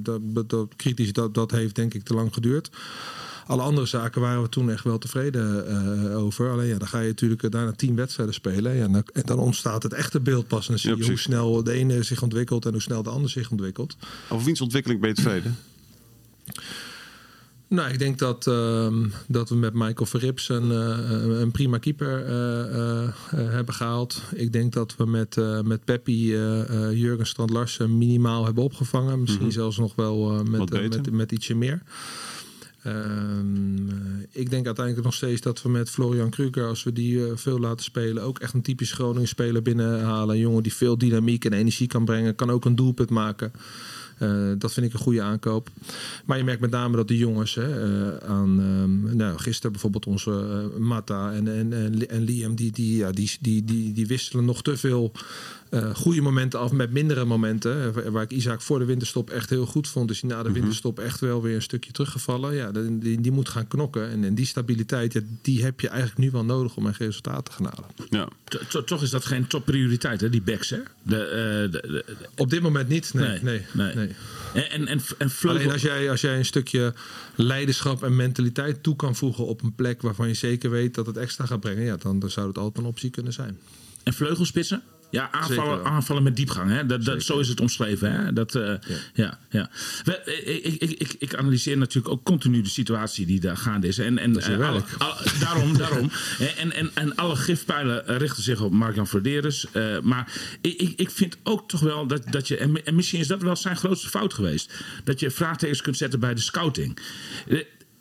dat, 0.03 0.19
dat, 0.23 0.49
dat, 0.49 0.67
kritisch, 0.75 1.13
dat, 1.13 1.33
dat 1.33 1.51
heeft 1.51 1.75
denk 1.75 1.93
ik 1.93 2.03
te 2.03 2.13
lang 2.13 2.33
geduurd. 2.33 2.69
Alle 3.45 3.61
andere 3.61 3.85
zaken 3.85 4.21
waren 4.21 4.41
we 4.41 4.49
toen 4.49 4.71
echt 4.71 4.83
wel 4.83 4.97
tevreden 4.97 6.13
over. 6.15 6.51
Alleen 6.51 6.67
ja, 6.67 6.77
dan 6.77 6.87
ga 6.87 6.99
je 6.99 7.07
natuurlijk 7.07 7.41
daarna 7.61 7.77
tien 7.77 7.95
wedstrijden 7.95 8.35
spelen. 8.35 8.75
Ja, 8.75 8.83
en 8.83 9.03
dan, 9.25 9.39
ontstaat 9.39 9.83
het 9.83 9.93
echte 9.93 10.19
beeld 10.19 10.47
pas. 10.47 10.69
En 10.69 10.79
zie 10.79 10.89
Ja, 10.89 10.95
je 10.97 11.05
hoe 11.05 11.17
snel 11.17 11.63
de 11.63 11.71
ene 11.71 12.03
zich 12.03 12.21
ontwikkelt 12.21 12.65
en 12.65 12.71
hoe 12.71 12.81
snel 12.81 13.03
de 13.03 13.09
ander 13.09 13.29
zich 13.29 13.51
ontwikkelt. 13.51 13.97
Over 14.29 14.45
wiens 14.45 14.61
ontwikkeling 14.61 14.99
ben 15.01 15.09
je 15.09 15.15
tevreden? 15.15 15.57
Nou, 17.71 17.91
ik 17.91 17.99
denk 17.99 18.17
dat, 18.19 18.47
ehm, 18.47 19.07
dat 19.27 19.49
we 19.49 19.55
met 19.55 19.73
Michael 19.73 20.05
Verrips 20.05 20.49
een, 20.49 20.71
eh, 20.71 21.39
een 21.39 21.51
prima 21.51 21.77
keeper 21.77 22.25
eh, 22.25 23.03
eh, 23.03 23.13
hebben 23.29 23.73
gehaald. 23.73 24.21
Ik 24.33 24.53
denk 24.53 24.73
dat 24.73 24.95
we 24.97 25.05
met, 25.05 25.35
met 25.63 25.85
Peppi 25.85 26.27
Jurgen 26.91 27.25
Strand 27.25 27.49
Larsen 27.49 27.97
minimaal 27.97 28.45
hebben 28.45 28.63
opgevangen. 28.63 29.21
Misschien 29.21 29.51
zelfs 29.51 29.77
nog 29.77 29.95
wel 29.95 30.43
met, 30.43 30.69
met, 30.89 31.11
met 31.11 31.31
ietsje 31.31 31.55
meer. 31.55 31.81
Ehm, 32.83 33.89
eh, 33.89 33.95
ik 34.31 34.49
denk 34.49 34.65
uiteindelijk 34.65 35.05
nog 35.05 35.15
steeds 35.15 35.41
dat 35.41 35.61
we 35.61 35.69
met 35.69 35.89
Florian 35.89 36.29
Kruger, 36.29 36.67
als 36.67 36.83
we 36.83 36.93
die 36.93 37.25
eh, 37.25 37.31
veel 37.35 37.59
laten 37.59 37.83
spelen, 37.83 38.23
ook 38.23 38.39
echt 38.39 38.53
een 38.53 38.61
typisch 38.61 38.91
Groningen 38.91 39.27
speler 39.27 39.61
binnenhalen. 39.61 40.35
Een 40.35 40.41
jongen 40.41 40.63
die 40.63 40.73
veel 40.73 40.97
dynamiek 40.97 41.45
en 41.45 41.53
energie 41.53 41.87
kan 41.87 42.05
brengen, 42.05 42.35
kan 42.35 42.49
ook 42.49 42.65
een 42.65 42.75
doelpunt 42.75 43.09
maken. 43.09 43.51
Eh, 44.17 44.51
dat 44.57 44.73
vind 44.73 44.85
ik 44.85 44.93
een 44.93 44.99
goede 44.99 45.21
aankoop. 45.21 45.69
Maar 46.25 46.37
je 46.37 46.43
merkt 46.43 46.61
met 46.61 46.71
name 46.71 46.95
dat 46.95 47.07
de 47.07 47.17
jongens 47.17 47.55
hè, 47.55 48.21
aan 48.21 48.59
ehm, 48.59 49.15
nou, 49.15 49.37
gisteren 49.37 49.71
bijvoorbeeld 49.71 50.05
onze 50.05 50.69
Mata 50.77 51.33
en, 51.33 51.47
en, 51.47 51.73
en, 51.73 52.09
en 52.09 52.21
Liam, 52.21 52.55
die, 52.55 52.71
die, 52.71 52.97
ja, 52.97 53.11
die, 53.11 53.37
die, 53.41 53.65
die, 53.65 53.93
die 53.93 54.07
wisselen 54.07 54.45
nog 54.45 54.61
te 54.61 54.77
veel 54.77 55.11
eh, 55.71 55.95
goede 55.95 56.21
momenten 56.21 56.59
af 56.59 56.71
met 56.71 56.91
mindere 56.91 57.25
momenten. 57.25 57.95
Eh, 57.95 58.07
Waar 58.11 58.23
ik 58.23 58.31
Isaac 58.31 58.61
voor 58.61 58.79
de 58.79 58.85
winterstop 58.85 59.29
echt 59.29 59.49
heel 59.49 59.65
goed 59.65 59.87
vond, 59.87 60.09
is 60.09 60.21
hij 60.21 60.29
na 60.29 60.43
de 60.43 60.51
winterstop 60.51 60.99
echt 60.99 61.19
wel 61.19 61.41
weer 61.41 61.55
een 61.55 61.61
stukje 61.61 61.91
teruggevallen. 61.91 62.53
Ja, 62.55 62.71
die, 62.71 63.21
die, 63.21 63.31
moet 63.31 63.49
gaan 63.49 63.67
knokken. 63.67 64.09
En, 64.09 64.23
en 64.23 64.35
die 64.35 64.45
stabiliteit, 64.45 65.13
ja, 65.13 65.21
die 65.41 65.63
heb 65.63 65.79
je 65.79 65.87
eigenlijk 65.87 66.19
nu 66.19 66.31
wel 66.31 66.45
nodig 66.45 66.75
om 66.75 66.87
echt 66.87 66.99
resultaten 66.99 67.43
te 67.43 67.51
gaan 67.51 67.65
halen. 67.65 67.85
Ja. 68.09 68.27
To- 68.43 68.59
to- 68.69 68.83
Toch 68.83 69.01
is 69.03 69.09
dat 69.09 69.25
geen 69.25 69.47
topprioriteit, 69.47 70.21
hè, 70.21 70.29
die 70.29 70.41
backs, 70.41 70.69
hè? 70.69 70.79
De, 71.03 71.23
eh, 72.05 72.15
Op 72.35 72.49
dit 72.49 72.61
moment 72.61 72.87
niet. 72.87 73.13
Nee, 73.13 73.39
nee, 73.41 73.61
nee. 73.73 74.09
En, 74.53 74.87
en, 74.87 75.01
en, 75.17 75.31
Alleen 75.43 75.71
als 75.71 75.81
jij, 75.81 76.09
als 76.09 76.21
jij 76.21 76.37
een 76.37 76.45
stukje 76.45 76.93
leiderschap 77.35 78.03
en 78.03 78.15
mentaliteit 78.15 78.83
toe 78.83 78.95
kan 78.95 79.15
voegen 79.15 79.45
op 79.45 79.63
een 79.63 79.75
plek 79.75 80.01
waarvan 80.01 80.27
je 80.27 80.33
zeker 80.33 80.69
weet 80.69 80.95
dat 80.95 81.05
het 81.05 81.17
extra 81.17 81.45
gaat 81.45 81.59
brengen, 81.59 81.83
ja, 81.83 81.97
dan, 81.97 82.19
dan 82.19 82.29
zou 82.29 82.47
het 82.47 82.57
altijd 82.57 82.77
een 82.77 82.89
optie 82.91 83.09
kunnen 83.09 83.33
zijn. 83.33 83.57
En 84.03 84.13
vleugelspitsen? 84.13 84.81
Ja, 85.11 85.31
aanvallen, 85.31 85.85
aanvallen 85.85 86.23
met 86.23 86.35
diepgang. 86.35 86.69
Hè? 86.71 86.85
Dat, 86.85 87.03
dat, 87.03 87.23
zo 87.23 87.39
is 87.39 87.47
het 87.47 87.59
omschreven. 87.59 88.11
Hè? 88.11 88.33
Dat, 88.33 88.55
eh, 88.55 88.73
ja. 88.83 88.95
Ja. 89.13 89.39
Ja, 89.49 89.69
We- 90.03 90.17
eh, 90.17 90.65
ik, 90.65 90.81
ik, 90.81 90.91
ik, 90.91 91.15
ik 91.19 91.35
analyseer 91.35 91.77
natuurlijk 91.77 92.13
ook 92.13 92.23
continu 92.23 92.61
de 92.61 92.69
situatie 92.69 93.25
die 93.25 93.39
daar 93.39 93.57
gaande 93.57 93.87
is. 93.87 93.97
En, 93.97 94.17
en, 94.17 94.37
is 94.37 94.47
eh, 94.47 94.67
alle- 94.69 94.83
daarom, 95.39 95.77
daarom. 95.77 96.11
En, 96.57 96.71
en, 96.73 96.91
en 96.93 97.15
alle 97.15 97.35
gifpijlen 97.35 98.17
richten 98.17 98.43
zich 98.43 98.61
op 98.61 98.71
Mark-Jan 98.71 99.07
Verderes. 99.07 99.65
Eh, 99.71 99.99
maar 99.99 100.31
ik, 100.61 100.73
ik, 100.81 100.93
ik 100.99 101.09
vind 101.11 101.37
ook 101.43 101.69
toch 101.69 101.79
wel 101.79 102.07
dat, 102.07 102.21
dat 102.31 102.47
je... 102.47 102.57
En, 102.57 102.85
en 102.85 102.95
misschien 102.95 103.19
is 103.19 103.27
dat 103.27 103.41
wel 103.41 103.55
zijn 103.55 103.77
grootste 103.77 104.09
fout 104.09 104.33
geweest. 104.33 104.73
Dat 105.03 105.19
je 105.19 105.31
vraagtekens 105.31 105.81
kunt 105.81 105.97
zetten 105.97 106.19
bij 106.19 106.33
de 106.33 106.41
scouting. 106.41 106.97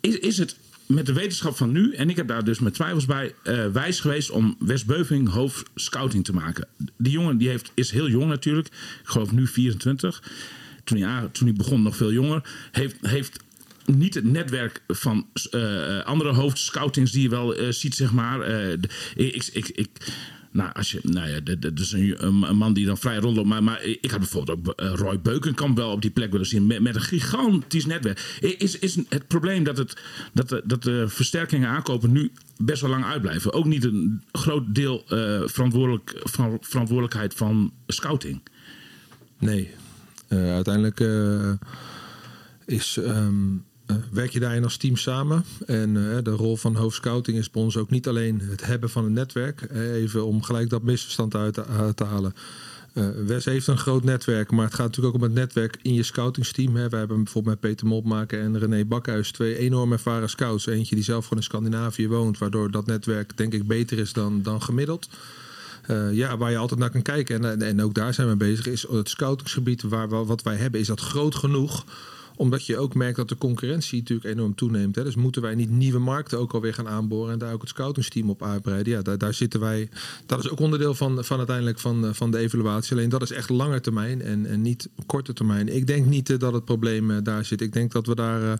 Is, 0.01 0.17
is 0.17 0.37
het 0.37 0.55
met 0.93 1.05
de 1.05 1.13
wetenschap 1.13 1.55
van 1.55 1.71
nu, 1.71 1.93
en 1.93 2.09
ik 2.09 2.15
heb 2.15 2.27
daar 2.27 2.43
dus 2.43 2.59
met 2.59 2.73
twijfels 2.73 3.05
bij, 3.05 3.33
eh, 3.43 3.65
wijs 3.67 3.99
geweest 3.99 4.29
om 4.29 4.55
Wes 4.59 4.85
Beuving 4.85 5.29
hoofd 5.29 5.69
scouting 5.75 6.23
te 6.23 6.33
maken. 6.33 6.67
Die 6.97 7.11
jongen 7.11 7.37
die 7.37 7.49
heeft, 7.49 7.71
is 7.73 7.91
heel 7.91 8.09
jong 8.09 8.29
natuurlijk, 8.29 8.67
ik 8.67 9.01
geloof 9.03 9.31
nu 9.31 9.47
24. 9.47 10.23
Toen 10.83 11.01
hij, 11.01 11.27
toen 11.31 11.47
hij 11.47 11.55
begon 11.55 11.81
nog 11.81 11.95
veel 11.95 12.11
jonger. 12.11 12.43
Heeft, 12.71 12.95
heeft 13.01 13.39
niet 13.85 14.13
het 14.13 14.23
netwerk 14.23 14.81
van 14.87 15.27
eh, 15.51 16.03
andere 16.03 16.33
hoofdscoutings 16.33 17.11
die 17.11 17.21
je 17.21 17.29
wel 17.29 17.73
ziet, 17.73 17.95
zeg 17.95 18.11
maar. 18.11 18.47
Ik, 19.15 19.49
ik, 19.53 19.67
ik, 19.67 19.89
nou, 20.51 20.69
als 20.73 20.91
je, 20.91 20.99
nou 21.03 21.29
ja, 21.29 21.55
dat 21.59 21.79
is 21.79 21.91
een, 21.91 22.25
een 22.25 22.49
een 22.51 22.57
man 22.57 22.73
die 22.73 22.85
dan 22.85 22.97
vrij 22.97 23.17
rondloopt. 23.17 23.47
Maar, 23.47 23.63
maar 23.63 23.83
ik 23.83 24.11
had 24.11 24.19
bijvoorbeeld 24.19 24.57
ook 24.57 24.79
eh, 24.79 24.91
Roy 24.95 25.19
Beukenkamp 25.21 25.77
wel 25.77 25.91
op 25.91 26.01
die 26.01 26.11
plek 26.11 26.31
willen 26.31 26.47
zien. 26.47 26.67
Met, 26.67 26.81
met 26.81 26.95
een 26.95 27.01
gigantisch 27.01 27.85
netwerk. 27.85 28.37
Is, 28.57 28.79
is 28.79 28.95
het 29.09 29.27
probleem 29.27 29.63
dat, 29.63 29.77
het, 29.77 30.01
dat, 30.33 30.49
de, 30.49 30.61
dat 30.65 30.83
de 30.83 31.05
versterkingen 31.07 31.69
aankopen 31.69 32.11
nu 32.11 32.31
best 32.57 32.81
wel 32.81 32.89
lang 32.89 33.05
uitblijven? 33.05 33.53
Ook 33.53 33.65
niet 33.65 33.83
een 33.83 34.23
groot 34.31 34.75
deel 34.75 35.03
eh, 35.07 35.41
verantwoordelijk, 35.45 36.21
van, 36.23 36.57
verantwoordelijkheid 36.61 37.33
van 37.33 37.73
scouting. 37.87 38.41
Nee. 39.39 39.69
Eh, 40.27 40.53
uiteindelijk 40.53 40.99
is 42.65 42.97
ehm, 42.97 43.53
eh, 43.53 43.70
werk 44.11 44.31
je 44.31 44.39
daarin 44.39 44.63
als 44.63 44.77
team 44.77 44.95
samen. 44.95 45.43
En 45.65 46.15
eh, 46.15 46.23
de 46.23 46.31
rol 46.31 46.57
van 46.57 46.75
hoofdscouting 46.75 47.37
is 47.37 47.49
bij 47.49 47.61
ons 47.61 47.77
ook 47.77 47.89
niet 47.89 48.07
alleen 48.07 48.39
het 48.39 48.65
hebben 48.65 48.89
van 48.89 49.05
een 49.05 49.13
netwerk. 49.13 49.61
Eh, 49.61 49.93
even 49.93 50.25
om 50.25 50.43
gelijk 50.43 50.69
dat 50.69 50.83
misverstand 50.83 51.35
uit 51.35 51.53
te, 51.53 51.91
te 51.95 52.03
halen. 52.03 52.33
Eh, 52.93 53.07
Wes 53.25 53.45
heeft 53.45 53.67
een 53.67 53.77
groot 53.77 54.03
netwerk, 54.03 54.51
maar 54.51 54.65
het 54.65 54.73
gaat 54.73 54.85
natuurlijk 54.85 55.15
ook 55.15 55.21
om 55.21 55.27
het 55.27 55.37
netwerk 55.37 55.77
in 55.81 55.93
je 55.93 56.03
scoutingsteam. 56.03 56.73
We 56.73 56.79
hebben 56.79 57.07
bijvoorbeeld 57.07 57.45
met 57.45 57.59
Peter 57.59 57.87
Mopmaker 57.87 58.41
en 58.41 58.59
René 58.59 58.85
Bakhuis 58.85 59.31
twee 59.31 59.57
enorm 59.57 59.91
ervaren 59.91 60.29
scouts. 60.29 60.65
Eentje 60.65 60.95
die 60.95 61.03
zelf 61.03 61.23
gewoon 61.23 61.39
in 61.39 61.45
Scandinavië 61.45 62.07
woont, 62.07 62.37
waardoor 62.37 62.71
dat 62.71 62.85
netwerk 62.85 63.37
denk 63.37 63.53
ik 63.53 63.67
beter 63.67 63.99
is 63.99 64.13
dan, 64.13 64.41
dan 64.41 64.61
gemiddeld. 64.61 65.09
Eh, 65.81 66.13
ja, 66.13 66.37
waar 66.37 66.51
je 66.51 66.57
altijd 66.57 66.79
naar 66.79 66.89
kan 66.89 67.01
kijken. 67.01 67.45
En, 67.45 67.61
en, 67.61 67.81
ook 67.81 67.93
daar 67.93 68.13
zijn 68.13 68.27
we 68.27 68.35
bezig. 68.35 68.67
Is 68.67 68.85
het 68.89 69.09
scoutingsgebied 69.09 69.81
waar, 69.81 70.25
wat 70.25 70.43
wij 70.43 70.55
hebben, 70.55 70.79
is 70.79 70.87
dat 70.87 70.99
groot 70.99 71.35
genoeg? 71.35 71.85
Omdat 72.41 72.65
je 72.65 72.77
ook 72.77 72.93
merkt 72.95 73.15
dat 73.15 73.29
de 73.29 73.37
concurrentie 73.37 73.99
natuurlijk 73.99 74.29
enorm 74.35 74.55
toeneemt. 74.55 74.95
Hè. 74.95 75.03
Dus 75.03 75.15
moeten 75.15 75.41
wij 75.41 75.55
niet 75.55 75.69
nieuwe 75.69 75.99
markten 75.99 76.39
ook 76.39 76.53
alweer 76.53 76.73
gaan 76.73 76.87
aanboren 76.87 77.33
en 77.33 77.39
daar 77.39 77.53
ook 77.53 77.61
het 77.61 77.69
scoutingsteam 77.69 78.29
op 78.29 78.43
uitbreiden. 78.43 78.93
Ja, 78.93 79.01
daar, 79.01 79.17
daar 79.17 79.33
zitten 79.33 79.59
wij. 79.59 79.89
Dat 80.25 80.39
is 80.43 80.49
ook 80.49 80.59
onderdeel 80.59 80.93
van, 80.93 81.23
van 81.25 81.37
uiteindelijk 81.37 81.79
van, 81.79 82.05
eh, 82.05 82.13
van 82.13 82.31
de 82.31 82.37
evaluatie. 82.37 82.91
Alleen 82.95 83.09
dat 83.09 83.21
is 83.21 83.31
echt 83.31 83.49
lange 83.49 83.79
termijn 83.81 84.21
en, 84.21 84.45
en 84.45 84.61
niet 84.61 84.89
korte 85.05 85.33
termijn. 85.33 85.75
Ik 85.75 85.87
denk 85.87 86.05
niet 86.05 86.29
eh, 86.29 86.39
dat 86.39 86.53
het 86.53 86.65
probleem 86.65 87.11
eh, 87.11 87.17
daar 87.23 87.45
zit. 87.45 87.61
Ik 87.61 87.73
denk 87.73 87.91
dat 87.91 88.07
we 88.07 88.15
daar 88.15 88.59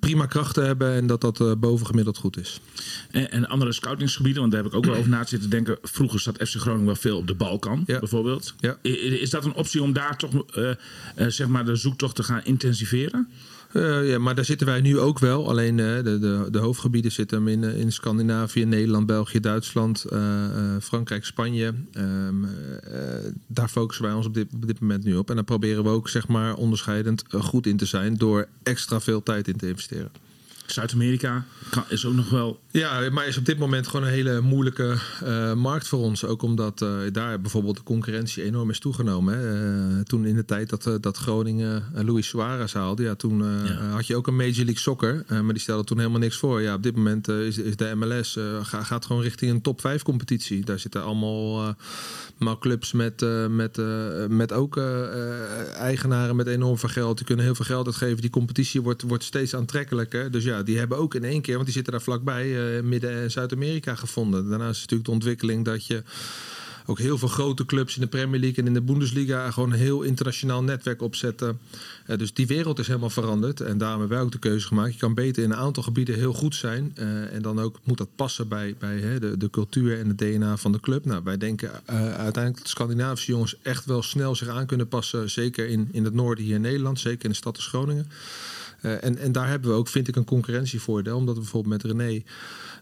prima 0.00 0.26
krachten 0.26 0.66
hebben 0.66 0.92
en 0.92 1.06
dat 1.06 1.20
dat 1.20 1.60
bovengemiddeld 1.60 2.16
goed 2.18 2.38
is. 2.38 2.60
En, 3.10 3.30
en 3.30 3.48
andere 3.48 3.72
scoutingsgebieden, 3.72 4.40
want 4.40 4.52
daar 4.52 4.62
heb 4.62 4.72
ik 4.72 4.78
ook 4.78 4.84
wel 4.84 4.94
over 4.96 5.10
na 5.10 5.22
te 5.22 5.28
zitten 5.28 5.50
denken. 5.50 5.78
Vroeger 5.82 6.20
zat 6.20 6.36
FC 6.36 6.54
Groningen 6.56 6.86
wel 6.86 6.96
veel 6.96 7.16
op 7.16 7.26
de 7.26 7.34
Balkan, 7.34 7.82
Ja. 7.86 7.98
bijvoorbeeld. 7.98 8.54
Ja. 8.60 8.78
I- 8.82 8.88
i- 8.88 9.20
Is 9.20 9.30
dat 9.30 9.44
een 9.44 9.54
optie 9.54 9.82
om 9.82 9.92
daar 9.92 10.16
toch 10.18 10.30
zeg 11.28 11.48
maar 11.48 11.64
de 11.64 11.76
zoektocht 11.76 12.14
te 12.14 12.22
gaan 12.22 12.40
intensiveren? 12.44 12.74
Eh, 13.76 14.08
ja, 14.08 14.18
maar 14.18 14.34
daar 14.34 14.44
zitten 14.44 14.66
wij 14.66 14.80
nu 14.80 14.98
ook 14.98 15.18
wel. 15.18 15.48
Alleen 15.48 15.78
eh, 15.78 16.04
de, 16.04 16.18
de, 16.18 16.48
de 16.50 16.58
hoofdgebieden 16.58 17.12
zitten 17.12 17.38
hem 17.38 17.48
in, 17.48 17.64
eh, 17.64 17.80
in 17.80 17.92
Scandinavië, 17.92 18.64
Nederland, 18.64 19.06
België, 19.06 19.40
Duitsland, 19.40 20.04
Frankrijk, 20.80 21.24
Spanje. 21.24 21.74
Ehm, 21.92 22.44
eh, 22.44 22.50
daar 23.46 23.68
focussen 23.68 24.04
wij 24.04 24.14
ons 24.14 24.26
op 24.26 24.34
dit, 24.34 24.46
op 24.54 24.66
dit 24.66 24.80
moment 24.80 25.04
nu 25.04 25.16
op. 25.16 25.28
En 25.28 25.34
daar 25.34 25.44
proberen 25.44 25.84
we 25.84 25.88
ook 25.88 26.08
zeg 26.08 26.28
maar, 26.28 26.54
onderscheidend 26.54 27.24
goed 27.28 27.66
in 27.66 27.76
te 27.76 27.86
zijn 27.86 28.14
door 28.14 28.48
extra 28.62 29.00
veel 29.00 29.22
tijd 29.22 29.48
in 29.48 29.56
te 29.56 29.68
investeren. 29.68 30.10
Zuid-Amerika 30.66 31.44
is 31.88 32.06
ook 32.06 32.14
nog 32.14 32.30
wel. 32.30 32.60
Ja, 32.70 33.10
maar 33.10 33.26
is 33.26 33.36
op 33.36 33.44
dit 33.44 33.58
moment 33.58 33.86
gewoon 33.86 34.06
een 34.06 34.12
hele 34.12 34.40
moeilijke 34.40 34.96
eh, 35.24 35.52
markt 35.54 35.88
voor 35.88 35.98
ons. 35.98 36.24
Ook 36.24 36.42
omdat 36.42 36.82
eh, 36.82 36.88
daar 37.12 37.40
bijvoorbeeld 37.40 37.76
de 37.76 37.82
concurrentie 37.82 38.42
enorm 38.42 38.70
is 38.70 38.78
toegenomen. 38.78 39.38
Hè. 39.38 39.54
Eh, 39.98 40.00
toen 40.02 40.24
in 40.26 40.34
de 40.36 40.44
tijd 40.44 40.68
dat, 40.70 41.02
dat 41.02 41.16
Groningen 41.16 41.84
Luis 41.94 42.28
Suarez 42.28 42.72
haalde, 42.72 43.02
ja, 43.02 43.14
toen 43.14 43.38
Ja. 43.64 43.74
had 43.90 44.06
je 44.06 44.16
ook 44.16 44.26
een 44.26 44.36
Major 44.36 44.54
League 44.54 44.78
Soccer. 44.78 45.24
maar 45.28 45.52
die 45.52 45.58
stelde 45.62 45.84
toen 45.84 45.98
helemaal 45.98 46.18
niks 46.20 46.36
voor. 46.36 46.60
Ja, 46.62 46.74
op 46.74 46.82
dit 46.82 46.96
moment 46.96 47.28
is, 47.28 47.58
is 47.58 47.76
de 47.76 47.92
MLS 47.94 48.38
ga- 48.62 48.82
gaat 48.82 49.04
gewoon 49.06 49.22
richting 49.22 49.50
een 49.50 49.60
top 49.62 49.80
5 49.80 50.02
competitie. 50.02 50.64
Daar 50.64 50.78
zitten 50.78 51.02
allemaal 51.04 51.76
maar 52.38 52.58
clubs 52.58 52.92
met, 52.92 53.24
met, 53.50 53.80
met 54.28 54.52
ook 54.52 54.76
eigenaren 55.76 56.36
met 56.36 56.46
enorm 56.46 56.78
veel 56.78 56.88
geld. 56.88 57.16
Die 57.16 57.26
kunnen 57.26 57.44
heel 57.44 57.54
veel 57.54 57.64
geld 57.64 57.86
uitgeven. 57.86 58.20
Die 58.20 58.30
competitie 58.30 58.82
wordt, 58.82 59.02
wordt 59.02 59.24
steeds 59.24 59.54
aantrekkelijker. 59.54 60.30
Dus 60.30 60.44
ja, 60.44 60.55
die 60.64 60.78
hebben 60.78 60.98
ook 60.98 61.14
in 61.14 61.24
één 61.24 61.40
keer, 61.40 61.54
want 61.54 61.64
die 61.64 61.74
zitten 61.74 61.92
daar 61.92 62.02
vlakbij, 62.02 62.76
eh, 62.76 62.82
Midden- 62.82 63.22
en 63.22 63.30
Zuid-Amerika 63.30 63.94
gevonden. 63.94 64.48
Daarnaast 64.48 64.74
is 64.74 64.80
natuurlijk 64.80 65.08
de 65.08 65.14
ontwikkeling 65.14 65.64
dat 65.64 65.86
je 65.86 66.02
ook 66.88 66.98
heel 66.98 67.18
veel 67.18 67.28
grote 67.28 67.64
clubs 67.64 67.94
in 67.94 68.00
de 68.00 68.06
Premier 68.06 68.40
League 68.40 68.58
en 68.58 68.66
in 68.66 68.74
de 68.74 68.82
Bundesliga 68.82 69.50
gewoon 69.50 69.72
een 69.72 69.78
heel 69.78 70.02
internationaal 70.02 70.62
netwerk 70.62 71.02
opzetten. 71.02 71.58
Eh, 72.06 72.18
dus 72.18 72.34
die 72.34 72.46
wereld 72.46 72.78
is 72.78 72.86
helemaal 72.86 73.10
veranderd. 73.10 73.60
En 73.60 73.78
daarom 73.78 73.98
hebben 73.98 74.16
wij 74.16 74.26
ook 74.26 74.32
de 74.32 74.38
keuze 74.38 74.66
gemaakt. 74.66 74.92
Je 74.92 74.98
kan 74.98 75.14
beter 75.14 75.42
in 75.42 75.50
een 75.50 75.56
aantal 75.56 75.82
gebieden 75.82 76.14
heel 76.14 76.32
goed 76.32 76.54
zijn. 76.54 76.92
eh, 76.94 77.32
en 77.32 77.42
dan 77.42 77.60
ook 77.60 77.78
moet 77.84 77.98
dat 77.98 78.08
passen 78.16 78.48
bij, 78.48 78.74
bij 78.78 78.98
hè, 78.98 79.18
de, 79.20 79.36
de 79.36 79.50
cultuur 79.50 79.98
en 79.98 80.08
het 80.08 80.18
DNA 80.18 80.56
van 80.56 80.72
de 80.72 80.80
club. 80.80 81.04
Nou, 81.04 81.20
wij 81.24 81.36
denken 81.36 81.70
uiteindelijk 81.86 82.58
dat 82.58 82.68
Scandinavische 82.68 83.30
jongens 83.32 83.56
echt 83.62 83.84
wel 83.84 84.02
snel 84.02 84.34
zich 84.34 84.48
aan 84.48 84.66
kunnen 84.66 84.88
passen. 84.88 85.30
Zeker 85.30 85.68
in, 85.68 85.88
in 85.92 86.04
het 86.04 86.14
noorden 86.14 86.44
hier 86.44 86.54
in 86.54 86.60
Nederland. 86.60 87.00
Zeker 87.00 87.24
in 87.24 87.30
de 87.30 87.36
stad 87.36 87.56
als 87.56 87.66
Groningen. 87.66 88.08
Eh, 88.80 89.04
en, 89.04 89.18
en 89.18 89.32
daar 89.32 89.48
hebben 89.48 89.70
we 89.70 89.76
ook, 89.76 89.88
vind 89.88 90.08
ik, 90.08 90.16
een 90.16 90.24
concurrentievoordeel. 90.24 91.16
Omdat 91.16 91.34
we 91.34 91.40
bijvoorbeeld 91.40 91.82
met 91.82 91.92
René 91.92 92.22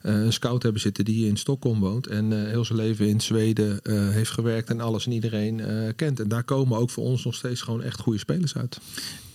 eh, 0.03 0.15
een 0.25 0.33
scout 0.33 0.63
hebben 0.63 0.81
zitten 0.81 1.05
die 1.05 1.15
hier 1.15 1.29
in 1.29 1.37
Stockholm 1.37 1.81
woont. 1.81 2.07
En 2.07 2.33
eh, 2.33 2.49
heel 2.49 2.65
zijn 2.65 2.79
leven 2.79 3.09
in 3.09 3.21
Zweden 3.21 3.81
heeft 4.13 4.31
gewerkt 4.31 4.71
en 4.71 4.81
alles 4.81 5.07
en 5.07 5.13
iedereen 5.13 5.63
kent. 5.97 6.21
En 6.21 6.29
daar 6.29 6.45
komen 6.45 6.79
ook 6.79 6.91
voor 6.91 7.05
ons 7.05 7.25
nog 7.25 7.35
steeds 7.35 7.63
gewoon 7.63 7.83
echt 7.83 8.01
goede 8.01 8.19
spelers 8.19 8.57
uit. 8.57 8.79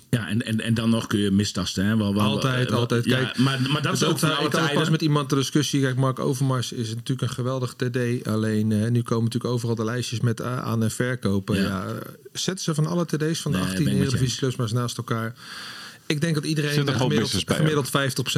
Ja, 0.09 0.27
en, 0.27 0.45
en, 0.45 0.61
en 0.61 0.73
dan 0.73 0.89
nog 0.89 1.07
kun 1.07 1.19
je 1.19 1.31
mistasten. 1.31 1.85
Hè? 1.85 1.97
Wel, 1.97 2.13
wel, 2.13 2.23
Altijd, 2.23 2.69
wel- 2.69 2.79
altijd. 2.79 3.05
Ja, 3.05 3.17
Kijk, 3.17 3.37
maar, 3.37 3.59
maar 3.71 3.81
dat 3.81 3.93
is 3.93 4.03
ook 4.03 4.19
van 4.19 4.29
ik 4.29 4.51
had 4.53 4.73
pas 4.73 4.89
met 4.89 5.01
iemand 5.01 5.29
de 5.29 5.35
discussie. 5.35 5.81
Kijk, 5.81 5.95
Mark 5.95 6.19
Overmars 6.19 6.71
is 6.71 6.89
natuurlijk 6.89 7.21
een 7.21 7.35
geweldig 7.35 7.73
TD. 7.73 8.27
Alleen 8.27 8.67
nu 8.67 9.01
komen 9.01 9.23
natuurlijk 9.23 9.53
overal 9.53 9.75
de 9.75 9.83
lijstjes 9.83 10.19
met 10.19 10.41
a- 10.41 10.61
aan- 10.61 10.83
en 10.83 10.91
verkopen. 10.91 11.55
Ja. 11.57 11.61
Ja. 11.63 11.93
zet 12.33 12.61
ze 12.61 12.73
van 12.73 12.85
alle 12.87 13.05
TD's 13.05 13.41
van 13.41 13.51
de 13.51 13.57
Nee, 13.57 13.67
18 13.67 13.83
ben 13.83 13.93
ik 13.93 13.99
met 13.99 14.07
je 14.09 14.13
Eredivisieclubs 14.13 14.55
maar 14.55 14.65
eens 14.65 14.75
naast 14.75 14.97
elkaar. 14.97 15.33
Ik 16.09 16.21
denk 16.21 16.35
dat 16.35 16.45
iedereen 16.45 16.87
er 16.87 16.93
gemiddeld, 16.93 17.43
gemiddeld 17.45 17.89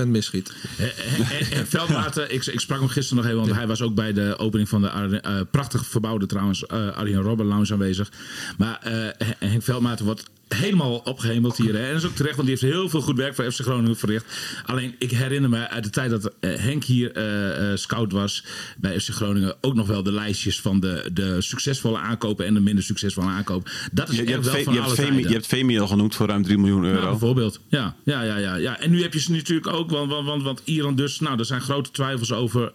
50% 0.04 0.08
misschiet. 0.08 0.54
En, 0.78 1.52
en 1.52 1.68
Veldmaten, 1.68 2.34
ik, 2.34 2.46
ik 2.46 2.60
sprak 2.60 2.80
hem 2.80 2.88
gisteren 2.88 3.24
nog 3.24 3.32
even, 3.32 3.46
want 3.46 3.58
hij 3.58 3.68
was 3.68 3.82
ook 3.82 3.96
bij 3.96 4.14
de 4.14 4.38
opening 4.38 4.70
van 4.70 4.82
de 4.82 4.88
eh, 4.88 5.36
prachtig 5.52 5.86
verbouwde 5.86 6.26
trouwens 6.26 6.66
eh 6.66 6.98
Arjen 6.98 7.22
Robben 7.22 7.46
Lounge 7.46 7.74
aanwezig. 7.74 8.12
Maar 8.58 8.80
eh, 8.82 9.28
Henk 9.40 9.64
Veldmaten 9.64 10.06
wordt 10.06 10.24
helemaal 10.56 10.98
opgehemeld 10.98 11.58
hier. 11.58 11.74
Hè. 11.74 11.86
En 11.86 11.94
dat 11.94 12.04
is 12.04 12.10
ook 12.10 12.16
terecht, 12.16 12.36
want 12.36 12.48
die 12.48 12.58
heeft 12.60 12.74
heel 12.74 12.90
veel 12.90 13.02
goed 13.02 13.18
werk 13.18 13.36
voor 13.36 13.52
FC 13.52 13.60
Groningen 13.60 13.98
verricht. 13.98 14.26
Alleen 14.66 14.96
ik 14.98 15.12
herinner 15.12 15.50
me 15.50 15.70
uit 15.70 15.84
de 15.84 15.90
tijd 15.90 16.10
dat 16.10 16.34
eh, 16.40 16.56
Henk 16.56 16.84
hier 16.84 17.12
eh, 17.12 17.72
eh, 17.72 17.78
scout 17.78 18.12
was 18.12 18.46
bij 18.78 19.00
FC 19.00 19.10
Groningen 19.10 19.56
ook 19.62 19.76
nog 19.76 19.88
wel 19.88 20.04
de 20.04 20.12
lijstjes 20.12 20.62
van 20.62 20.80
de, 20.80 21.10
de 21.14 21.42
succesvolle 21.42 21.98
aankopen 21.98 22.46
en 22.46 22.54
de 22.54 22.60
minder 22.60 22.84
succesvolle 22.84 23.28
aankopen. 23.28 23.72
Dat 23.92 24.10
is 24.10 24.18
Je, 24.18 24.24
hebt, 24.24 24.46
wel 24.46 24.64
van 24.64 24.74
je, 24.74 24.80
alle 24.80 24.96
hebt 24.96 25.28
je 25.28 25.34
hebt 25.34 25.48
Vemi 25.48 25.80
al 25.80 25.88
genoemd 25.88 26.16
voor 26.16 26.28
ruim 26.28 26.44
3 26.44 26.58
miljoen 26.58 26.84
euro. 26.84 27.10
Bijvoorbeeld. 27.10 27.60
Ja, 27.68 27.96
ja, 28.04 28.22
ja, 28.22 28.38
ja, 28.38 28.56
ja. 28.56 28.80
En 28.80 28.92
nu 28.92 29.02
heb 29.02 29.14
je 29.14 29.20
ze 29.20 29.32
natuurlijk 29.32 29.68
ook, 29.68 29.90
want, 29.90 30.12
want, 30.12 30.26
want, 30.26 30.44
want 30.44 30.62
Iran 30.66 30.96
dus, 30.96 31.20
nou, 31.20 31.40
er 31.40 31.46
zijn 31.46 31.62
grote 31.62 31.92
twijfels 31.92 32.32
over. 32.32 32.72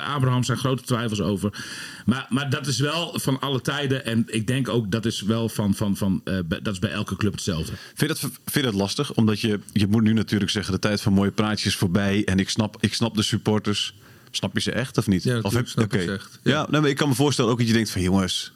Abraham 0.00 0.44
zijn 0.44 0.58
grote 0.58 0.82
twijfels 0.82 1.20
over. 1.20 1.64
Maar, 2.04 2.26
maar 2.28 2.50
dat 2.50 2.66
is 2.66 2.78
wel 2.78 3.18
van 3.18 3.40
alle 3.40 3.60
tijden. 3.60 4.04
En 4.04 4.24
ik 4.26 4.46
denk 4.46 4.68
ook 4.68 4.90
dat 4.90 5.04
is 5.04 5.20
wel 5.20 5.48
van, 5.48 5.74
van, 5.74 5.96
van 5.96 6.22
dat 6.62 6.72
is 6.72 6.78
bij 6.78 6.90
elke 6.90 7.15
club 7.16 7.32
hetzelfde. 7.32 7.72
Vind 7.94 8.00
je 8.00 8.06
dat, 8.06 8.30
vind 8.44 8.64
dat 8.64 8.74
lastig? 8.74 9.14
Omdat 9.14 9.40
je, 9.40 9.60
je 9.72 9.86
moet 9.86 10.02
nu 10.02 10.12
natuurlijk 10.12 10.50
zeggen, 10.50 10.72
de 10.72 10.78
tijd 10.78 11.00
van 11.00 11.12
mooie 11.12 11.30
praatjes 11.30 11.66
is 11.66 11.76
voorbij. 11.76 12.24
En 12.24 12.38
ik 12.38 12.48
snap, 12.50 12.76
ik 12.80 12.94
snap 12.94 13.14
de 13.14 13.22
supporters. 13.22 13.94
Snap 14.30 14.54
je 14.54 14.60
ze 14.60 14.72
echt 14.72 14.98
of 14.98 15.06
niet? 15.06 15.22
Ja, 15.22 15.36
of 15.36 15.42
natuurlijk 15.42 15.68
snap 15.70 15.92
ze 15.92 16.12
echt. 16.12 16.38
Ja, 16.42 16.50
Ja. 16.52 16.66
nee, 16.70 16.80
maar 16.80 16.90
ik 16.90 16.96
kan 16.96 17.08
me 17.08 17.14
voorstellen 17.14 17.50
ook 17.50 17.58
dat 17.58 17.66
je 17.66 17.72
denkt 17.72 17.90
van 17.90 18.02
jongens, 18.02 18.52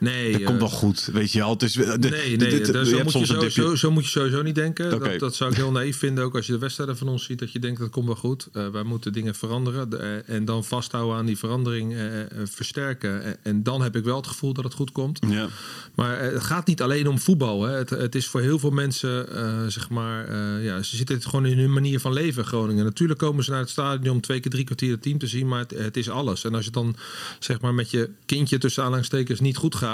Nee, 0.00 0.32
dat 0.32 0.40
eh, 0.40 0.46
komt 0.46 0.58
wel 0.58 0.68
goed. 0.68 1.08
Weet 1.12 1.32
je 1.32 1.38
wel, 1.38 1.50
het 1.50 1.62
is, 1.62 1.72
de, 1.72 1.98
de- 1.98 2.08
Nee, 2.08 2.36
nee 2.36 2.36
dit- 2.36 2.72
daar- 2.72 2.84
je 2.84 2.90
zo, 2.90 2.96
moet 3.02 3.04
je 3.04 3.10
sowieso, 3.26 3.40
dipje. 3.62 3.78
zo 3.78 3.90
moet 3.90 4.04
je 4.04 4.10
sowieso 4.10 4.42
niet 4.42 4.54
denken. 4.54 4.90
Dat, 4.90 5.18
dat 5.18 5.34
zou 5.34 5.50
ik 5.50 5.56
heel 5.56 5.70
naïef 5.70 5.96
vinden. 5.98 6.24
Ook 6.24 6.36
als 6.36 6.46
je 6.46 6.52
de 6.52 6.58
wedstrijden 6.58 6.96
van 6.96 7.08
ons 7.08 7.24
ziet, 7.24 7.38
dat 7.38 7.52
je 7.52 7.58
denkt 7.58 7.80
dat 7.80 7.90
komt 7.90 8.06
wel 8.06 8.14
goed. 8.16 8.48
Eh, 8.52 8.68
wij 8.68 8.82
moeten 8.82 9.12
dingen 9.12 9.34
veranderen. 9.34 9.90
De- 9.90 9.96
eh, 9.96 10.34
en 10.34 10.44
dan 10.44 10.64
vasthouden 10.64 11.16
aan 11.16 11.26
die 11.26 11.38
verandering, 11.38 11.92
eh, 11.92 12.20
eh, 12.20 12.26
versterken. 12.44 13.44
En, 13.44 13.62
dan 13.62 13.82
heb 13.82 13.96
ik 13.96 14.04
wel 14.04 14.16
het 14.16 14.26
gevoel 14.26 14.52
dat 14.52 14.64
het 14.64 14.74
goed 14.74 14.92
komt. 14.92 15.18
Ja. 15.28 15.48
Maar 15.94 16.18
eh, 16.18 16.32
het 16.32 16.42
gaat 16.42 16.66
niet 16.66 16.82
alleen 16.82 17.08
om 17.08 17.18
voetbal. 17.18 17.62
Hè. 17.62 17.76
Het, 17.76 17.90
het 17.90 18.14
is 18.14 18.26
voor 18.26 18.40
heel 18.40 18.58
veel 18.58 18.70
mensen, 18.70 19.34
eh, 19.36 19.66
zeg 19.66 19.88
maar, 19.88 20.28
eh, 20.28 20.64
ja, 20.64 20.82
ze 20.82 20.96
zitten 20.96 21.14
het 21.14 21.26
gewoon 21.26 21.46
in 21.46 21.58
hun 21.58 21.72
manier 21.72 22.00
van 22.00 22.12
leven, 22.12 22.44
Groningen. 22.44 22.84
Natuurlijk 22.84 23.18
komen 23.18 23.44
ze 23.44 23.50
naar 23.50 23.60
het 23.60 23.70
stadion 23.70 24.14
om 24.14 24.20
twee 24.20 24.40
keer 24.40 24.50
drie 24.50 24.64
kwartier 24.64 24.90
het 24.90 25.02
team 25.02 25.18
te 25.18 25.26
zien, 25.26 25.48
maar 25.48 25.58
het, 25.58 25.70
het 25.70 25.96
is 25.96 26.10
alles. 26.10 26.44
En 26.44 26.54
als 26.54 26.64
het 26.64 26.74
dan, 26.74 26.96
zeg 27.38 27.60
maar, 27.60 27.74
met 27.74 27.90
je 27.90 28.10
kindje 28.26 28.58
tussen 28.58 28.82
aanhalingstekens 28.82 29.40
niet 29.40 29.56
goed 29.56 29.74
gaat. 29.74 29.88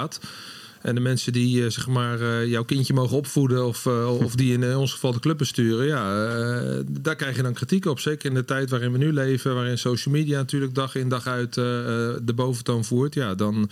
En 0.81 0.95
de 0.95 1.01
mensen 1.01 1.33
die 1.33 1.63
eh, 1.63 1.69
zeg 1.69 1.87
maar, 1.87 2.21
eh, 2.21 2.47
jouw 2.47 2.63
kindje 2.63 2.93
mogen 2.93 3.17
opvoeden 3.17 3.65
of, 3.67 3.85
eh, 3.85 4.19
of 4.19 4.35
die 4.35 4.53
in 4.53 4.75
ons 4.75 4.91
geval 4.91 5.13
de 5.13 5.19
club 5.19 5.37
besturen, 5.37 5.85
ja, 5.85 6.03
daar 6.87 7.15
krijg 7.15 7.35
je 7.35 7.41
dan 7.41 7.53
kritiek 7.53 7.85
op. 7.85 7.99
Zeker 7.99 8.29
in 8.29 8.35
de 8.35 8.45
tijd 8.45 8.69
waarin 8.69 8.91
we 8.91 8.97
nu 8.97 9.13
leven, 9.13 9.55
waarin 9.55 9.77
social 9.77 10.13
media 10.15 10.37
natuurlijk 10.37 10.75
dag 10.75 10.95
in 10.95 11.09
dag 11.09 11.27
uit 11.27 11.53
de 11.53 12.33
boventoon 12.35 12.85
voert. 12.85 13.13
Ja, 13.13 13.35
dan, 13.35 13.69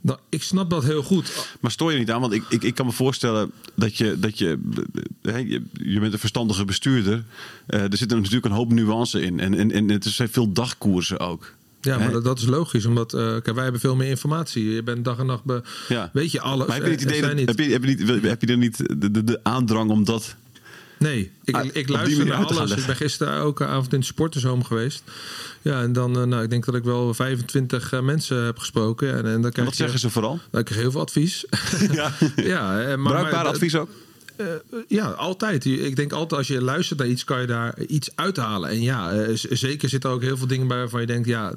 dan, 0.00 0.18
ik 0.28 0.42
snap 0.42 0.70
dat 0.70 0.84
heel 0.84 1.02
goed. 1.02 1.54
Maar 1.60 1.70
stoor 1.70 1.92
je 1.92 1.98
niet 1.98 2.10
aan? 2.10 2.20
Want 2.20 2.32
ik, 2.32 2.44
ik, 2.48 2.62
ik 2.62 2.74
kan 2.74 2.86
me 2.86 2.92
voorstellen 2.92 3.50
dat 3.74 3.96
je, 3.96 4.18
dat 4.18 4.38
je, 4.38 4.58
hè, 5.22 5.36
je, 5.36 5.62
je 5.72 6.00
bent 6.00 6.12
een 6.12 6.18
verstandige 6.18 6.64
bestuurder. 6.64 7.24
Er 7.66 7.96
zit 7.96 8.10
natuurlijk 8.10 8.44
een 8.44 8.50
hoop 8.50 8.72
nuance 8.72 9.20
in. 9.20 9.40
En, 9.40 9.54
en, 9.54 9.70
en 9.70 9.90
het 9.90 10.04
zijn 10.04 10.28
veel 10.28 10.52
dagkoersen 10.52 11.18
ook. 11.18 11.54
Ja, 11.86 11.98
maar 11.98 12.22
dat, 12.22 12.38
is 12.38 12.46
logisch, 12.46 12.86
omdat 12.86 13.14
eh, 13.14 13.20
kijk, 13.20 13.52
wij 13.54 13.62
hebben 13.62 13.80
veel 13.80 13.96
meer 13.96 14.08
informatie. 14.08 14.70
Je 14.70 14.82
bent 14.82 15.04
dag 15.04 15.18
en 15.18 15.26
nacht, 15.26 15.44
be, 15.44 15.62
Ja. 15.88 16.10
weet 16.12 16.32
je 16.32 16.40
alles. 16.40 16.66
Maar 16.66 16.76
heb 16.76 16.84
je, 16.84 16.90
niet 16.90 17.00
Er 17.00 17.06
idee 17.06 17.20
dat, 17.20 17.56
heb, 17.56 17.66
je, 17.66 17.72
heb, 17.72 17.84
je 17.84 17.88
niet, 17.88 18.22
heb 18.22 18.40
je 18.40 18.46
er 18.46 18.56
niet 18.56 19.00
de, 19.00 19.10
de, 19.10 19.24
de 19.24 19.40
aandrang 19.42 19.90
om 19.90 20.04
dat... 20.04 20.36
Nee, 20.98 21.30
ik, 21.44 21.54
Ah, 21.56 21.64
ik 21.72 21.88
luister 21.88 22.26
naar 22.26 22.44
alles. 22.44 22.70
Ik 22.76 22.86
ben 22.86 22.96
gisteren 22.96 23.40
ook 23.42 23.62
avond 23.62 23.92
in 23.92 24.00
de 24.00 24.06
sportershome 24.06 24.64
geweest. 24.64 25.02
Ja, 25.62 25.82
en 25.82 25.92
dan, 25.92 26.16
eh, 26.18 26.24
nou, 26.24 26.42
ik 26.42 26.50
denk 26.50 26.64
dat 26.64 26.74
ik 26.74 26.84
wel 26.84 27.14
25 27.14 27.92
eh, 27.92 28.00
mensen 28.00 28.44
heb 28.44 28.58
gesproken. 28.58 29.08
En, 29.10 29.16
en 29.16 29.22
dan 29.22 29.32
En 29.44 29.50
krijg 29.50 29.66
wat 29.68 29.76
je, 29.76 29.82
zeggen 29.82 30.00
ze 30.00 30.10
vooral? 30.10 30.34
Nou, 30.34 30.58
ik 30.58 30.64
kreeg 30.64 30.78
heel 30.78 30.90
veel 30.90 31.00
advies. 31.00 31.44
ja. 31.92 32.12
ja, 32.36 32.72
maar, 32.72 33.12
Bruikbaar 33.12 33.32
maar- 33.42 33.52
advies 33.52 33.74
ook? 33.74 33.88
Eh, 34.36 34.78
ja, 34.88 35.06
altijd. 35.10 35.64
Ik 35.64 35.96
denk 35.96 36.12
altijd 36.12 36.32
als 36.40 36.48
je 36.48 36.62
luistert 36.62 36.98
naar 36.98 37.08
iets, 37.08 37.24
kan 37.24 37.40
je 37.40 37.46
daar 37.46 37.80
iets 37.86 38.10
uithalen. 38.14 38.70
En 38.70 38.82
ja, 38.82 39.12
eh, 39.12 39.34
z- 39.34 39.44
zeker 39.44 39.88
zitten 39.88 40.10
er 40.10 40.16
ook 40.16 40.22
heel 40.22 40.36
veel 40.36 40.46
dingen 40.46 40.66
bij 40.68 40.76
waarvan 40.78 41.00
je 41.00 41.06
denkt, 41.06 41.28
ja, 41.28 41.54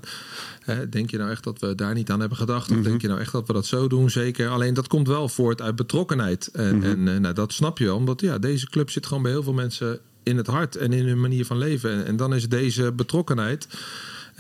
denk 0.89 1.11
je 1.11 1.17
nou 1.17 1.31
echt 1.31 1.43
dat 1.43 1.59
we 1.59 1.75
daar 1.75 1.93
niet 1.93 2.09
aan 2.11 2.19
hebben 2.19 2.37
gedacht? 2.37 2.71
Of 2.71 2.77
denk 2.77 3.01
je 3.01 3.07
nou 3.07 3.19
echt 3.19 3.31
dat 3.31 3.47
we 3.47 3.53
dat 3.53 3.65
zo 3.65 3.87
doen? 3.87 4.09
Zeker. 4.09 4.49
Alleen 4.49 4.73
dat 4.73 4.87
komt 4.87 5.07
wel 5.07 5.29
voort 5.29 5.61
uit 5.61 5.75
betrokkenheid. 5.75 6.49
En, 6.53 6.83
en 6.83 7.07
eh, 7.07 7.17
nou, 7.19 7.33
dat 7.33 7.53
snap 7.53 7.77
je 7.77 7.85
wel, 7.85 7.95
omdat 7.95 8.21
ja, 8.21 8.37
deze 8.37 8.69
club 8.69 8.89
zit 8.89 9.05
gewoon 9.05 9.23
bij 9.23 9.31
heel 9.31 9.43
veel 9.43 9.53
mensen 9.53 9.99
in 10.23 10.37
het 10.37 10.47
hart 10.47 10.75
en 10.75 10.93
in 10.93 11.07
hun 11.07 11.19
manier 11.21 11.45
van 11.45 11.57
leven. 11.57 11.91
En, 11.91 12.05
en 12.05 12.15
dan 12.15 12.33
is 12.35 12.49
deze 12.49 12.91
betrokkenheid. 12.91 13.67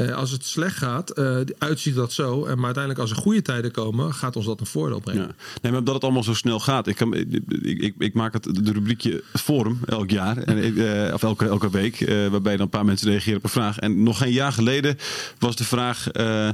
Eh, 0.07 0.15
als 0.15 0.31
het 0.31 0.45
slecht 0.45 0.77
gaat, 0.77 1.09
eh, 1.09 1.37
uitziet 1.57 1.95
dat 1.95 2.13
zo. 2.13 2.45
En 2.45 2.55
maar 2.55 2.65
uiteindelijk, 2.65 2.99
als 2.99 3.11
er 3.11 3.17
goede 3.17 3.41
tijden 3.41 3.71
komen, 3.71 4.13
gaat 4.13 4.35
ons 4.35 4.45
dat 4.45 4.59
een 4.59 4.65
voordeel 4.65 4.99
brengen. 4.99 5.21
Ja. 5.21 5.35
Nee, 5.61 5.71
maar 5.71 5.79
omdat 5.79 5.93
het 5.93 6.03
allemaal 6.03 6.23
zo 6.23 6.33
snel 6.33 6.59
gaat. 6.59 6.87
Ik, 6.87 6.95
kan, 6.95 7.13
ik, 7.13 7.41
ik, 7.61 7.93
ik 7.97 8.13
maak 8.13 8.33
het 8.33 8.43
de 8.43 8.71
rubriekje 8.71 9.23
Forum 9.33 9.79
elk 9.85 10.09
jaar. 10.09 10.37
En, 10.37 10.77
eh, 11.07 11.13
of 11.13 11.23
elke, 11.23 11.45
elke 11.47 11.69
week. 11.69 12.01
eh, 12.01 12.27
waarbij 12.27 12.51
dan 12.53 12.61
een 12.61 12.69
paar 12.69 12.85
mensen 12.85 13.09
reageren 13.09 13.37
op 13.37 13.43
een 13.43 13.49
vraag. 13.49 13.77
En 13.79 14.03
nog 14.03 14.17
geen 14.17 14.31
jaar 14.31 14.51
geleden 14.53 14.97
was 15.39 15.55
de 15.55 15.63
vraag: 15.63 16.07
eh, 16.11 16.47
eh, 16.47 16.53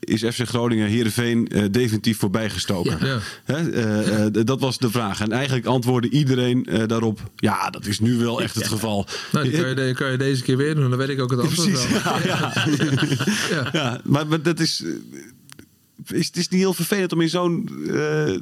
Is 0.00 0.22
FC 0.24 0.48
Groningen 0.48 0.88
Heerenveen 0.88 1.48
eh, 1.48 1.64
definitief 1.70 2.18
voorbijgestoken? 2.18 3.06
Ja. 3.06 3.18
Hè? 3.44 3.70
Eh, 3.70 4.24
eh, 4.26 4.32
dat 4.44 4.60
was 4.60 4.78
de 4.78 4.90
vraag. 4.90 5.20
En 5.20 5.32
eigenlijk 5.32 5.66
antwoordde 5.66 6.08
iedereen 6.10 6.64
eh, 6.66 6.86
daarop: 6.86 7.20
Ja, 7.36 7.70
dat 7.70 7.86
is 7.86 8.00
nu 8.00 8.16
wel 8.16 8.42
echt 8.42 8.54
het 8.54 8.68
geval. 8.68 9.06
Nou, 9.32 9.50
die 9.50 9.60
kan 9.60 9.86
je, 9.86 9.94
kan 9.94 10.10
je 10.10 10.16
deze 10.18 10.42
keer 10.42 10.56
weer 10.56 10.74
doen. 10.74 10.88
Dan 10.90 10.98
weet 10.98 11.08
ik 11.08 11.20
ook 11.20 11.30
het 11.30 11.40
antwoord 11.40 11.70
Precies, 11.72 12.02
wel. 12.02 12.12
ja, 12.32 12.52
ja. 13.50 13.68
Ja, 13.72 14.00
maar, 14.04 14.26
maar 14.26 14.42
dat 14.42 14.60
is, 14.60 14.84
eh, 14.84 16.18
is. 16.18 16.26
Het 16.26 16.36
is 16.36 16.48
niet 16.48 16.60
heel 16.60 16.74
vervelend 16.74 17.12
om 17.12 17.20
in 17.20 17.28
zo'n 17.28 17.68
eh, 17.86 18.38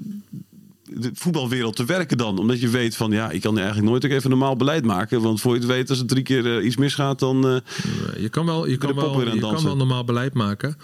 de 0.85 1.11
voetbalwereld 1.13 1.77
te 1.77 1.85
werken 1.85 2.19
dan. 2.19 2.39
Omdat 2.39 2.61
je 2.61 2.69
weet 2.69 2.97
van 2.97 3.11
ja, 3.11 3.31
ik 3.31 3.41
kan 3.41 3.57
eigenlijk 3.59 3.89
nooit 3.89 4.05
ook 4.05 4.11
even 4.11 4.31
normaal 4.31 4.57
beleid 4.57 4.85
maken. 4.85 5.23
Want 5.23 5.41
voor 5.41 5.53
je 5.55 5.59
het 5.59 5.69
weet, 5.69 5.91
als 5.91 5.99
er 5.99 6.07
drie 6.07 6.23
keer 6.23 6.59
eh, 6.59 6.65
iets 6.65 6.77
misgaat, 6.77 7.19
dan. 7.19 7.63
Je 8.17 8.29
kan 8.29 8.47
wel, 8.47 8.67
je 8.67 8.77
kan 8.77 8.95
wel, 8.95 9.35
je 9.35 9.41
kan 9.41 9.63
wel 9.63 9.77
normaal 9.77 10.05
beleid 10.05 10.35
maken. 10.35 10.77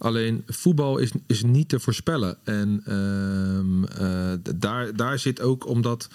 Alleen 0.00 0.42
voetbal 0.46 0.98
is, 0.98 1.10
is 1.26 1.42
niet 1.42 1.68
te 1.68 1.80
voorspellen. 1.80 2.38
En 2.44 2.82
ehm, 2.84 3.84
eh, 3.84 4.54
daar, 4.56 4.96
daar 4.96 5.18
zit 5.18 5.40
ook 5.40 5.66
omdat 5.66 6.08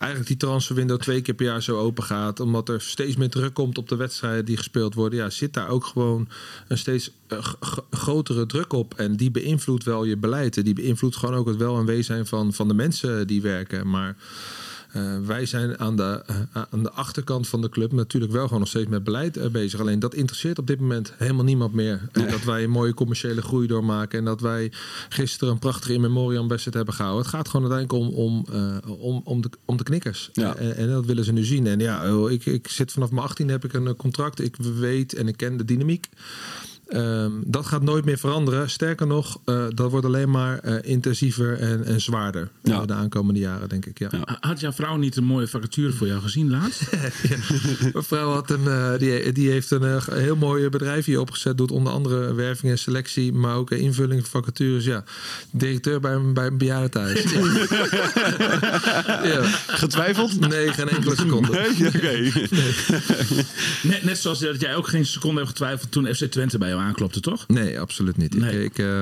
eigenlijk 0.00 0.30
die 0.30 0.48
transferwindow 0.48 1.00
twee 1.00 1.20
keer 1.20 1.34
per 1.34 1.46
jaar 1.46 1.62
zo 1.62 1.78
open 1.78 2.04
gaat. 2.04 2.40
Omdat 2.40 2.68
er 2.68 2.80
steeds 2.80 3.16
meer 3.16 3.30
druk 3.30 3.54
komt 3.54 3.78
op 3.78 3.88
de 3.88 3.96
wedstrijden 3.96 4.44
die 4.44 4.56
gespeeld 4.56 4.94
worden. 4.94 5.18
Ja, 5.18 5.30
zit 5.30 5.54
daar 5.54 5.68
ook 5.68 5.84
gewoon 5.84 6.28
een 6.68 6.78
steeds 6.78 7.10
eh, 7.26 7.52
grotere 7.90 8.46
druk 8.46 8.72
op. 8.72 8.94
En 8.94 9.16
die 9.16 9.30
beïnvloedt 9.30 9.84
wel 9.84 10.04
je 10.04 10.16
beleid. 10.16 10.56
En 10.56 10.64
die 10.64 10.74
beïnvloedt 10.74 11.16
gewoon 11.16 11.34
ook 11.34 11.46
het 11.46 11.56
wel 11.56 11.78
en 11.78 11.84
wezen 11.84 12.26
van, 12.26 12.52
van 12.52 12.68
de 12.68 12.74
mensen 12.74 13.26
die 13.26 13.42
werken. 13.42 13.88
Maar 13.90 14.16
wij 15.26 15.46
zijn 15.46 15.78
aan 15.78 15.96
de, 15.96 16.22
eh, 16.26 16.62
aan 16.70 16.82
de 16.82 16.90
achterkant 16.90 17.48
van 17.48 17.60
de 17.60 17.68
club 17.68 17.92
natuurlijk 17.92 18.32
wel 18.32 18.44
gewoon 18.44 18.60
nog 18.60 18.68
steeds 18.68 18.88
met 18.88 19.04
beleid 19.04 19.36
eh, 19.36 19.50
bezig. 19.50 19.80
Alleen 19.80 19.98
dat 19.98 20.14
interesseert 20.14 20.58
op 20.58 20.66
dit 20.66 20.80
moment 20.80 21.12
helemaal 21.16 21.44
niemand 21.44 21.72
meer. 21.72 22.08
En 22.12 22.30
dat 22.30 22.44
wij 22.44 22.64
een 22.64 22.70
mooie 22.70 22.94
commerciële 22.94 23.42
groei 23.42 23.66
doormaken. 23.66 24.18
En 24.18 24.24
dat 24.24 24.40
wij 24.40 24.72
gisteren 25.08 25.52
een 25.54 25.58
prachtige 25.58 25.92
in 25.92 26.00
memoriam 26.00 26.48
wedstrijd 26.48 26.76
hebben 26.76 26.94
gehouden. 26.94 27.22
Het 27.22 27.34
gaat 27.34 27.48
gewoon 27.48 27.70
uiteindelijk 27.70 28.16
om, 28.16 28.24
om, 28.24 28.46
eh, 28.52 29.00
om, 29.00 29.20
om, 29.24 29.40
de, 29.40 29.50
om 29.64 29.76
de 29.76 29.82
knikkers. 29.82 30.30
Ja. 30.32 30.54
En, 30.54 30.76
en 30.76 30.88
dat 30.88 31.06
willen 31.06 31.24
ze 31.24 31.32
nu 31.32 31.44
zien. 31.44 31.66
En 31.66 31.78
ja, 31.78 32.06
joh, 32.06 32.30
ik, 32.30 32.46
ik 32.46 32.68
zit 32.68 32.92
vanaf 32.92 33.10
mijn 33.10 33.26
18 33.26 33.48
heb 33.48 33.64
ik 33.64 33.72
een 33.72 33.86
eh, 33.86 33.94
contract. 33.94 34.40
Ik 34.40 34.56
weet 34.56 35.14
en 35.14 35.28
ik 35.28 35.36
ken 35.36 35.56
de 35.56 35.64
dynamiek. 35.64 36.08
Ehm, 36.90 37.30
dat 37.46 37.66
gaat 37.66 37.82
nooit 37.82 38.04
meer 38.04 38.18
veranderen. 38.18 38.70
Sterker 38.70 39.06
nog, 39.06 39.40
eh, 39.44 39.64
dat 39.74 39.90
wordt 39.90 40.06
alleen 40.06 40.30
maar 40.30 40.58
eh, 40.58 40.74
intensiever 40.90 41.58
en, 41.58 41.84
en 41.84 42.00
zwaarder 42.00 42.50
Ja. 42.62 42.84
de 42.86 42.92
aankomende 42.92 43.40
jaren, 43.40 43.68
denk 43.68 43.86
ik. 43.86 43.98
Ja. 43.98 44.08
Ja. 44.10 44.36
Had 44.40 44.60
jouw 44.60 44.72
vrouw 44.72 44.96
niet 44.96 45.16
een 45.16 45.24
mooie 45.24 45.46
vacature 45.48 45.92
voor 45.92 46.06
jou 46.06 46.20
gezien 46.20 46.50
laatst? 46.50 46.82
Mijn 47.92 48.04
vrouw 48.04 48.30
had 48.32 48.50
een, 48.50 48.66
eh, 48.66 48.98
die, 48.98 49.32
die 49.32 49.50
heeft 49.50 49.70
een 49.70 50.00
heel 50.12 50.36
mooi 50.36 50.68
bedrijf 50.68 51.04
hier 51.04 51.20
opgezet. 51.20 51.56
Doet 51.58 51.70
onder 51.70 51.92
andere 51.92 52.34
werving 52.34 52.72
en 52.72 52.78
selectie, 52.78 53.32
maar 53.32 53.56
ook 53.56 53.70
invulling 53.70 54.26
van 54.26 54.42
vacatures. 54.42 54.84
Ja, 54.84 55.04
directeur 55.50 56.00
bij 56.00 56.12
een, 56.12 56.34
bij 56.34 56.46
een 56.46 56.58
bejaardentehuis. 56.58 57.22
ja. 59.32 59.42
Getwijfeld? 59.66 60.48
Nee, 60.48 60.72
geen 60.72 60.88
enkele 60.88 61.16
seconde. 61.16 61.48
Nee? 61.50 61.86
Oké. 61.86 62.30
Net, 63.88 64.04
net 64.04 64.18
zoals 64.18 64.38
dat 64.38 64.60
jij 64.60 64.76
ook 64.76 64.88
geen 64.88 65.06
seconde 65.06 65.36
hebt 65.36 65.48
getwijfeld 65.48 65.90
toen 65.92 66.14
FC 66.14 66.24
Twente 66.24 66.58
bij 66.58 66.68
jou 66.68 66.79
aanklopte, 66.80 67.20
toch? 67.20 67.44
Nee, 67.48 67.80
absoluut 67.80 68.16
niet. 68.16 68.34
Nee. 68.38 68.64
Ik, 68.64 68.78
ik, 68.78 68.78
eh, 68.78 69.00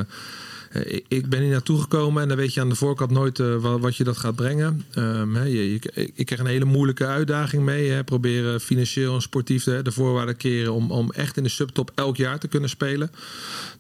ik, 0.95 1.05
ik 1.09 1.29
ben 1.29 1.41
hier 1.41 1.51
naartoe 1.51 1.81
gekomen 1.81 2.23
en 2.23 2.29
dan 2.29 2.37
weet 2.37 2.55
je 2.55 2.61
aan 2.61 2.69
de 2.69 2.75
voorkant 2.75 3.11
nooit 3.11 3.39
eh, 3.39 3.57
wat, 3.57 3.81
wat 3.81 3.97
je 3.97 4.05
dat 4.05 4.17
gaat 4.17 4.37
brengen. 4.37 4.85
Ehm, 4.93 5.45
je, 5.45 5.73
je- 5.73 6.11
ik 6.15 6.27
kreeg 6.27 6.39
een 6.39 6.47
hele 6.47 6.65
moeilijke 6.65 7.07
uitdaging 7.07 7.63
mee. 7.65 7.91
Hè, 7.91 8.05
proberen 8.05 8.61
financieel 8.61 9.15
en 9.15 9.23
sportief 9.23 9.65
de, 9.65 9.83
de 9.83 9.93
voorwaarden 9.93 10.37
keren 10.37 10.73
om, 10.73 10.91
om 10.91 11.11
echt 11.13 11.37
in 11.37 11.43
de 11.43 11.49
subtop 11.49 11.91
elk 11.95 12.17
jaar 12.17 12.39
te 12.39 12.49
kunnen 12.49 12.69
spelen. 12.69 13.11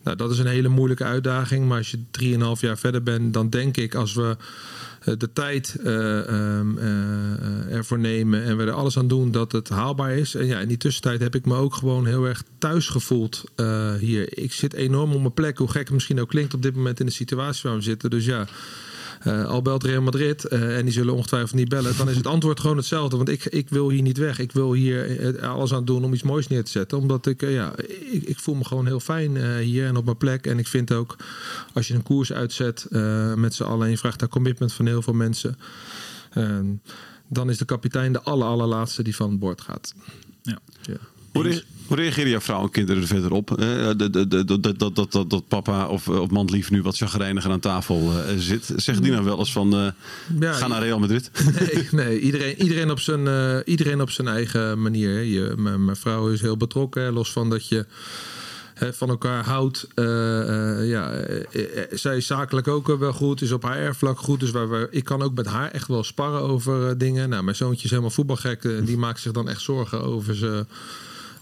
Nou, 0.03 0.17
dat 0.17 0.31
is 0.31 0.39
een 0.39 0.47
hele 0.47 0.69
moeilijke 0.69 1.05
uitdaging. 1.05 1.69
Maar 1.69 1.79
als 1.79 1.91
je 1.91 1.99
3,5 2.57 2.61
jaar 2.61 2.79
verder 2.79 3.03
bent, 3.03 3.35
dan 3.35 3.51
denk 3.51 3.77
ik 3.77 3.95
als 3.95 4.15
we 4.15 4.37
eh, 4.39 4.45
de 5.17 5.33
tijd 5.33 5.77
eh, 5.85 6.19
eh, 6.19 6.67
ervoor 7.71 7.99
nemen 7.99 8.45
en 8.45 8.57
we 8.57 8.65
er 8.65 8.73
alles 8.73 8.99
aan 8.99 9.09
doen 9.09 9.31
dat 9.31 9.53
het 9.53 9.69
haalbaar 9.69 10.13
is. 10.13 10.35
En 10.35 10.47
ja, 10.47 10.59
in 10.59 10.69
die 10.69 10.77
tussentijd 10.77 11.21
heb 11.21 11.35
ik 11.35 11.47
me 11.47 11.55
ook 11.55 11.75
gewoon 11.75 12.07
heel 12.07 12.25
erg 12.25 12.43
thuis 12.59 12.89
gevoeld 12.89 13.45
eh, 13.57 13.95
hier. 13.95 14.39
Ik 14.39 14.53
zit 14.53 14.73
enorm 14.73 15.13
op 15.13 15.21
mijn 15.21 15.35
plek, 15.35 15.59
hoe 15.59 15.69
gek 15.69 15.85
het 15.85 15.93
misschien 15.93 16.21
ook 16.21 16.29
klinkt 16.29 16.55
op 16.55 16.63
dit 16.63 16.75
moment 16.75 17.01
in 17.01 17.07
de 17.07 17.13
situatie 17.13 17.69
waar 17.69 17.79
we 17.79 17.85
zitten. 17.85 18.11
Dus 18.11 18.25
ja. 18.25 18.47
Eh, 19.23 19.45
al 19.45 19.63
belt 19.63 19.85
Real 19.85 20.03
Madrid 20.03 20.45
eh, 20.45 20.77
en 20.77 20.85
die 20.85 20.93
zullen 20.93 21.15
ongetwijfeld 21.15 21.55
niet 21.55 21.69
bellen, 21.69 21.97
dan 21.97 22.09
is 22.09 22.17
het 22.17 22.27
antwoord 22.27 22.61
gewoon 22.61 22.77
hetzelfde. 22.77 23.17
Want 23.17 23.29
ik, 23.29 23.45
ik 23.45 23.69
wil 23.69 23.91
hier 23.91 24.03
niet 24.03 24.19
weg. 24.19 24.39
Ik 24.39 24.53
wil 24.53 24.73
hier 24.73 25.21
eh, 25.37 25.51
alles 25.51 25.73
aan 25.73 25.85
doen 25.85 26.05
om 26.05 26.13
iets 26.13 26.23
moois 26.23 26.49
neer 26.49 26.65
te 26.65 26.71
zetten. 26.71 26.99
Omdat 26.99 27.27
ik, 27.27 27.41
ja, 27.41 27.73
ik, 28.13 28.23
ik 28.23 28.39
voel 28.39 28.55
me 28.55 28.65
gewoon 28.65 28.87
heel 28.87 29.01
fijn 29.01 29.37
eh, 29.37 29.57
hier 29.57 29.87
en 29.87 29.97
op 29.97 30.05
mijn 30.05 30.17
plek. 30.17 30.47
En 30.47 30.59
ik 30.59 30.67
vind 30.67 30.93
ook, 30.93 31.17
als 31.73 31.89
je 31.89 31.95
een 31.95 32.03
koers 32.03 32.33
uitzet 32.33 32.87
eh, 32.91 33.35
met 33.35 33.55
z'n 33.55 33.63
allen 33.63 33.85
en 33.85 33.91
je 33.91 33.99
vraagt 33.99 34.19
daar 34.19 34.29
commitment 34.29 34.73
van 34.73 34.87
heel 34.87 35.03
veel 35.03 35.15
mensen. 35.15 35.57
eh, 36.33 36.59
dan 37.31 37.51
is 37.51 37.59
de 37.59 37.65
kapitein 37.65 38.13
de 38.13 38.21
aller, 38.23 38.47
allerlaatste 38.47 39.03
die 39.03 39.17
van 39.17 39.31
het 39.31 39.39
bord 39.39 39.61
gaat. 39.61 39.95
Ja. 40.43 40.59
Ja. 40.83 40.97
Hoe, 41.33 41.63
hoe 41.89 41.97
reageren 41.97 42.31
jouw 42.31 42.41
vrouw 42.41 42.63
en 42.63 42.71
kinderen 42.71 43.03
er 43.03 43.09
verder 43.09 43.33
op? 43.33 43.59
Eh, 43.59 43.91
dat, 43.97 44.13
dat, 44.79 44.95
dat, 44.95 45.31
dat, 45.31 45.49
papa 45.49 45.89
of, 45.89 46.09
eh, 46.09 46.21
of 46.21 46.31
mandlief 46.31 46.71
nu 46.71 46.83
wat 46.83 46.97
chagrijniger 46.97 47.51
aan 47.51 47.61
tafel 47.61 48.13
eh, 48.13 48.35
zit. 48.39 48.73
Zegt 48.77 49.03
die 49.03 49.13
nou 49.13 49.25
wel 49.25 49.39
eens 49.39 49.53
van, 49.53 49.95
ga 50.41 50.67
naar 50.67 50.83
Real 50.83 50.99
Madrid? 50.99 51.31
Nee, 51.61 51.89
nee 52.05 52.21
iedereen, 52.21 52.63
iedereen, 52.63 52.91
op 52.91 53.01
zijn, 53.01 53.29
iedereen 53.65 54.01
op 54.01 54.11
zijn 54.11 54.29
eigen 54.29 54.83
manier. 54.83 55.23
Je, 55.23 55.55
mijn 55.57 55.97
vrouw 55.97 56.29
is 56.29 56.41
heel 56.41 56.57
betrokken, 56.57 57.13
los 57.13 57.33
van 57.33 57.51
dat 57.51 57.69
je 57.69 57.87
van 58.75 59.09
elkaar 59.09 59.45
houdt. 59.45 59.87
Ja, 60.85 61.13
zij 61.91 62.17
is 62.17 62.27
zakelijk 62.27 62.69
ook 62.69 62.99
wel 62.99 63.13
goed, 63.13 63.43
is 63.43 63.53
op 63.53 63.63
haar 63.63 63.77
erfvlak 63.77 64.19
goed. 64.19 64.41
Dus 64.41 64.51
waar 64.51 64.87
ik 64.91 65.05
kan 65.05 65.23
ook 65.23 65.35
met 65.35 65.47
haar 65.47 65.71
echt 65.71 65.89
wel 65.89 66.05
sparren 66.05 66.41
over 66.41 66.99
dingen. 66.99 67.29
Nou, 67.29 67.43
mijn 67.43 67.57
zoontje 67.57 67.85
is 67.85 67.91
helemaal 67.91 68.11
voetbalgek. 68.11 68.87
die 68.87 68.97
maakt 68.97 69.21
zich 69.21 69.33
dan 69.33 69.49
echt 69.49 69.61
zorgen 69.61 70.03
over 70.03 70.35
ze. 70.37 70.67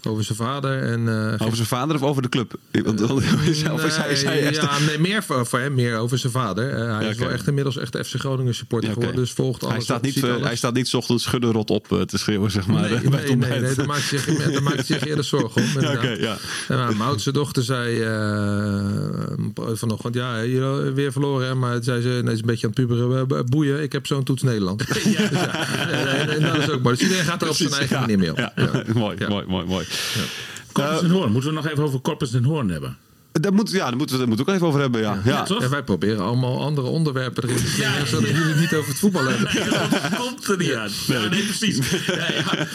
Over 0.06 0.24
zijn 0.24 0.38
vader 0.38 0.82
en 0.82 1.08
eh, 1.08 1.46
Over 1.46 1.56
zijn 1.56 1.68
vader 1.68 1.96
of 1.96 2.02
over 2.02 2.22
de 2.22 2.28
club? 2.28 2.54
Want, 2.84 3.00
hij- 4.24 4.42
echt- 4.42 4.56
ja, 4.56 4.78
nee, 4.86 4.98
meer 4.98 5.22
voor, 5.22 5.46
voor 5.46 5.58
hem, 5.58 5.74
meer 5.74 5.96
over 5.98 6.18
zijn 6.18 6.32
vader. 6.32 6.70
Eh, 6.70 6.78
hij 6.96 7.04
Ja, 7.04 7.10
is 7.10 7.16
wel 7.16 7.30
echt 7.30 7.46
inmiddels 7.46 7.76
echt 7.78 7.96
FC 8.06 8.14
Groningen 8.14 8.54
supporter 8.54 8.88
Ja, 8.88 8.94
geworden. 8.94 9.20
Dus 9.20 9.32
volgt 9.32 9.62
alles. 9.62 9.74
hij, 9.74 9.82
staat 9.82 9.96
op, 9.96 10.02
niet, 10.02 10.16
eh, 10.24 10.30
alles. 10.30 10.46
hij 10.46 10.56
staat 10.56 10.74
niet 10.74 10.94
ochtends 10.94 11.22
schudden 11.24 11.52
rot 11.52 11.70
op 11.70 11.92
eh, 11.92 12.00
te 12.00 12.18
schreeuwen, 12.18 12.50
zeg 12.50 12.66
maar. 12.66 12.80
Nee, 12.82 12.94
eh, 12.94 13.08
bij 13.10 13.34
nee, 13.34 13.60
nee, 13.60 13.74
daar 13.74 13.86
maakt 13.86 14.10
hij 14.10 14.18
zich, 14.18 14.52
daar 14.52 14.62
maakt 14.62 14.86
zich 14.86 15.06
eerder 15.06 15.24
zorgen 15.24 15.62
om. 15.62 15.68
Ja, 15.86 15.92
oké, 15.92 16.08
ja. 16.08 16.36
En 16.68 16.76
mijn 16.76 17.00
oudste 17.00 17.32
dochter 17.32 17.62
zei 17.62 18.00
eh, 18.02 19.74
vanochtend, 19.76 20.14
ja, 20.14 20.40
weer 20.94 21.12
verloren. 21.12 21.46
Hè? 21.46 21.54
Maar 21.54 21.78
zei 21.82 22.00
ze, 22.02 22.08
nee, 22.08 22.32
is 22.34 22.40
een 22.40 22.46
beetje 22.46 22.66
aan 22.66 22.72
het 22.76 22.86
puberen, 22.86 23.26
eh, 23.28 23.44
boeien. 23.44 23.82
Ik 23.82 23.92
heb 23.92 24.06
zo'n 24.06 24.24
toets 24.24 24.42
Nederland. 24.42 24.78
Dus 24.94 25.02
ja, 25.18 25.30
en, 25.90 26.28
en 26.28 26.40
dat 26.42 26.56
is 26.56 26.70
ook 26.70 26.82
mooi. 26.82 26.94
Dus 26.96 27.04
iedereen 27.04 27.24
gaat 27.24 27.42
er 27.42 27.48
op 27.48 27.54
zijn 27.54 27.70
eigen 27.72 27.94
ja, 27.96 28.00
manier 28.00 28.18
mee 28.18 28.32
ja. 28.34 28.52
Ja. 28.56 28.82
mooi, 28.94 29.16
Ja. 29.18 29.28
mooi, 29.28 29.44
mooi, 29.46 29.66
mooi. 29.66 29.86
Corpus 30.72 31.00
den 31.00 31.10
Hoorn. 31.10 31.32
Moeten 31.32 31.50
we 31.50 31.56
nog 31.56 31.66
even 31.66 31.84
over 31.84 32.00
Corpus 32.00 32.30
den 32.30 32.44
Hoorn 32.44 32.70
hebben? 32.70 32.96
Daar 33.40 33.54
moet, 33.54 33.70
ja, 33.70 33.88
daar 33.88 33.96
moeten 33.96 34.18
we 34.18 34.30
het 34.30 34.40
ook 34.40 34.48
even 34.48 34.66
over 34.66 34.80
hebben, 34.80 35.00
ja. 35.00 35.20
ja. 35.24 35.42
toch? 35.42 35.62
En 35.62 35.70
wij 35.70 35.82
proberen 35.82 36.20
allemaal 36.24 36.62
andere 36.62 36.86
onderwerpen 36.86 37.42
erin 37.42 37.56
te 37.56 37.76
Ja. 37.78 38.04
zodat 38.06 38.28
jullie 38.28 38.44
het 38.44 38.60
niet 38.60 38.74
over 38.74 38.88
het 38.88 38.98
voetbal 38.98 39.24
hebben. 39.26 39.48
Dat 39.90 40.16
komt 40.18 40.48
er 40.48 40.56
niet 40.56 40.74
aan. 40.74 40.90
Ja, 41.06 41.28
nee, 41.28 41.42
precies. 41.42 41.90
Ja, 42.06 42.14
ja. 42.14 42.66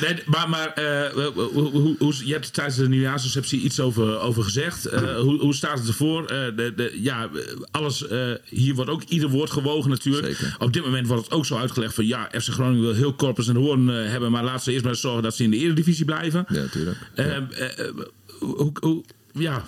Nee, 0.00 0.12
nee, 0.12 0.22
maar 0.26 0.48
maar 0.48 0.72
eh, 0.72 1.12
hoe, 1.52 1.70
hoe, 1.70 1.96
hoe, 1.98 2.26
je 2.26 2.32
hebt 2.32 2.52
tijdens 2.52 2.76
de 2.76 2.88
nieuwjaarsreceptie 2.88 3.60
iets 3.60 3.80
over, 3.80 4.18
over 4.18 4.42
gezegd. 4.42 4.84
Eh, 4.84 5.18
hoe, 5.20 5.38
hoe 5.40 5.54
staat 5.54 5.78
het 5.78 5.88
ervoor? 5.88 6.26
Eh, 6.26 6.56
de, 6.56 6.72
de, 6.76 6.98
ja, 7.00 7.28
alles, 7.70 8.06
eh, 8.06 8.18
hier 8.44 8.74
wordt 8.74 8.90
ook 8.90 9.02
ieder 9.02 9.28
woord 9.28 9.50
gewogen 9.50 9.90
natuurlijk. 9.90 10.26
Zeker. 10.26 10.56
Op 10.58 10.72
dit 10.72 10.84
moment 10.84 11.06
wordt 11.06 11.24
het 11.24 11.32
ook 11.32 11.46
zo 11.46 11.56
uitgelegd 11.56 11.94
van... 11.94 12.06
ja, 12.06 12.28
FC 12.40 12.48
Groningen 12.48 12.82
wil 12.82 12.94
heel 12.94 13.14
Corpus 13.14 13.48
en 13.48 13.56
Hoorn 13.56 13.88
hebben... 13.88 14.30
maar 14.30 14.44
laat 14.44 14.62
ze 14.62 14.72
eerst 14.72 14.84
maar 14.84 14.96
zorgen 14.96 15.22
dat 15.22 15.36
ze 15.36 15.42
in 15.42 15.50
de 15.50 15.56
eredivisie 15.56 16.04
blijven. 16.04 16.44
Ja, 16.48 16.60
natuurlijk. 16.60 16.96
Eh, 17.14 17.36
eh, 17.36 17.78
eh, 17.78 17.94
hoe, 18.38 19.04
ja, 19.34 19.64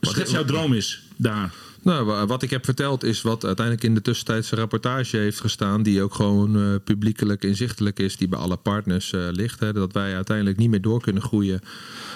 schets 0.00 0.30
jouw 0.30 0.44
droom 0.44 0.72
is 0.72 1.02
daar. 1.16 1.52
Nou, 1.82 2.04
wa- 2.04 2.26
wat 2.26 2.42
ik 2.42 2.50
heb 2.50 2.64
verteld 2.64 3.04
is 3.04 3.22
wat 3.22 3.44
uiteindelijk 3.44 3.86
in 3.86 3.94
de 3.94 4.02
tussentijdse 4.02 4.56
rapportage 4.56 5.16
heeft 5.16 5.40
gestaan, 5.40 5.82
die 5.82 6.02
ook 6.02 6.14
gewoon 6.14 6.56
eh, 6.56 6.74
publiekelijk 6.84 7.44
inzichtelijk 7.44 7.98
is, 7.98 8.16
die 8.16 8.28
bij 8.28 8.38
alle 8.38 8.56
partners 8.56 9.12
eh, 9.12 9.20
ligt. 9.30 9.60
Hè, 9.60 9.72
dat 9.72 9.92
wij 9.92 10.14
uiteindelijk 10.14 10.56
niet 10.56 10.70
meer 10.70 10.82
door 10.82 11.00
kunnen 11.00 11.22
groeien 11.22 11.60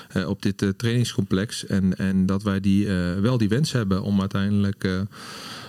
eh, 0.08 0.28
op 0.28 0.42
dit 0.42 0.64
trainingscomplex. 0.76 1.66
En, 1.66 1.96
en 1.96 2.26
dat 2.26 2.42
wij 2.42 2.60
die, 2.60 2.86
wel 3.20 3.38
die 3.38 3.48
wens 3.48 3.72
hebben 3.72 4.02
om 4.02 4.20
uiteindelijk 4.20 4.88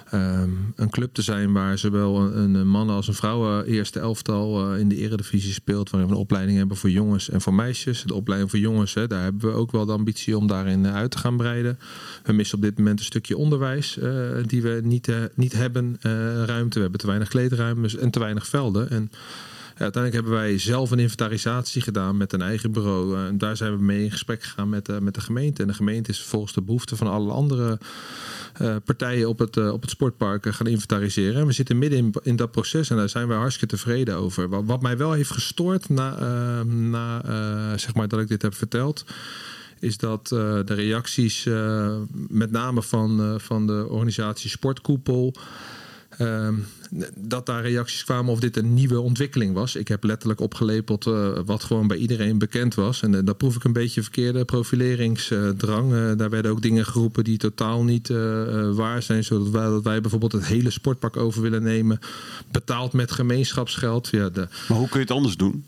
eh, 0.09 0.33
ehm, 0.45 0.49
een 0.75 0.89
club 0.89 1.13
te 1.13 1.21
zijn 1.21 1.53
waar 1.53 1.77
zowel 1.77 2.35
een, 2.35 2.67
mannen- 2.67 2.95
als 2.95 3.07
een 3.07 3.13
vrouwen 3.13 3.65
eerste 3.65 3.99
elftal 3.99 4.73
eh, 4.73 4.79
in 4.79 4.89
de 4.89 4.95
eredivisie 4.95 5.53
speelt. 5.53 5.89
Waarin 5.89 6.09
we 6.09 6.15
een 6.15 6.21
opleiding 6.21 6.57
hebben 6.57 6.77
voor 6.77 6.89
jongens 6.89 7.29
en 7.29 7.41
voor 7.41 7.53
meisjes. 7.53 8.03
De 8.03 8.13
opleiding 8.13 8.51
voor 8.51 8.59
jongens, 8.59 8.93
hè, 8.93 9.07
daar 9.07 9.23
hebben 9.23 9.49
we 9.49 9.55
ook 9.55 9.71
wel 9.71 9.85
de 9.85 9.91
ambitie 9.91 10.37
om 10.37 10.47
daarin 10.47 10.85
eh, 10.85 10.95
uit 10.95 11.11
te 11.11 11.17
gaan 11.17 11.37
breiden. 11.37 11.79
We 12.23 12.33
missen 12.33 12.57
op 12.57 12.63
dit 12.63 12.77
moment 12.77 12.99
een 12.99 13.05
stukje 13.05 13.37
onderwijs 13.37 13.97
eh, 13.97 14.11
die 14.45 14.61
we 14.61 14.79
niet, 14.83 15.11
niet 15.35 15.53
hebben. 15.53 15.97
ruimte, 16.45 16.75
we 16.75 16.81
hebben 16.81 16.99
te 16.99 17.07
weinig 17.07 17.29
kleedruimtes 17.29 17.95
en 17.95 18.11
te 18.11 18.19
weinig 18.19 18.47
velden. 18.47 18.89
En 18.89 19.11
uiteindelijk 19.83 20.13
hebben 20.13 20.41
wij 20.41 20.57
zelf 20.57 20.91
een 20.91 20.99
inventarisatie 20.99 21.81
gedaan 21.81 22.17
met 22.17 22.33
een 22.33 22.41
eigen 22.41 22.71
bureau. 22.71 23.15
Eh, 23.15 23.25
en 23.25 23.37
daar 23.37 23.57
zijn 23.57 23.77
we 23.77 23.83
mee 23.83 24.03
in 24.03 24.11
gesprek 24.11 24.43
gegaan 24.43 24.69
met, 24.69 24.89
eh, 24.89 24.97
met 24.97 25.13
de 25.13 25.21
gemeente. 25.21 25.61
En 25.61 25.67
de 25.67 25.73
gemeente 25.73 26.09
is 26.09 26.21
volgens 26.21 26.53
de 26.53 26.61
behoeften 26.61 26.97
van 26.97 27.07
alle 27.07 27.31
andere 27.31 27.79
eh, 28.53 28.75
partijen 28.85 29.29
op 29.29 29.39
het, 29.39 29.57
op 29.71 29.81
het 29.81 29.89
sportpark 29.89 30.53
gaan 30.53 30.67
inventariseren. 30.67 31.41
En 31.41 31.47
we 31.47 31.51
zitten 31.51 31.77
midden 31.77 31.99
in, 31.99 32.13
in 32.23 32.35
dat 32.35 32.51
proces 32.51 32.89
en 32.89 32.97
daar 32.97 33.09
zijn 33.09 33.27
we 33.27 33.33
hartstikke 33.33 33.75
tevreden 33.75 34.15
over. 34.15 34.65
Wat, 34.65 34.81
mij 34.81 34.97
wel 34.97 35.11
heeft 35.11 35.31
gestoord 35.31 35.89
na, 35.89 36.17
eh, 36.17 36.65
na 36.65 37.21
zeg 37.77 37.95
maar 37.95 38.07
dat 38.07 38.19
ik 38.19 38.27
dit 38.27 38.41
heb 38.41 38.55
verteld 38.55 39.05
is 39.79 39.97
dat 39.97 40.27
de 40.27 40.63
reacties, 40.65 41.47
met 42.27 42.51
name 42.51 42.81
van, 42.81 43.39
van 43.41 43.67
de 43.67 43.85
organisatie 43.89 44.49
Sportkoepel, 44.49 45.33
ehm, 46.17 46.55
dat 47.15 47.45
daar 47.45 47.61
reacties 47.61 48.03
kwamen 48.03 48.31
of 48.31 48.39
dit 48.39 48.57
een 48.57 48.73
nieuwe 48.73 48.99
ontwikkeling 48.99 49.53
was. 49.53 49.75
Ik 49.75 49.87
heb 49.87 50.03
letterlijk 50.03 50.39
opgelepeld 50.39 51.07
eh, 51.07 51.39
wat 51.45 51.63
gewoon 51.63 51.87
bij 51.87 51.97
iedereen 51.97 52.37
bekend 52.37 52.75
was. 52.75 53.01
En 53.01 53.13
uh, 53.13 53.19
daar 53.23 53.35
proef 53.35 53.55
ik 53.55 53.63
een 53.63 53.73
beetje 53.73 54.01
verkeerde 54.01 54.45
profileringsdrang. 54.45 55.93
Uh, 55.93 56.11
daar 56.17 56.29
werden 56.29 56.51
ook 56.51 56.61
dingen 56.61 56.85
geroepen 56.85 57.23
die 57.23 57.37
totaal 57.37 57.83
niet 57.83 58.07
waar 58.73 59.03
zijn. 59.03 59.23
Zodat 59.23 59.49
wij, 59.49 59.65
dat 59.65 59.83
wij 59.83 60.01
bijvoorbeeld 60.01 60.31
het 60.31 60.45
hele 60.45 60.69
sportpark 60.69 61.17
over 61.17 61.41
willen 61.41 61.63
nemen. 61.63 61.99
Betaald 62.51 62.93
met 62.93 63.11
gemeenschapsgeld. 63.11 64.07
Ja, 64.11 64.29
de... 64.29 64.47
Maar 64.67 64.77
hoe 64.77 64.89
kun 64.89 64.99
je 64.99 65.05
het 65.05 65.15
anders 65.15 65.37
doen? 65.37 65.63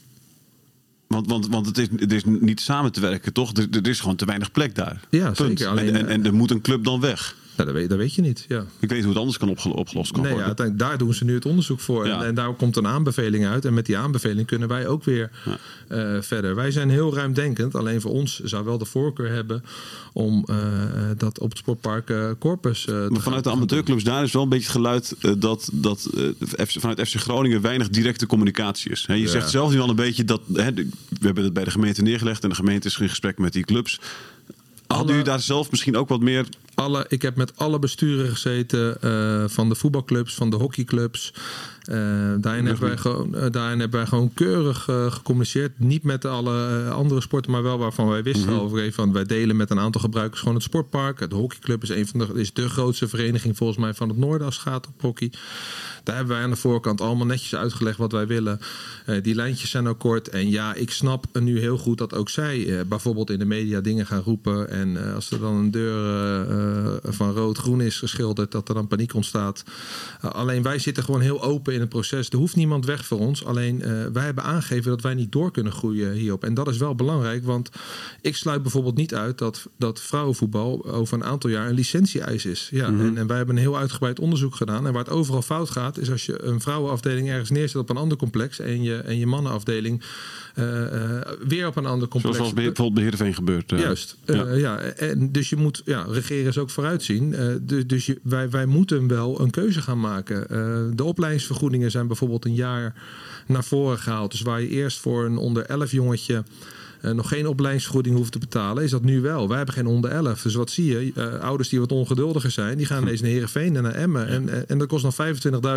Want, 1.08 1.28
want, 1.28 1.48
want 1.48 1.66
het, 1.66 1.78
is, 1.78 1.88
het 1.96 2.12
is 2.12 2.24
niet 2.26 2.62
samen 2.62 2.92
te 2.92 3.00
werken, 3.00 3.34
toch? 3.34 3.54
Er, 3.54 3.68
er 3.72 3.88
is 3.88 4.00
gewoon 4.00 4.16
te 4.16 4.26
weinig 4.26 4.52
plek 4.52 4.76
daar. 4.76 5.00
Ja, 5.10 5.32
Punt. 5.32 5.38
zeker. 5.38 5.68
Alleen, 5.68 5.88
en, 5.88 5.96
en, 5.96 6.08
en, 6.08 6.26
er 6.26 6.34
moet 6.34 6.52
een 6.52 6.62
club 6.62 6.84
dan 6.84 7.00
weg. 7.00 7.36
Ja, 7.58 7.66
dat, 7.66 7.74
weet, 7.74 7.90
dat 7.90 7.98
weet 7.98 8.14
je 8.14 8.22
niet. 8.22 8.46
Ja. 8.48 8.66
Ik 8.80 8.90
weet 8.90 9.00
hoe 9.00 9.10
het 9.10 9.18
anders 9.18 9.38
kan 9.38 9.50
opgel 9.50 9.72
opgelost 9.72 10.12
kan 10.12 10.22
nee, 10.22 10.34
worden. 10.34 10.56
Ja, 10.58 10.74
daar 10.76 10.98
doen 10.98 11.14
ze 11.14 11.26
nu 11.26 11.34
het 11.34 11.46
onderzoek 11.46 11.80
voor. 11.80 12.08
Ja. 12.08 12.20
En, 12.20 12.26
en, 12.26 12.36
daar 12.36 12.54
komt 12.54 12.76
een 12.76 12.88
aanbeveling 12.88 13.46
uit. 13.46 13.66
En 13.66 13.74
met 13.74 13.86
die 13.86 13.98
aanbeveling 13.98 14.48
kunnen 14.48 14.68
wij 14.68 14.88
ook 14.88 15.04
weer 15.04 15.32
ja. 15.46 16.16
uh, 16.16 16.22
verder. 16.22 16.56
Wij 16.56 16.72
zijn 16.72 16.90
heel 16.90 17.16
ruimdenkend. 17.16 17.76
Alleen 17.76 18.02
voor 18.02 18.12
ons 18.12 18.40
zou 18.40 18.66
wel 18.66 18.78
de 18.78 18.86
voorkeur 18.86 19.32
hebben 19.32 19.64
om 20.14 20.46
uh, 20.50 20.58
dat 21.18 21.40
op 21.40 21.50
het 21.50 21.58
sportpark 21.58 22.10
uh, 22.10 22.30
Corpus 22.40 22.82
te 22.82 23.08
Maar 23.10 23.22
vanuit 23.22 23.44
de 23.44 23.52
amateurclubs 23.52 24.04
daar 24.04 24.24
is 24.24 24.32
wel 24.32 24.44
een 24.44 24.50
beetje 24.50 24.64
het 24.64 24.76
geluid 24.76 25.16
dat, 25.38 25.70
dat 25.74 26.10
vanuit 26.58 27.10
FC 27.10 27.16
Groningen 27.16 27.62
weinig 27.62 27.90
directe 27.90 28.26
communicatie 28.26 28.92
is. 28.92 29.08
He, 29.08 29.14
je 29.14 29.28
zegt 29.28 29.50
zelf 29.50 29.72
nu 29.72 29.80
al 29.80 29.90
een 29.90 29.96
beetje 29.96 30.24
dat. 30.24 30.42
He, 30.54 30.74
we 30.74 31.26
hebben 31.26 31.44
het 31.44 31.54
bij 31.54 31.64
de 31.64 31.72
gemeente 31.72 32.02
neergelegd 32.02 32.44
en 32.44 32.50
de 32.50 32.56
gemeente 32.56 32.88
is 32.88 32.98
in 32.98 33.10
gesprek 33.10 33.38
met 33.38 33.54
die 33.54 33.64
clubs. 33.64 34.00
Hadden 34.88 35.08
jullie 35.08 35.24
daar 35.24 35.40
zelf 35.40 35.72
misschien 35.72 35.98
ook 35.98 36.10
wat 36.10 36.22
meer 36.22 36.46
alle, 36.78 37.06
ik 37.08 37.22
heb 37.22 37.36
met 37.36 37.58
alle 37.58 37.80
besturen 37.80 38.30
gezeten 38.30 38.98
uh, 39.04 39.44
van 39.48 39.70
de 39.70 39.76
voetbalclubs, 39.76 40.36
van 40.36 40.50
de 40.50 40.56
hockeyclubs. 40.56 41.34
Uh, 41.90 41.96
daarin, 42.40 42.66
hebben 42.66 42.88
wij 42.88 42.98
gewoon, 42.98 43.36
uh, 43.36 43.46
daarin 43.52 43.80
hebben 43.80 44.00
wij 44.00 44.08
gewoon 44.08 44.34
keurig 44.34 44.84
gecommuniceerd. 45.10 45.80
Niet 45.80 46.04
met 46.04 46.26
alle 46.26 46.84
andere 46.90 47.22
sporten, 47.22 47.52
maar 47.52 47.64
wel 47.64 47.78
waarvan 47.78 48.08
wij 48.08 48.24
wisten 48.24 48.42
Mhm. 48.42 48.52
mm 48.52 48.58
-hmm. 48.58 48.68
over. 48.68 48.94
Van, 48.94 49.14
wij 49.14 49.24
delen 49.24 49.56
met 49.56 49.70
een 49.70 49.80
aantal 49.80 50.02
gebruikers 50.02 50.40
gewoon 50.40 50.56
het 50.56 50.64
sportpark. 50.64 51.30
De 51.30 51.36
hockeyclub 51.36 51.84
is, 51.84 51.90
een 51.90 52.08
van 52.08 52.20
de, 52.20 52.28
is 52.34 52.54
de 52.54 52.70
grootste 52.70 53.08
vereniging 53.08 53.58
volgens 53.58 53.80
mij 53.80 53.94
van 53.94 54.10
het 54.10 54.18
noorden 54.18 54.46
als 54.46 54.56
het 54.56 54.68
gaat 54.68 54.88
op 54.88 55.02
hockey. 55.02 55.32
Daar 56.04 56.16
hebben 56.16 56.36
wij 56.36 56.44
aan 56.44 56.50
de 56.50 56.56
voorkant 56.56 57.02
allemaal 57.02 57.26
netjes 57.26 57.56
uitgelegd 57.56 57.98
wat 57.98 58.12
wij 58.12 58.28
willen. 58.28 58.60
Die 59.22 59.36
lijntjes 59.36 59.70
zijn 59.70 59.88
ook 59.88 60.00
kort. 60.00 60.30
En 60.30 60.50
ja, 60.50 60.74
ik 60.74 60.92
snap 60.92 61.26
nu 61.40 61.60
heel 61.60 61.78
goed 61.78 61.98
dat 61.98 62.16
ook 62.16 62.30
zij 62.30 62.84
bijvoorbeeld 62.88 63.30
in 63.30 63.40
de 63.40 63.46
media 63.46 63.82
dingen 63.82 64.06
gaan 64.06 64.22
roepen. 64.22 64.70
En 64.70 65.14
als 65.14 65.32
er 65.32 65.40
dan 65.40 65.56
een 65.56 65.72
deur 65.72 66.46
van 67.04 67.32
rood-groen 67.32 67.82
is 67.82 67.98
geschilderd, 67.98 68.52
dat 68.52 68.70
er 68.70 68.76
dan 68.76 68.88
paniek 68.88 69.14
ontstaat. 69.14 69.64
alleen 70.20 70.64
wij 70.64 70.80
zitten 70.80 71.04
gewoon 71.04 71.22
heel 71.22 71.44
open 71.44 71.74
in 71.74 71.80
het 71.80 71.90
proces. 71.90 72.30
Er 72.30 72.38
hoeft 72.38 72.56
niemand 72.56 72.86
weg 72.86 73.06
voor 73.06 73.20
ons. 73.20 73.46
Alleen 73.46 73.80
wij 74.14 74.24
hebben 74.24 74.44
aangegeven 74.44 74.92
dat 74.92 75.02
wij 75.02 75.14
niet 75.14 75.32
door 75.32 75.52
kunnen 75.52 75.74
groeien 75.74 76.12
hierop. 76.12 76.44
En 76.44 76.54
dat 76.54 76.68
is 76.68 76.78
wel 76.78 76.96
belangrijk, 76.96 77.46
want 77.46 77.70
ik 78.22 78.36
sluit 78.36 78.62
bijvoorbeeld 78.62 78.96
niet 78.98 79.16
uit 79.16 79.38
dat, 79.38 79.68
dat 79.78 80.02
vrouwenvoetbal 80.02 80.86
over 80.86 81.18
een 81.18 81.24
aantal 81.24 81.50
jaar 81.50 81.68
een 81.68 81.76
licentie-eis 81.76 82.46
is. 82.46 82.70
Ja, 82.72 82.90
mm 82.90 82.98
-hmm. 82.98 83.08
en, 83.08 83.18
en 83.18 83.28
wij 83.28 83.38
hebben 83.38 83.56
een 83.56 83.62
heel 83.62 83.78
uitgebreid 83.78 84.20
onderzoek 84.20 84.56
gedaan. 84.56 84.88
En 84.88 84.94
waar 84.94 85.04
het 85.04 85.14
overal 85.14 85.42
fout 85.42 85.70
gaat, 85.70 85.98
is 85.98 86.12
als 86.12 86.26
je 86.26 86.44
een 86.44 86.62
vrouwenafdeling 86.62 87.30
ergens 87.30 87.50
neerzet 87.50 87.82
op 87.82 87.90
een 87.90 87.98
ander 87.98 88.18
complex 88.18 88.60
en 88.60 88.84
je, 88.84 88.96
en 88.96 89.18
je 89.18 89.28
mannenafdeling 89.28 90.04
uh, 90.56 90.66
uh, 90.66 91.20
weer 91.48 91.68
op 91.68 91.76
een 91.76 91.86
ander 91.86 92.08
complex. 92.08 92.38
Zoals 92.38 92.54
bijvoorbeeld 92.54 92.94
bij 92.94 93.04
Heerenveen 93.04 93.34
gebeurt. 93.34 93.72
Uh, 93.72 93.80
Juist. 93.80 94.18
Ja. 94.26 94.54
ja. 94.54 94.80
En 94.80 95.32
dus 95.32 95.50
je 95.50 95.56
moet, 95.56 95.82
ja, 95.86 96.06
regeren 96.10 96.54
ook 96.58 96.70
vooruitzien. 96.70 97.36
dus 97.62 97.88
dus 97.88 98.14
wij, 98.24 98.50
wij 98.50 98.66
moeten 98.66 99.08
wel 99.08 99.42
een 99.42 99.50
keuze 99.50 99.82
gaan 99.82 100.00
maken. 100.00 100.48
de 100.96 101.04
opleidingsvergoedingen 101.04 101.92
zijn 101.92 102.08
bijvoorbeeld 102.08 102.46
een 102.46 102.56
jaar 102.56 102.94
naar 103.48 103.64
voren 103.64 104.00
gehaald. 104.00 104.32
Dus 104.32 104.42
waar 104.42 104.62
je 104.62 104.70
eerst 104.70 105.00
voor 105.00 105.26
een 105.26 105.38
onder 105.38 105.66
11 105.66 105.92
jongetje 105.92 106.44
uh, 107.02 107.12
nog 107.12 107.28
geen 107.28 107.48
opleidingsvergoeding 107.48 108.16
hoeft 108.16 108.32
te 108.32 108.40
betalen, 108.40 108.84
is 108.84 108.92
dat 108.92 109.04
nu 109.04 109.22
wel. 109.22 109.48
Wij 109.48 109.58
hebben 109.58 109.76
geen 109.76 109.88
onder 109.88 110.12
11. 110.12 110.42
Dus 110.42 110.54
wat 110.54 110.72
zie 110.72 110.86
je? 110.86 111.12
Uh, 111.16 111.40
ouders 111.40 111.70
die 111.70 111.80
wat 111.80 111.92
ongeduldiger 111.92 112.52
zijn, 112.52 112.78
die 112.78 112.86
gaan 112.86 113.02
ineens 113.02 113.22
naar 113.22 113.30
Heerenveen 113.30 113.76
en 113.76 113.84
naar 113.84 113.94
Emmen. 113.94 114.28
En, 114.28 114.50
en, 114.50 114.70
en 114.70 114.78
dat 114.78 114.88
kost 114.88 115.04
nog 115.04 115.16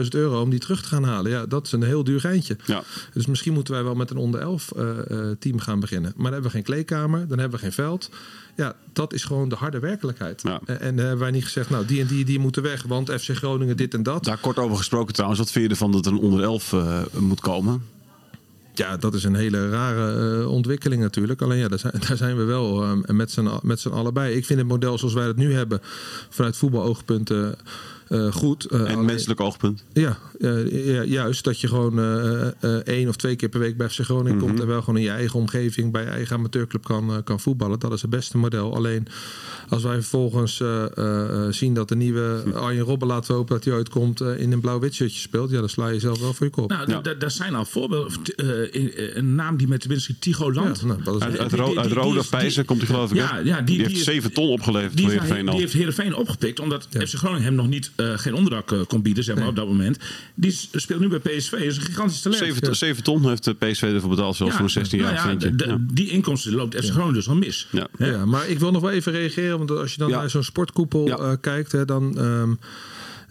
25.000 0.03 0.09
euro 0.09 0.41
om 0.41 0.51
die 0.51 0.59
terug 0.59 0.83
te 0.83 0.89
gaan 0.89 1.05
halen. 1.05 1.31
Ja, 1.31 1.47
dat 1.47 1.67
is 1.67 1.73
een 1.73 1.83
heel 1.83 2.05
duur 2.05 2.21
geintje. 2.21 2.57
Ja. 2.65 2.83
Dus 3.13 3.27
misschien 3.27 3.53
moeten 3.53 3.75
wij 3.75 3.85
wel 3.85 3.95
met 3.95 4.11
een 4.11 4.17
onder 4.17 4.41
11 4.41 4.73
uh, 4.77 4.87
team 5.39 5.59
gaan 5.59 5.81
beginnen. 5.81 6.13
Maar 6.17 6.25
dan 6.25 6.33
hebben 6.33 6.51
we 6.51 6.57
geen 6.57 6.67
kleedkamer, 6.75 7.29
dan 7.29 7.39
hebben 7.39 7.59
we 7.59 7.65
geen 7.65 7.75
veld. 7.75 8.11
Ja, 8.57 8.75
dat 8.93 9.13
is 9.13 9.25
gewoon 9.25 9.49
de 9.49 9.55
harde 9.55 9.79
werkelijkheid. 9.79 10.43
Ja. 10.43 10.61
En, 10.65 10.81
en 10.81 10.97
hebben 10.99 11.19
wij 11.19 11.31
niet 11.31 11.45
gezegd, 11.45 11.71
nou, 11.71 11.87
die 11.87 12.01
en 12.01 12.07
die, 12.07 12.25
die 12.25 12.39
moeten 12.39 12.63
weg, 12.63 12.83
want 12.83 13.11
FC 13.11 13.29
Groningen 13.37 13.77
dit 13.77 13.95
en 13.95 14.03
dat. 14.03 14.25
Daar 14.25 14.39
kort 14.39 14.59
over 14.59 14.77
gesproken 14.77 15.13
trouwens. 15.15 15.41
Wat 15.41 15.51
vind 15.51 15.65
je 15.65 15.71
ervan 15.71 15.93
dat 15.93 16.07
er 16.07 16.13
een 16.13 16.19
onder 16.19 16.43
11 16.43 16.75
moet 17.19 17.41
komen? 17.41 17.83
Ja, 18.75 18.97
dat 18.97 19.15
is 19.15 19.25
een 19.25 19.35
hele 19.35 19.71
rare 19.71 20.39
uh, 20.39 20.51
ontwikkeling 20.51 21.03
natuurlijk. 21.03 21.43
Alleen 21.43 21.59
ja, 21.59 21.69
daar 21.69 22.17
zijn, 22.17 22.37
we 22.43 22.45
wel 22.45 22.85
uh, 22.85 22.93
met 23.63 23.81
z'n 23.81 23.89
allebei. 23.89 24.35
Ik 24.35 24.47
vind 24.47 24.59
het 24.59 24.69
model 24.69 24.99
zoals 24.99 25.15
wij 25.15 25.27
het 25.27 25.37
nu 25.37 25.55
hebben, 25.55 25.81
vanuit 26.29 26.57
voetbaloogpunten, 26.57 27.57
uh, 28.11 28.33
goed. 28.33 28.65
en 28.65 28.81
alleen, 28.81 29.05
menselijk 29.05 29.41
oogpunt? 29.41 29.85
Ja, 29.93 30.19
ja, 30.39 31.03
juist. 31.03 31.45
Dat 31.45 31.61
je 31.61 31.69
gewoon 31.69 31.99
één 32.85 33.09
of 33.09 33.17
twee 33.17 33.37
keer 33.37 33.49
per 33.49 33.61
week 33.61 33.77
bij 33.77 33.89
FC 33.89 34.01
Groningen 34.01 34.33
mm 34.33 34.39
-hmm. 34.39 34.49
komt 34.49 34.61
en 34.61 34.67
wel 34.67 34.81
gewoon 34.81 34.97
in 34.97 35.05
je 35.05 35.11
eigen 35.11 35.39
omgeving 35.39 35.93
bij 35.93 36.03
je 36.03 36.09
eigen 36.09 36.37
amateurclub 36.37 36.85
kan, 36.85 37.21
kan 37.25 37.41
voetballen. 37.41 37.79
Dat 37.79 37.93
is 37.93 38.03
het 38.03 38.11
beste 38.11 38.39
model. 38.39 38.75
Alleen 38.75 39.07
als 39.69 39.83
wij 39.83 39.95
vervolgens 39.95 40.63
zien 41.51 41.75
dat 41.75 41.89
de 41.89 41.97
nieuwe 41.97 42.43
Arjen 42.55 42.85
Robben 42.85 43.09
laten 43.09 43.35
hopen 43.35 43.55
dat 43.55 43.65
hij 43.65 43.75
ooit 43.75 43.89
komt 43.89 44.21
in 44.21 44.53
een 44.53 44.61
blauw-wit 44.61 44.95
shirtje 44.95 45.21
speelt, 45.21 45.51
ja, 45.51 45.61
dan 45.61 45.69
sla 45.69 45.89
je 45.89 46.01
zelf 46.01 46.21
wel 46.21 46.35
voor 46.35 46.47
je 46.47 46.53
kop. 46.53 46.71
Nou, 46.71 46.91
ja. 46.91 47.15
daar 47.15 47.31
zijn 47.31 47.55
al 47.55 47.65
voorbeelden. 47.65 48.13
Uh, 48.37 49.17
een 49.17 49.35
naam 49.35 49.57
die 49.57 49.69
met 49.69 49.81
tenminste 49.81 50.19
Tigo 50.19 50.53
Land. 50.53 50.81
Ja, 50.81 50.87
nou, 50.87 51.03
dat 51.03 51.17
is 51.17 51.23
uit, 51.23 51.39
uit, 51.39 51.51
die, 51.51 51.79
uit 51.79 51.93
Rode 51.93 52.25
Pijzen 52.31 52.65
komt 52.65 52.79
hij 52.79 52.89
geloof 52.89 53.11
ik. 53.11 53.17
Ja, 53.17 53.39
ja, 53.39 53.57
die, 53.57 53.65
die, 53.65 53.77
die 53.77 53.87
heeft 53.87 54.05
7 54.05 54.33
ton 54.33 54.49
opgeleverd 54.49 54.97
die 54.97 55.05
voor 55.05 55.13
Heerenveen. 55.13 55.47
Die 55.47 55.61
heeft 55.61 55.73
Heerenveen 55.73 56.15
opgepikt 56.15 56.61
omdat 56.61 56.87
ja. 56.91 57.07
FC 57.07 57.15
Groningen 57.15 57.45
hem 57.45 57.55
nog 57.55 57.69
niet 57.69 57.91
uh, 58.01 58.19
geen 58.19 58.35
onderdak 58.35 58.71
uh, 58.71 58.81
kon 58.87 59.03
bieden 59.03 59.25
zeg 59.25 59.35
maar, 59.35 59.45
nee. 59.45 59.53
op 59.53 59.59
dat 59.59 59.67
moment. 59.67 59.99
Die 60.35 60.69
speelt 60.73 61.01
nu 61.01 61.09
bij 61.09 61.19
PSV. 61.19 61.51
Dat 61.51 61.61
is 61.61 61.77
een 61.77 61.83
gigantisch 61.83 62.21
talent. 62.21 62.43
7, 62.43 62.67
ja. 62.67 62.73
7 62.73 63.03
ton 63.03 63.29
heeft 63.29 63.59
PSV 63.59 63.83
ervoor 63.83 64.11
betaald 64.11 64.37
zelfs 64.37 64.55
voor 64.55 64.65
een 64.65 64.71
16 64.71 64.99
jaar 64.99 65.13
nou 65.13 65.39
ja, 65.39 65.51
de, 65.51 65.87
Die 65.93 66.09
inkomsten 66.09 66.53
loopt 66.53 66.75
FC 66.77 66.91
Groningen 66.91 67.15
dus 67.15 67.29
al 67.29 67.37
mis. 67.37 67.69
Ja. 67.71 67.87
Ja. 67.99 68.27
maar 68.27 68.49
ik 68.49 68.59
wil 68.59 68.71
nog 68.71 68.83
wel 68.83 68.91
even 68.91 69.13
reageren. 69.13 69.59
Want 69.59 69.71
als 69.71 69.93
je 69.93 69.99
dan 69.99 70.11
naar 70.11 70.31
zo'n 70.31 70.45
sportkoepel 70.45 71.39
kijkt, 71.41 71.73
hè, 71.73 71.85
dan... 71.85 72.19
Um, 72.19 72.59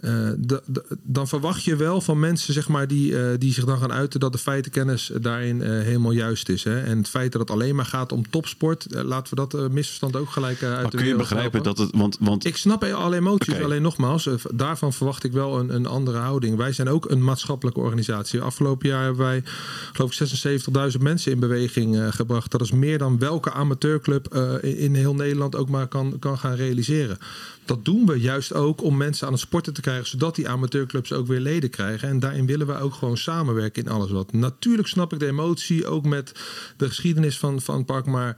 eh, 0.02 0.12
de- 0.38 0.62
de- 0.66 0.86
dan 1.04 1.28
verwacht 1.28 1.64
je 1.64 1.76
wel 1.76 2.02
van 2.02 2.20
mensen 2.20 2.54
zeg 2.54 2.68
maar, 2.68 2.88
die, 2.88 3.18
eh, 3.22 3.38
die 3.38 3.54
zich 3.54 3.66
dan 3.66 3.78
gaan 3.78 3.92
uiten 3.92 4.20
dat 4.20 4.32
de 4.32 4.38
feitenkennis 4.38 5.12
daarin 5.22 5.62
eh, 5.62 5.70
helemaal 5.70 6.12
juist 6.12 6.50
is. 6.50 6.64
Hè? 6.64 6.80
En 6.82 6.98
het 6.98 7.08
feit 7.10 7.32
dat 7.32 7.42
het 7.42 7.52
alleen 7.52 7.76
maar 7.76 7.86
gaat 7.86 8.12
om 8.12 8.30
topsport, 8.30 8.86
laten 8.90 9.36
we 9.36 9.48
dat 9.48 9.72
misverstand 9.72 10.16
ook 10.16 10.30
gelijk 10.30 10.64
uit 10.64 10.82
Maar 10.82 10.92
de 10.92 10.98
kun 10.98 11.06
je 11.06 11.16
begrijpen 11.16 11.52
helpen. 11.52 11.64
dat 11.64 11.78
het... 11.78 11.90
Want, 12.02 12.18
want 12.20 12.46
Ik 12.46 12.58
snap 12.58 12.84
alle 12.84 13.16
emoties, 13.16 13.62
alleen 13.62 13.82
nogmaals, 13.82 14.30
daarvan 14.54 14.94
verwacht 14.94 15.24
ik 15.24 15.32
wel 15.32 15.60
een, 15.60 15.76
een 15.76 15.86
andere 15.86 16.18
houding. 16.18 16.56
Wij 16.58 16.72
zijn 16.72 16.90
ook 16.90 17.10
een 17.10 17.24
maatschappelijke 17.24 17.80
organisatie. 17.80 18.42
Afgelopen 18.42 18.90
jaar 18.90 19.04
hebben 19.04 19.22
wij, 19.26 19.44
geloof 19.94 20.20
ik, 20.22 20.30
76.000 20.98 21.02
mensen 21.02 21.32
in 21.32 21.40
beweging 21.40 22.16
gebracht. 22.16 22.52
Dat 22.52 22.62
is 22.62 22.72
meer 22.72 22.98
dan 22.98 23.20
welke 23.20 23.52
amateurclub 23.52 24.36
in, 24.62 24.78
in 24.78 24.96
heel 24.96 25.16
Nederland 25.16 25.56
ook 25.56 25.70
maar 25.70 25.88
kan, 25.88 26.20
kan 26.20 26.38
gaan 26.38 26.56
realiseren. 26.56 27.18
Dat 27.70 27.86
doen 27.86 28.06
we 28.06 28.20
juist 28.20 28.54
ook 28.54 28.84
om 28.84 28.98
mensen 28.98 29.28
aan 29.28 29.34
het 29.34 29.42
sporten 29.42 29.74
te 29.74 29.82
krijgen, 29.82 30.08
zodat 30.08 30.36
die 30.36 30.50
amateurclubs 30.50 31.14
ook 31.14 31.28
weer 31.28 31.40
leden 31.40 31.70
krijgen. 31.70 32.10
En 32.10 32.20
daarin 32.20 32.46
willen 32.46 32.68
we 32.68 32.78
ook 32.80 32.94
gewoon 32.94 33.18
samenwerken 33.18 33.84
in 33.84 33.92
alles 33.92 34.12
wat. 34.12 34.34
Natuurlijk 34.34 34.88
snap 34.88 35.14
ik 35.14 35.20
de 35.20 35.28
emotie, 35.28 35.88
ook 35.88 36.06
met 36.06 36.32
de 36.78 36.88
geschiedenis 36.88 37.38
van, 37.38 37.62
van 37.62 37.76
het 37.78 37.86
park, 37.86 38.06
maar. 38.06 38.38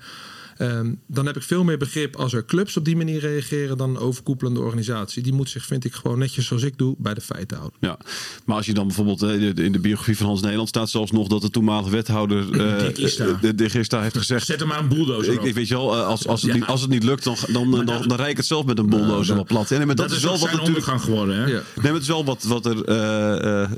Ehm, 0.57 0.93
dan 1.07 1.25
heb 1.25 1.35
ik 1.35 1.43
veel 1.43 1.63
meer 1.63 1.77
begrip 1.77 2.15
als 2.15 2.33
er 2.33 2.45
clubs 2.45 2.77
op 2.77 2.85
die 2.85 2.95
manier 2.95 3.19
reageren 3.19 3.77
dan 3.77 3.89
een 3.89 3.97
overkoepelende 3.97 4.59
organisatie. 4.59 5.23
Die 5.23 5.33
moet 5.33 5.49
zich, 5.49 5.65
vind 5.65 5.85
ik, 5.85 5.93
gewoon 5.93 6.19
netjes 6.19 6.45
zoals 6.45 6.63
ik 6.63 6.77
doe, 6.77 6.95
bij 6.97 7.13
de 7.13 7.21
feiten 7.21 7.57
houden. 7.57 7.77
Ja, 7.81 7.97
maar 8.45 8.55
als 8.55 8.65
je 8.65 8.73
dan 8.73 8.87
bijvoorbeeld 8.87 9.21
eh, 9.21 9.53
de- 9.55 9.63
in 9.63 9.71
de 9.71 9.79
biografie 9.79 10.17
van 10.17 10.25
Hans 10.25 10.41
Nederland 10.41 10.69
staat 10.69 10.89
zelfs 10.89 11.11
nog 11.11 11.27
dat 11.27 11.41
de 11.41 11.49
toenmalige 11.49 11.89
wethouder 11.89 12.61
eh, 12.61 12.79
Dick 12.79 12.97
Ista. 12.97 13.25
eh, 13.25 13.41
de, 13.41 13.55
de 13.55 13.69
Gista 13.69 14.01
heeft 14.01 14.17
gezegd. 14.17 14.45
Zet 14.45 14.61
er 14.61 14.67
maar 14.67 14.79
een 14.79 14.87
bulldozer 14.89 15.45
Ik, 15.45 15.53
weet 15.53 15.67
je 15.67 15.73
wel, 15.73 15.95
eh, 15.95 16.05
als, 16.07 16.27
als, 16.27 16.41
het 16.41 16.51
Ja. 16.51 16.57
niet, 16.57 16.65
als 16.67 16.81
het 16.81 16.89
niet 16.89 17.03
lukt, 17.03 17.23
dan, 17.23 17.35
dan, 17.51 17.71
dan, 17.71 17.85
dan, 17.85 18.13
rij 18.17 18.29
ik 18.29 18.37
het 18.37 18.45
zelf 18.45 18.65
met 18.65 18.77
een 18.79 18.89
bulldozer 18.89 19.20
wel 19.27 19.43
plat. 19.45 19.69
Ja, 19.69 19.77
nee, 19.77 19.85
maar 19.85 19.95
dat, 19.95 20.05
dat, 20.09 20.17
is 20.17 20.23
is 20.23 20.29
wel 20.29 20.39
wat 20.39 20.41
zijn 20.49 20.55
natuurlijk. 20.55 20.85
ondergang 20.87 21.09
geworden. 21.09 21.35
Hè? 21.35 21.41
Ja. 21.45 21.51
Nee, 21.51 21.63
maar 21.83 21.93
het 21.93 22.01
is 22.01 22.07
wel 22.07 22.25
wat, 22.25 22.43
wat 22.43 22.65
er. 22.65 22.83
eh, 22.85 23.61
eh, 23.63 23.71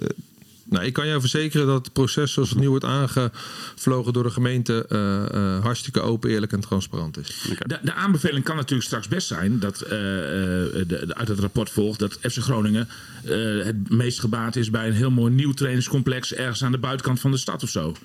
Nou, 0.63 0.85
ik 0.85 0.93
kan 0.93 1.07
jou 1.07 1.19
verzekeren 1.19 1.67
dat 1.67 1.83
het 1.85 1.93
proces 1.93 2.33
zoals 2.33 2.49
het 2.49 2.59
nu 2.59 2.69
wordt 2.69 2.85
aangevlogen 2.85 4.13
door 4.13 4.23
de 4.23 4.29
gemeente 4.29 4.85
eh, 4.89 5.63
hartstikke 5.63 6.01
open, 6.01 6.29
eerlijk 6.29 6.51
en 6.53 6.59
transparant 6.59 7.17
is. 7.17 7.47
De, 7.65 7.79
de 7.81 7.93
aanbeveling 7.93 8.43
kan 8.45 8.55
natuurlijk 8.55 8.87
straks 8.87 9.07
best 9.07 9.27
zijn 9.27 9.59
dat 9.59 9.77
de, 9.77 10.83
de- 10.87 11.15
uit 11.15 11.27
het 11.27 11.39
rapport 11.39 11.69
volgt 11.69 11.99
dat 11.99 12.13
FC 12.21 12.37
Groningen 12.37 12.87
het 13.63 13.89
meest 13.89 14.19
gebaat 14.19 14.55
is 14.55 14.69
bij 14.69 14.87
een 14.87 14.93
heel 14.93 15.11
mooi 15.11 15.33
nieuw 15.33 15.53
trainingscomplex 15.53 16.33
ergens 16.33 16.63
aan 16.63 16.71
de 16.71 16.77
buitenkant 16.77 17.19
van 17.19 17.31
de 17.31 17.37
stad 17.37 17.63
of 17.63 17.69
zo. 17.69 17.95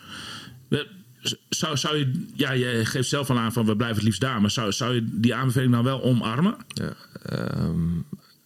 Eh, 1.22 1.32
Zou, 1.48 1.76
zou 1.76 1.96
je, 1.96 2.26
ja, 2.34 2.52
je 2.52 2.84
geeft 2.84 3.08
zelf 3.08 3.30
al 3.30 3.38
aan 3.38 3.52
van 3.52 3.66
we 3.66 3.76
blijven 3.76 3.96
het 3.96 4.04
liefst 4.04 4.20
daar, 4.20 4.40
maar 4.40 4.50
zou, 4.50 4.72
zou 4.72 4.94
je 4.94 5.08
die 5.10 5.34
aanbeveling 5.34 5.70
nou 5.72 5.84
wel 5.84 6.02
omarmen? 6.02 6.56
Ja, 6.68 6.92
ehm, 7.22 7.98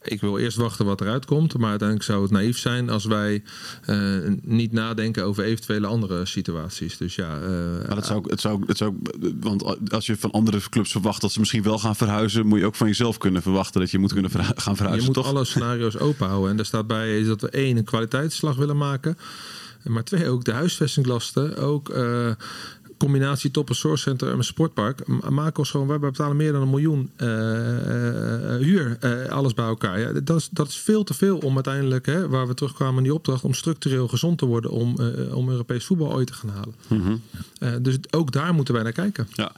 ik 0.04 0.20
wil 0.20 0.38
eerst 0.38 0.56
wachten 0.56 0.84
wat 0.86 1.00
eruit 1.00 1.24
komt. 1.24 1.58
Maar 1.58 1.70
uiteindelijk 1.70 2.08
zou 2.08 2.22
het 2.22 2.30
naïef 2.30 2.58
zijn 2.58 2.90
als 2.90 3.04
wij 3.04 3.42
eh, 3.84 4.16
niet 4.42 4.72
nadenken 4.72 5.24
over 5.24 5.44
eventuele 5.44 5.86
andere 5.86 6.26
situaties. 6.26 6.96
Dus 6.96 7.14
ja, 7.14 7.40
eh, 7.40 7.86
maar 7.86 7.94
dat 7.94 8.06
zou, 8.06 8.24
het 8.30 8.40
zou, 8.40 8.62
het 8.66 8.76
zou, 8.76 8.96
want 9.40 9.90
als 9.92 10.06
je 10.06 10.16
van 10.16 10.30
andere 10.30 10.60
clubs 10.70 10.90
verwacht 10.90 11.20
dat 11.20 11.32
ze 11.32 11.38
misschien 11.38 11.62
wel 11.62 11.78
gaan 11.78 11.96
verhuizen, 11.96 12.46
moet 12.46 12.58
je 12.58 12.66
ook 12.66 12.74
van 12.74 12.86
jezelf 12.86 13.18
kunnen 13.18 13.42
verwachten 13.42 13.80
dat 13.80 13.90
je 13.90 13.98
moet 13.98 14.12
kunnen 14.12 14.30
verhu- 14.30 14.52
gaan 14.54 14.72
je 14.72 14.78
verhuizen, 14.78 15.06
moet 15.06 15.14
toch? 15.14 15.26
alle 15.26 15.44
scenario's 15.44 15.96
open 15.98 16.26
houden. 16.28 16.50
En 16.50 16.56
daar 16.56 16.66
staat 16.66 16.86
bij 16.86 17.18
is 17.20 17.26
dat 17.26 17.40
we 17.40 17.48
één, 17.48 17.76
een 17.76 17.84
kwaliteitsslag 17.84 18.56
willen 18.56 18.76
maken. 18.76 19.16
Maar 19.84 20.04
twee, 20.04 20.28
ook 20.28 20.44
de 20.44 20.52
huisvestinglasten. 20.52 21.56
Ook 21.56 21.88
eh, 21.88 22.30
combinatie 22.98 23.50
toppen 23.50 23.74
zorgcentrum 23.76 24.30
en 24.30 24.38
een 24.38 24.44
sportpark. 24.44 25.06
M- 25.06 25.34
Maken 25.34 25.58
ons 25.58 25.70
gewoon, 25.70 25.86
wij 25.86 25.98
betalen 25.98 26.36
meer 26.36 26.52
dan 26.52 26.62
een 26.62 26.70
miljoen 26.70 27.10
eh, 27.16 28.54
eh, 28.54 28.60
huur. 28.60 28.98
alles 29.30 29.54
bij 29.54 29.64
elkaar. 29.64 30.00
Ja, 30.00 30.12
dat, 30.20 30.36
is, 30.38 30.48
dat 30.50 30.68
is 30.68 30.76
veel 30.76 31.04
te 31.04 31.14
veel 31.14 31.38
om 31.38 31.54
uiteindelijk, 31.54 32.06
hè, 32.06 32.28
waar 32.28 32.46
we 32.46 32.54
terugkwamen 32.54 32.96
in 32.96 33.02
die 33.02 33.14
opdracht, 33.14 33.44
om 33.44 33.54
structureel 33.54 34.08
gezond 34.08 34.38
te 34.38 34.46
worden. 34.46 34.70
Om, 34.70 34.96
om 35.32 35.48
Europees 35.50 35.84
voetbal 35.84 36.12
ooit 36.12 36.26
te 36.26 36.32
gaan 36.34 36.50
halen. 36.50 36.74
Mhm. 36.88 37.82
Dus 37.82 37.96
ook 38.10 38.32
daar 38.32 38.54
moeten 38.54 38.74
wij 38.74 38.82
naar 38.82 38.92
kijken. 38.92 39.28
Ja. 39.32 39.52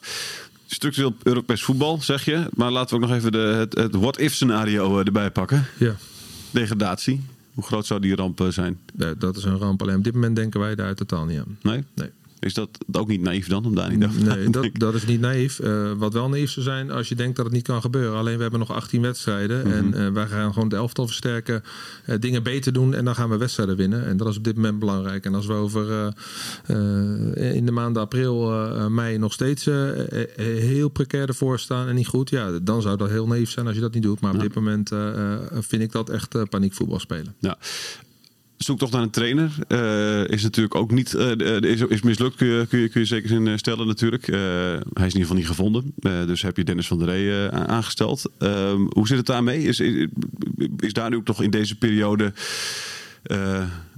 Structureel 0.66 1.14
Europees 1.22 1.62
voetbal, 1.62 2.02
zeg 2.02 2.24
je. 2.24 2.48
Maar 2.54 2.70
laten 2.70 2.96
we 2.98 3.02
ook 3.02 3.08
nog 3.08 3.18
even 3.18 3.32
de, 3.32 3.38
het, 3.38 3.74
het 3.74 3.94
what-if 3.94 4.34
scenario 4.34 4.98
erbij 4.98 5.30
pakken. 5.30 5.66
Ja. 5.78 5.96
Degradatie. 6.50 7.24
Hoe 7.54 7.64
groot 7.64 7.86
zou 7.86 8.00
die 8.00 8.14
ramp 8.16 8.40
eh, 8.40 8.48
zijn? 8.48 8.78
Eh, 8.98 9.08
Dat 9.18 9.36
is 9.36 9.44
een 9.44 9.58
ramp. 9.58 9.82
Alleen 9.82 9.96
op 9.96 10.04
dit 10.04 10.14
moment 10.14 10.36
denken 10.36 10.60
wij 10.60 10.74
daar 10.74 10.94
totaal 10.94 11.24
niet 11.24 11.38
aan. 11.38 11.58
Nee? 11.62 11.84
Nee. 11.94 12.10
Is 12.44 12.54
dat 12.54 12.68
ook 12.92 13.08
niet 13.08 13.20
naïef 13.20 13.48
dan? 13.48 13.64
Om 13.64 13.74
daar 13.74 13.90
niet 13.90 14.04
over 14.04 14.22
Nee, 14.36 14.50
dat, 14.50 14.68
dat 14.72 14.94
is 14.94 15.06
niet 15.06 15.20
naïef. 15.20 15.60
Eh, 15.60 15.92
wat 15.92 16.12
wel 16.12 16.28
naïef 16.28 16.50
zou 16.50 16.64
zijn 16.64 16.90
als 16.90 17.08
je 17.08 17.14
denkt 17.14 17.36
dat 17.36 17.44
het 17.44 17.54
niet 17.54 17.66
kan 17.66 17.80
gebeuren. 17.80 18.18
Alleen 18.18 18.36
we 18.36 18.42
hebben 18.42 18.60
nog 18.60 18.72
18 18.72 19.02
wedstrijden. 19.02 19.72
En 19.72 19.94
eh, 19.94 20.12
wij 20.12 20.26
gaan 20.26 20.52
gewoon 20.52 20.68
de 20.68 20.76
elftal 20.76 21.06
versterken. 21.06 21.62
eh, 22.04 22.16
dingen 22.20 22.42
beter 22.42 22.72
doen. 22.72 22.94
En 22.94 23.04
dan 23.04 23.14
gaan 23.14 23.30
we 23.30 23.36
wedstrijden 23.36 23.76
winnen. 23.76 24.06
En 24.06 24.16
dat 24.16 24.28
is 24.28 24.36
op 24.36 24.44
dit 24.44 24.56
moment 24.56 24.78
belangrijk. 24.78 25.24
En 25.24 25.34
als 25.34 25.46
we 25.46 25.52
over 25.52 26.12
in 27.34 27.66
de 27.66 27.72
maanden 27.72 28.02
april, 28.02 28.50
mei 28.90 29.18
nog 29.18 29.32
steeds 29.32 29.64
heel 30.36 30.88
precair 30.88 31.28
ervoor 31.28 31.58
staan. 31.58 31.88
En 31.88 31.94
niet 31.94 32.06
goed. 32.06 32.30
Ja, 32.30 32.58
dan 32.62 32.82
zou 32.82 32.96
dat 32.96 33.08
heel 33.10 33.26
naïef 33.26 33.50
zijn 33.50 33.66
als 33.66 33.74
je 33.74 33.80
dat 33.80 33.94
niet 33.94 34.02
doet. 34.02 34.20
Maar 34.20 34.34
op 34.34 34.40
dit 34.40 34.54
moment 34.54 34.90
vind 35.50 35.82
ik 35.82 35.92
dat 35.92 36.10
echt 36.10 36.48
paniekvoetbal 36.48 36.98
spelen. 36.98 37.34
Ja. 37.38 37.58
Zoek 38.56 38.78
toch 38.78 38.90
naar 38.90 39.02
een 39.02 39.10
trainer. 39.10 39.50
Eh, 39.68 40.28
is 40.28 40.42
natuurlijk 40.42 40.74
ook 40.74 40.90
niet. 40.90 41.14
eh, 41.14 41.60
is, 41.60 41.80
is 41.80 42.02
mislukt, 42.02 42.36
kun 42.36 42.46
je, 42.46 42.66
kun, 42.66 42.78
je, 42.78 42.88
kun 42.88 43.00
je 43.00 43.06
zeker 43.06 43.28
zin 43.28 43.48
eh, 43.48 43.56
stellen, 43.56 43.86
natuurlijk. 43.86 44.26
Hij 44.26 44.76
is 44.82 44.82
in 44.96 45.04
ieder 45.04 45.20
geval 45.20 45.36
niet 45.36 45.46
gevonden. 45.46 45.94
Dus 46.26 46.42
heb 46.42 46.56
je 46.56 46.64
Dennis 46.64 46.86
van 46.86 46.98
der 46.98 47.08
Rey 47.08 47.50
aangesteld. 47.50 48.30
Ehm, 48.38 48.86
hoe 48.88 49.06
zit 49.06 49.16
het 49.16 49.26
daarmee? 49.26 49.62
Is, 49.62 49.80
is, 49.80 50.06
is 50.78 50.92
daar 50.92 51.10
nu 51.10 51.16
ook 51.16 51.24
toch 51.24 51.42
in 51.42 51.50
deze 51.50 51.78
periode 51.78 52.32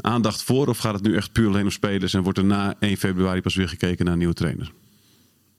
aandacht 0.01 0.43
voor? 0.43 0.67
Of 0.67 0.79
gaat 0.79 0.95
het 0.95 1.03
nu 1.03 1.17
echt 1.17 1.33
puur 1.33 1.49
alleen 1.49 1.65
om 1.65 1.71
spelers 1.71 2.15
en 2.15 2.23
wordt 2.23 2.39
er 2.39 2.45
na 2.45 2.75
1 2.79 2.97
februari 2.97 3.41
pas 3.41 3.55
weer 3.55 3.69
gekeken 3.69 4.05
naar 4.05 4.13
een 4.13 4.19
nieuwe 4.19 4.35
trainer? 4.35 4.73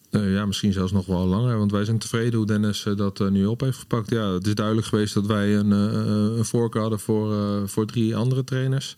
Eh, 0.09 0.33
ja, 0.33 0.45
misschien 0.45 0.73
zelfs 0.73 0.91
nog 0.91 1.05
wel 1.05 1.25
langer. 1.25 1.57
Want 1.57 1.71
wij 1.71 1.85
zijn 1.85 1.97
tevreden 1.97 2.37
hoe 2.37 2.45
Dennis 2.45 2.85
eh, 2.85 2.95
dat 2.95 3.19
eh, 3.19 3.27
nu 3.27 3.45
op 3.45 3.61
heeft 3.61 3.77
gepakt. 3.77 4.09
Ja, 4.09 4.33
het 4.33 4.47
is 4.47 4.55
duidelijk 4.55 4.87
geweest 4.87 5.13
dat 5.13 5.25
wij 5.25 5.55
een, 5.55 5.71
een 5.71 6.45
voorkeur 6.45 6.81
hadden 6.81 6.99
voor, 6.99 7.33
voor 7.69 7.85
drie 7.85 8.15
andere 8.15 8.43
trainers. 8.43 8.95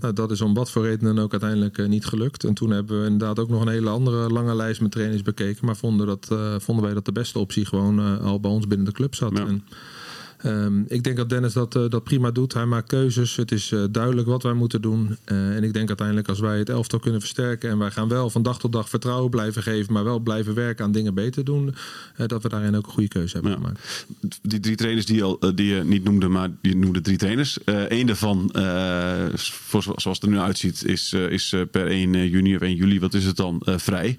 nou, 0.00 0.12
dat 0.12 0.30
is 0.30 0.40
om 0.40 0.54
wat 0.54 0.70
voor 0.70 0.84
reden 0.84 1.14
dan 1.14 1.24
ook 1.24 1.30
uiteindelijk 1.30 1.88
niet 1.88 2.06
gelukt. 2.06 2.44
En 2.44 2.54
toen 2.54 2.70
hebben 2.70 3.00
we 3.00 3.08
inderdaad 3.08 3.38
ook 3.38 3.48
nog 3.48 3.62
een 3.62 3.68
hele 3.68 3.90
andere 3.90 4.28
lange 4.28 4.54
lijst 4.54 4.80
met 4.80 4.90
trainers 4.90 5.22
bekeken. 5.22 5.66
Maar 5.66 5.76
vonden, 5.76 6.06
dat, 6.06 6.28
vonden 6.58 6.84
wij 6.84 6.94
dat 6.94 7.04
de 7.04 7.12
beste 7.12 7.38
optie 7.38 7.64
gewoon 7.66 8.20
al 8.20 8.40
bij 8.40 8.50
ons 8.50 8.66
binnen 8.66 8.86
de 8.86 8.92
club 8.92 9.14
zat. 9.14 9.36
Ja. 9.36 9.46
En, 9.46 9.64
Ehm, 10.42 10.80
ik 10.88 11.02
denk 11.02 11.16
dat 11.16 11.28
Dennis 11.28 11.52
dat, 11.52 11.76
eh, 11.76 11.88
dat 11.88 12.04
prima 12.04 12.30
doet. 12.30 12.54
Hij 12.54 12.66
maakt 12.66 12.88
keuzes. 12.88 13.36
Het 13.36 13.52
is 13.52 13.72
eh, 13.72 13.84
duidelijk 13.90 14.26
wat 14.28 14.42
wij 14.42 14.52
moeten 14.52 14.82
doen. 14.82 15.16
Eh, 15.24 15.56
en 15.56 15.64
ik 15.64 15.72
denk 15.72 15.88
uiteindelijk 15.88 16.28
als 16.28 16.40
wij 16.40 16.58
het 16.58 16.68
elftal 16.68 16.98
kunnen 16.98 17.20
versterken. 17.20 17.70
en 17.70 17.78
wij 17.78 17.90
gaan 17.90 18.08
wel 18.08 18.30
van 18.30 18.42
dag 18.42 18.58
tot 18.58 18.72
dag 18.72 18.88
vertrouwen 18.88 19.30
blijven 19.30 19.62
geven. 19.62 19.92
maar 19.92 20.04
wel 20.04 20.18
blijven 20.18 20.54
werken 20.54 20.84
aan 20.84 20.92
dingen 20.92 21.14
beter 21.14 21.44
doen. 21.44 21.74
dat 22.26 22.42
we 22.42 22.48
daarin 22.48 22.76
ook 22.76 22.86
een 22.86 22.92
goede 22.92 23.08
keuze 23.08 23.32
hebben 23.32 23.50
Ja. 23.50 23.56
gemaakt. 23.56 24.06
Die 24.42 24.60
drie 24.60 24.76
trainers 24.76 25.06
die, 25.06 25.16
je 25.16 25.22
al, 25.22 25.38
die 25.54 25.66
je 25.74 25.84
niet 25.84 26.04
noemde, 26.04 26.28
maar 26.28 26.50
je 26.62 26.76
noemde 26.76 27.00
drie 27.00 27.16
trainers. 27.16 27.58
Eén 27.64 28.06
daarvan, 28.06 28.50
voor, 29.34 29.82
zoals 29.82 30.04
het 30.04 30.22
er 30.22 30.28
nu 30.28 30.38
uitziet, 30.38 30.84
is, 30.84 31.12
is 31.12 31.54
per 31.70 31.86
1 31.86 32.28
juni 32.28 32.54
of 32.56 32.60
1 32.62 32.74
juli, 32.76 33.00
wat 33.00 33.14
is 33.14 33.24
het 33.24 33.36
dan, 33.36 33.62
vrij. 33.64 34.18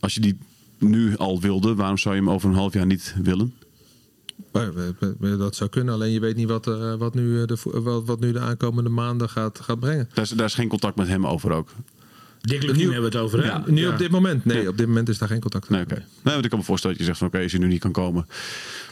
Als 0.00 0.14
je 0.14 0.20
die 0.20 0.38
nu 0.78 1.16
al 1.16 1.40
wilde, 1.40 1.74
waarom 1.74 1.98
zou 1.98 2.14
je 2.14 2.20
hem 2.20 2.30
over 2.30 2.48
een 2.48 2.54
half 2.56 2.72
jaar 2.72 2.86
niet 2.86 3.14
willen? 3.22 3.52
Maar 3.52 3.52
we- 3.52 3.52
we- 3.54 4.23
we- 4.23 4.23
dat 5.38 5.56
zou 5.56 5.70
kunnen. 5.70 5.94
Alleen 5.94 6.12
je 6.12 6.20
weet 6.20 6.36
niet 6.36 6.48
wat, 6.48 6.66
eh, 6.66 6.94
wat, 6.94 7.14
nu, 7.14 7.40
eh, 7.40 7.46
de, 7.46 7.56
wat, 7.62 8.06
wat 8.06 8.20
nu 8.20 8.32
de 8.32 8.40
aankomende 8.40 8.90
maanden 8.90 9.28
gaat, 9.28 9.60
gaat 9.60 9.80
brengen. 9.80 10.08
Daar 10.14 10.24
is, 10.24 10.30
daar 10.30 10.46
is 10.46 10.54
geen 10.54 10.68
contact 10.68 10.96
met 10.96 11.08
hem 11.08 11.26
over 11.26 11.50
ook. 11.52 11.68
Dick 12.40 12.62
Lukien 12.62 12.80
hebben 12.92 12.98
we 12.98 13.04
het 13.04 13.16
over, 13.16 13.44
hè? 13.44 13.70
Nu 13.72 13.80
Ja. 13.80 13.92
op 13.92 13.98
dit 13.98 14.10
moment? 14.10 14.44
Nee, 14.44 14.68
op 14.68 14.76
dit 14.76 14.86
moment 14.86 15.08
is 15.08 15.18
daar 15.18 15.28
geen 15.28 15.40
contact 15.40 15.68
Nee. 15.68 15.84
Nee, 15.88 15.98
want 16.22 16.44
ik 16.44 16.50
kan 16.50 16.58
me 16.58 16.64
voorstellen 16.64 16.96
dat 16.96 17.06
je 17.06 17.12
zegt 17.12 17.18
van 17.18 17.28
oké, 17.28 17.42
als 17.42 17.52
je 17.52 17.58
nu 17.58 17.66
niet 17.66 17.80
kan 17.80 17.92
komen, 17.92 18.26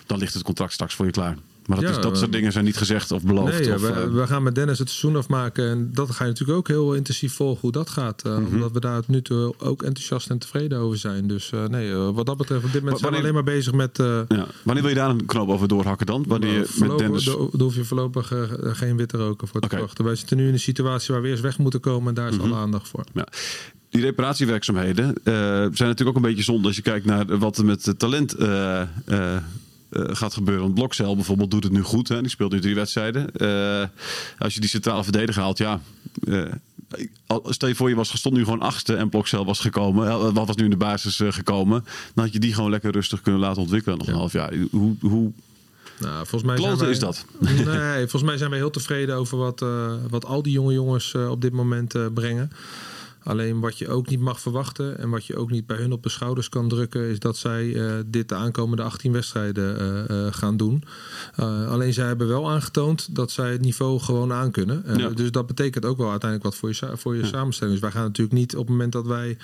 dan 0.06 0.18
ligt 0.18 0.34
het 0.34 0.42
contract 0.42 0.72
straks 0.72 0.94
voor 0.94 1.06
je 1.06 1.12
klaar. 1.12 1.36
Maar 1.66 1.76
dat, 1.80 1.88
Ja, 1.90 1.96
is, 1.96 2.02
dat 2.02 2.18
soort 2.18 2.32
dingen 2.32 2.52
zijn 2.52 2.64
niet 2.64 2.76
gezegd 2.76 3.10
of 3.10 3.22
beloofd. 3.22 3.52
Nee, 3.58 3.64
ja, 3.68 3.74
of, 3.74 3.80
we, 3.80 3.88
eh, 3.88 4.04
we 4.12 4.26
gaan 4.26 4.42
met 4.42 4.54
Dennis 4.54 4.78
het 4.78 4.90
seizoen 4.90 5.16
afmaken. 5.20 5.68
En 5.68 5.90
dat 5.92 6.10
ga 6.10 6.24
je 6.24 6.30
natuurlijk 6.30 6.58
ook 6.58 6.68
heel 6.68 6.94
intensief 6.94 7.32
volgen 7.34 7.60
hoe 7.60 7.72
dat 7.72 7.90
gaat. 7.90 8.22
eh, 8.22 8.36
Mhm. 8.38 8.54
Omdat 8.54 8.72
we 8.72 8.80
daar 8.80 9.02
nu 9.06 9.22
toe 9.22 9.54
ook 9.58 9.82
enthousiast 9.82 10.30
en 10.30 10.38
tevreden 10.38 10.78
over 10.78 10.98
zijn. 10.98 11.26
Dus 11.28 11.52
eh, 11.52 11.66
nee, 11.66 11.94
wat 11.94 12.26
dat 12.26 12.36
betreft, 12.36 12.64
op 12.64 12.72
dit 12.72 12.80
moment 12.82 13.00
zijn 13.00 13.12
we 13.12 13.18
alleen 13.18 13.34
maar 13.34 13.42
bezig 13.44 13.72
met... 13.72 13.96
ja. 14.28 14.46
Wanneer 14.62 14.82
wil 14.82 14.88
je 14.92 14.98
daar 14.98 15.10
een 15.10 15.26
knoop 15.26 15.48
over 15.48 15.68
doorhakken 15.68 16.06
dan? 16.06 16.24
Wanneer 16.28 16.52
je 16.52 16.66
met 16.88 16.98
Dennis... 16.98 17.24
Daar 17.24 17.36
daar 17.36 17.60
hoef 17.60 17.74
je 17.74 17.84
voorlopig 17.84 18.32
geen 18.62 18.96
witte 18.96 19.16
roken 19.16 19.48
voor 19.48 19.60
te 19.60 19.66
Oké. 19.66 19.76
verwachten. 19.76 20.04
Wij 20.04 20.14
zitten 20.14 20.36
nu 20.36 20.46
in 20.46 20.52
een 20.52 20.60
situatie 20.60 21.14
waar 21.14 21.22
we 21.22 21.28
eerst 21.28 21.42
weg 21.42 21.58
moeten 21.58 21.80
komen. 21.80 22.08
En 22.08 22.14
daar 22.14 22.28
is 22.28 22.36
Mhm. 22.36 22.44
alle 22.46 22.54
aandacht 22.56 22.88
voor. 22.88 23.04
Ja. 23.14 23.26
Die 23.90 24.00
reparatiewerkzaamheden 24.02 25.14
zijn 25.24 25.70
natuurlijk 25.72 26.08
ook 26.08 26.16
een 26.16 26.22
beetje 26.22 26.42
zonde 26.42 26.66
als 26.66 26.76
je 26.76 26.82
kijkt 26.82 27.06
naar 27.06 27.38
wat 27.38 27.58
er 27.58 27.64
met 27.64 27.84
het 27.86 27.98
talent 27.98 28.34
eh, 28.34 28.82
eh, 29.92 30.04
gaat 30.16 30.34
gebeuren. 30.34 30.62
Want 30.62 30.74
Blokcel 30.74 31.14
bijvoorbeeld 31.14 31.50
doet 31.50 31.64
het 31.64 31.72
nu 31.72 31.82
goed. 31.82 32.08
Hè? 32.08 32.20
Die 32.20 32.30
speelt 32.30 32.52
nu 32.52 32.60
drie 32.60 32.74
wedstrijden. 32.74 33.32
Eh, 33.34 33.86
als 34.38 34.54
je 34.54 34.60
die 34.60 34.68
centrale 34.68 35.02
verdediger 35.02 35.42
haalt, 35.42 35.58
ja. 35.58 35.80
al- 37.26 37.46
stel 37.48 37.68
je 37.68 37.74
voor, 37.74 37.88
je 37.88 37.94
was 37.94 38.16
stond 38.18 38.34
nu 38.34 38.44
gewoon 38.44 38.60
achtste 38.60 38.96
en 38.96 39.08
Blokcel 39.08 39.44
was 39.44 39.60
gekomen. 39.60 40.32
Wat 40.34 40.46
was 40.46 40.56
nu 40.56 40.64
in 40.64 40.70
de 40.70 40.76
basis 40.76 41.20
gekomen? 41.24 41.84
Dan 42.14 42.24
had 42.24 42.32
je 42.32 42.38
die 42.40 42.54
gewoon 42.54 42.70
lekker 42.70 42.92
rustig 42.92 43.20
kunnen 43.20 43.40
laten 43.40 43.62
ontwikkelen 43.62 43.98
nog 43.98 44.06
een 44.06 44.14
half 44.14 44.32
jaar. 44.32 44.54
Hoe, 44.70 44.94
hoe 45.00 45.32
Nou, 46.00 46.14
volgens 46.26 46.42
mij 46.42 46.56
zijn 46.56 46.68
Kloten 46.68 46.78
wij- 46.84 46.90
is 46.94 46.98
dat. 46.98 47.24
Nee, 47.76 47.98
volgens 47.98 48.22
mij 48.22 48.36
zijn 48.36 48.50
wij 48.50 48.58
heel 48.58 48.70
tevreden 48.70 49.16
over 49.16 49.38
wat, 49.38 49.64
wat 50.10 50.24
al 50.24 50.42
die 50.42 50.52
jonge 50.52 50.72
jongens 50.72 51.14
op 51.14 51.40
dit 51.40 51.52
moment 51.52 51.94
brengen. 52.14 52.52
Alleen 53.24 53.60
wat 53.60 53.78
je 53.78 53.88
ook 53.88 54.08
niet 54.08 54.20
mag 54.20 54.40
verwachten 54.40 54.98
en 54.98 55.10
wat 55.10 55.26
je 55.26 55.36
ook 55.36 55.50
niet 55.50 55.66
bij 55.66 55.76
hun 55.76 55.92
op 55.92 56.02
de 56.02 56.08
schouders 56.08 56.48
kan 56.48 56.68
drukken, 56.68 57.08
is 57.08 57.18
dat 57.18 57.36
zij 57.36 57.74
eh, 57.74 57.94
dit 58.06 58.28
de 58.28 58.34
aankomende 58.34 58.82
18 58.82 59.12
wedstrijden 59.12 59.78
eh, 59.78 60.26
eh, 60.26 60.32
gaan 60.34 60.56
doen. 60.56 60.84
Alleen 61.68 61.92
zij 61.92 62.06
hebben 62.06 62.28
wel 62.28 62.50
aangetoond 62.50 63.14
dat 63.16 63.30
zij 63.30 63.52
het 63.52 63.60
niveau 63.60 64.00
gewoon 64.00 64.32
aankunnen. 64.32 64.84
Eh, 64.84 64.96
Ja. 64.96 65.08
Dus 65.08 65.30
dat 65.30 65.46
betekent 65.46 65.84
ook 65.84 65.96
wel 65.96 66.10
uiteindelijk 66.10 66.50
wat 66.50 66.60
voor 66.60 66.68
je, 66.68 66.96
voor 66.96 67.16
je 67.16 67.26
samenstelling. 67.26 67.74
Dus 67.74 67.84
wij 67.84 67.92
gaan 67.92 68.06
natuurlijk 68.06 68.36
niet 68.38 68.52
op 68.52 68.60
het 68.60 68.68
moment 68.68 68.92
dat 68.92 69.06
wij 69.06 69.36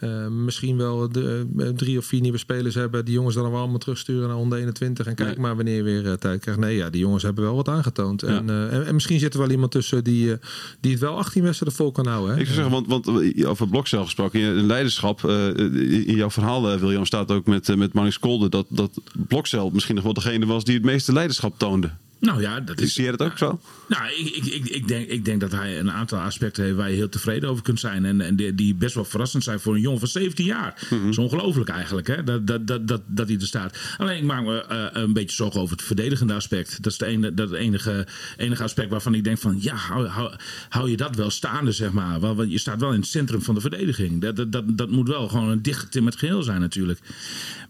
eh, 0.00 0.26
misschien 0.26 0.76
wel 0.76 1.08
de, 1.08 1.46
eh, 1.58 1.68
drie 1.68 1.98
of 1.98 2.04
vier 2.04 2.20
nieuwe 2.20 2.38
spelers 2.38 2.74
hebben. 2.74 3.04
Die 3.04 3.14
jongens 3.14 3.34
dan 3.34 3.54
allemaal 3.54 3.78
terugsturen 3.78 4.28
naar 4.28 4.36
121. 4.36 5.06
En 5.06 5.14
kijk 5.14 5.28
Nee. 5.28 5.38
maar 5.38 5.56
wanneer 5.56 5.76
je 5.76 5.82
weer 5.82 6.06
eh, 6.06 6.12
tijd 6.12 6.40
krijgt. 6.40 6.60
Nee, 6.60 6.76
ja, 6.76 6.90
die 6.90 7.00
jongens 7.00 7.22
hebben 7.22 7.44
wel 7.44 7.54
wat 7.54 7.68
aangetoond. 7.68 8.20
Ja. 8.20 8.26
En, 8.26 8.70
en, 8.70 8.86
en 8.86 8.94
misschien 8.94 9.18
zit 9.18 9.32
er 9.32 9.40
wel 9.40 9.50
iemand 9.50 9.70
tussen 9.70 10.04
die, 10.04 10.36
die 10.80 10.90
het 10.90 11.00
wel 11.00 11.16
18 11.16 11.42
wedstrijden 11.42 11.78
vol 11.78 11.92
kan 11.92 12.06
houden. 12.06 12.34
Hè? 12.34 12.40
Ik 12.40 12.46
zou 12.46 12.56
zeggen, 12.56 12.72
want, 12.72 13.06
want 13.06 13.44
over 13.46 13.68
Blokcel 13.68 14.04
gesproken, 14.04 14.40
in 14.40 14.66
leiderschap, 14.66 15.24
in 15.24 16.14
jouw 16.14 16.30
verhaal, 16.30 16.78
William, 16.78 17.04
staat 17.04 17.30
ook 17.30 17.46
met, 17.46 17.76
met 17.76 17.92
Marnix 17.92 18.18
Kolde 18.18 18.48
dat, 18.48 18.66
dat 18.68 19.00
Blokcel 19.28 19.70
misschien 19.70 19.94
nog 19.94 20.04
wel 20.04 20.14
degene 20.14 20.46
was 20.46 20.64
die 20.64 20.74
het 20.74 20.84
meeste 20.84 21.12
leiderschap 21.12 21.58
toonde. 21.58 21.90
Nou 22.20 22.40
ja, 22.40 22.60
dat 22.60 22.80
is... 22.80 22.94
Zie 22.94 23.02
jij 23.02 23.16
dat 23.16 23.26
ook 23.26 23.38
zo? 23.38 23.60
Nou, 23.88 24.04
ik, 24.12 24.36
ik, 24.36 24.44
ik, 24.44 24.68
ik, 24.68 24.88
denk, 24.88 25.08
ik 25.08 25.24
denk 25.24 25.40
dat 25.40 25.52
hij 25.52 25.78
een 25.78 25.90
aantal 25.90 26.18
aspecten 26.18 26.64
heeft 26.64 26.76
waar 26.76 26.90
je 26.90 26.96
heel 26.96 27.08
tevreden 27.08 27.48
over 27.48 27.62
kunt 27.62 27.80
zijn. 27.80 28.04
En, 28.04 28.20
en 28.20 28.36
die, 28.36 28.54
die 28.54 28.74
best 28.74 28.94
wel 28.94 29.04
verrassend 29.04 29.44
zijn 29.44 29.60
voor 29.60 29.74
een 29.74 29.80
jongen 29.80 29.98
van 29.98 30.08
17 30.08 30.44
jaar. 30.44 30.86
Mhm. 30.90 31.00
Dat 31.00 31.10
is 31.10 31.18
ongelooflijk 31.18 31.68
eigenlijk, 31.68 32.06
hè? 32.06 32.24
Dat, 32.24 32.46
dat, 32.46 32.66
dat, 32.66 32.88
dat, 32.88 33.02
dat 33.06 33.28
hij 33.28 33.36
er 33.36 33.46
staat. 33.46 33.78
Alleen 33.98 34.16
ik 34.16 34.22
maak 34.22 34.44
me 34.44 34.64
eh, 34.64 34.86
een 35.02 35.12
beetje 35.12 35.36
zorgen 35.36 35.60
over 35.60 35.76
het 35.76 35.86
verdedigende 35.86 36.34
aspect. 36.34 36.82
Dat 36.82 36.92
is 36.92 36.98
de 36.98 37.06
ene, 37.06 37.34
dat 37.34 37.52
enige, 37.52 38.06
enige 38.36 38.62
aspect 38.62 38.90
waarvan 38.90 39.14
ik 39.14 39.24
denk 39.24 39.38
van... 39.38 39.56
ja, 39.60 39.74
hou, 39.74 40.06
hou, 40.06 40.34
hou 40.68 40.90
je 40.90 40.96
dat 40.96 41.16
wel 41.16 41.30
staande, 41.30 41.72
zeg 41.72 41.92
maar. 41.92 42.20
Want, 42.20 42.36
want 42.36 42.50
je 42.50 42.58
staat 42.58 42.80
wel 42.80 42.92
in 42.92 43.00
het 43.00 43.08
centrum 43.08 43.42
van 43.42 43.54
de 43.54 43.60
verdediging. 43.60 44.20
Dat, 44.20 44.36
dat, 44.36 44.52
dat, 44.52 44.78
dat 44.78 44.90
moet 44.90 45.08
wel 45.08 45.28
gewoon 45.28 45.48
een 45.48 45.62
dichtgetimmerd 45.62 46.16
geheel 46.16 46.42
zijn 46.42 46.60
natuurlijk. 46.60 47.00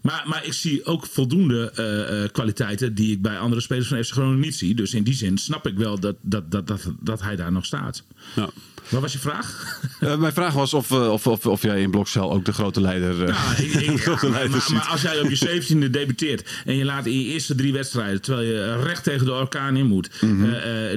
Maar, 0.01 0.23
maar 0.27 0.45
ik 0.45 0.53
zie 0.53 0.85
ook 0.85 1.05
voldoende 1.05 1.71
eh, 1.75 2.23
eh, 2.23 2.31
kwaliteiten 2.31 2.93
die 2.93 3.11
ik 3.11 3.21
bij 3.21 3.39
andere 3.39 3.61
spelers 3.61 3.87
van 3.87 4.03
FC 4.03 4.11
Groningen 4.11 4.39
Dus 4.75 4.93
in 4.93 5.03
die 5.03 5.13
zin 5.13 5.37
snap 5.37 5.67
ik 5.67 5.77
wel 5.77 5.99
dat, 5.99 6.15
dat, 6.21 6.51
dat, 6.51 6.67
dat, 6.67 6.91
dat 6.99 7.21
hij 7.21 7.35
daar 7.35 7.51
nog 7.51 7.65
staat. 7.65 8.03
Ja. 8.35 8.49
Wat 8.89 9.01
was 9.01 9.13
je 9.13 9.19
vraag? 9.19 9.79
Eh, 9.99 10.17
mijn 10.17 10.33
vraag 10.33 10.53
was 10.53 10.73
of, 10.73 10.91
eh, 10.91 11.11
of, 11.11 11.27
of, 11.27 11.45
of 11.45 11.61
jij 11.61 11.81
in 11.81 11.91
Blokcel 11.91 12.31
ook 12.31 12.45
de 12.45 12.53
grote 12.53 12.81
leider, 12.81 13.23
eh, 13.23 13.27
Ja, 13.27 13.63
ik- 13.63 13.73
ik- 13.73 13.91
de 13.91 13.97
grote 13.97 14.25
ja, 14.25 14.31
leider 14.31 14.51
maar, 14.51 14.61
ziet. 14.61 14.73
maar 14.73 14.87
als 14.87 15.01
jij 15.01 15.19
op 15.21 15.29
je 15.29 15.35
17e 15.35 15.89
debuteert 15.89 16.49
en 16.65 16.75
je 16.75 16.85
laat 16.85 17.05
in 17.05 17.19
je 17.19 17.25
eerste 17.25 17.55
drie 17.55 17.73
wedstrijden, 17.73 18.21
terwijl 18.21 18.47
je 18.47 18.83
recht 18.83 19.03
tegen 19.03 19.25
de 19.25 19.31
orkaan 19.33 19.75
in 19.77 19.85
moet, 19.85 20.21
Mhm. 20.21 20.43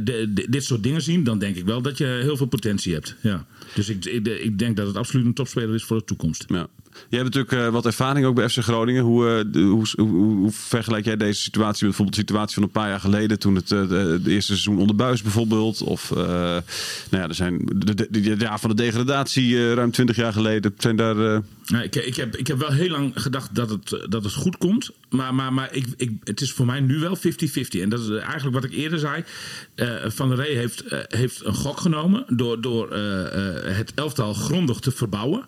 de- 0.05 0.31
de- 0.35 0.47
dit 0.51 0.65
soort 0.65 0.83
dingen 0.83 1.03
zien, 1.03 1.25
dan 1.25 1.39
denk 1.39 1.57
ik 1.57 1.65
wel 1.65 1.83
dat 1.83 1.99
je 1.99 2.05
heel 2.23 2.37
veel 2.37 2.47
potentie 2.47 2.93
hebt. 2.95 3.15
Ja. 3.21 3.47
Dus 3.75 3.89
ik, 3.89 4.05
ik, 4.05 4.27
ik 4.27 4.59
denk 4.59 4.77
dat 4.77 4.87
het 4.87 4.97
absoluut 4.97 5.27
een 5.27 5.35
topspeler 5.35 5.75
is 5.75 5.85
voor 5.85 5.99
de 5.99 6.05
toekomst. 6.05 6.45
Ja. 6.47 6.67
Jij 7.09 7.21
hebt 7.21 7.35
natuurlijk 7.35 7.67
eh, 7.67 7.73
wat 7.73 7.87
ervaring 7.87 8.27
ook 8.27 8.35
bij 8.35 8.49
FC 8.49 8.59
Groningen. 8.59 9.03
Hoe, 9.03 9.29
eh, 9.29 9.45
de- 9.53 9.61
hoe, 9.61 9.87
hoe, 9.97 10.09
hoe 10.37 10.51
vergelijk 10.53 11.05
jij 11.05 11.17
deze 11.17 11.41
situatie 11.41 11.87
met 11.87 11.97
bijvoorbeeld 11.97 12.17
de 12.17 12.21
situatie 12.21 12.55
van 12.55 12.63
een 12.63 12.71
paar 12.71 12.89
jaar 12.89 13.01
geleden... 13.01 13.39
toen 13.39 13.55
het 13.55 13.73
eh, 13.73 13.81
eerste 14.27 14.53
seizoen 14.53 14.79
onder 14.79 14.97
buis 14.97 15.23
bijvoorbeeld? 15.23 15.83
Of, 15.83 16.11
nou 16.15 16.63
ja, 17.11 17.29
er 17.29 17.35
zijn 17.35 17.61
de, 18.11 18.35
jaar 18.39 18.61
van 18.61 18.71
de 18.71 18.77
degradatie 18.77 19.75
ruim 19.75 19.91
20 19.91 20.17
jaar 20.17 20.33
geleden. 20.33 20.75
Zijn 20.79 20.97
daar... 20.97 21.43
Ja, 21.65 21.83
ik, 21.83 21.97
ik, 21.97 22.17
heb, 22.17 22.37
ik 22.37 22.47
heb 22.47 22.59
wel 22.59 22.73
heel 22.73 22.89
lang 22.89 23.13
gedacht 23.15 23.55
dat 23.55 23.71
het, 23.71 24.07
dat 24.09 24.25
het 24.25 24.33
goed 24.33 24.57
komt. 24.57 24.91
Maar, 25.11 25.35
maar, 25.35 25.53
maar 25.53 25.75
ik, 25.75 25.87
ik, 25.97 26.11
het 26.25 26.41
is 26.41 26.53
voor 26.53 26.67
mij 26.67 26.81
nu 26.81 26.99
wel 26.99 27.17
50-50. 27.17 27.21
En 27.81 27.89
dat 27.89 28.01
is 28.01 28.09
eigenlijk 28.09 28.55
wat 28.55 28.65
ik 28.65 28.73
eerder 28.73 28.99
zei. 28.99 29.25
Van 30.07 30.29
der 30.29 30.37
Rey 30.37 30.55
heeft, 30.55 30.85
heeft 31.09 31.45
een 31.45 31.55
gok 31.55 31.81
genomen 31.81 32.25
door, 32.29 32.61
door 32.61 32.93
het 33.65 33.93
elftal 33.95 34.35
grondig 34.35 34.79
te 34.79 34.91
verbouwen. 34.91 35.45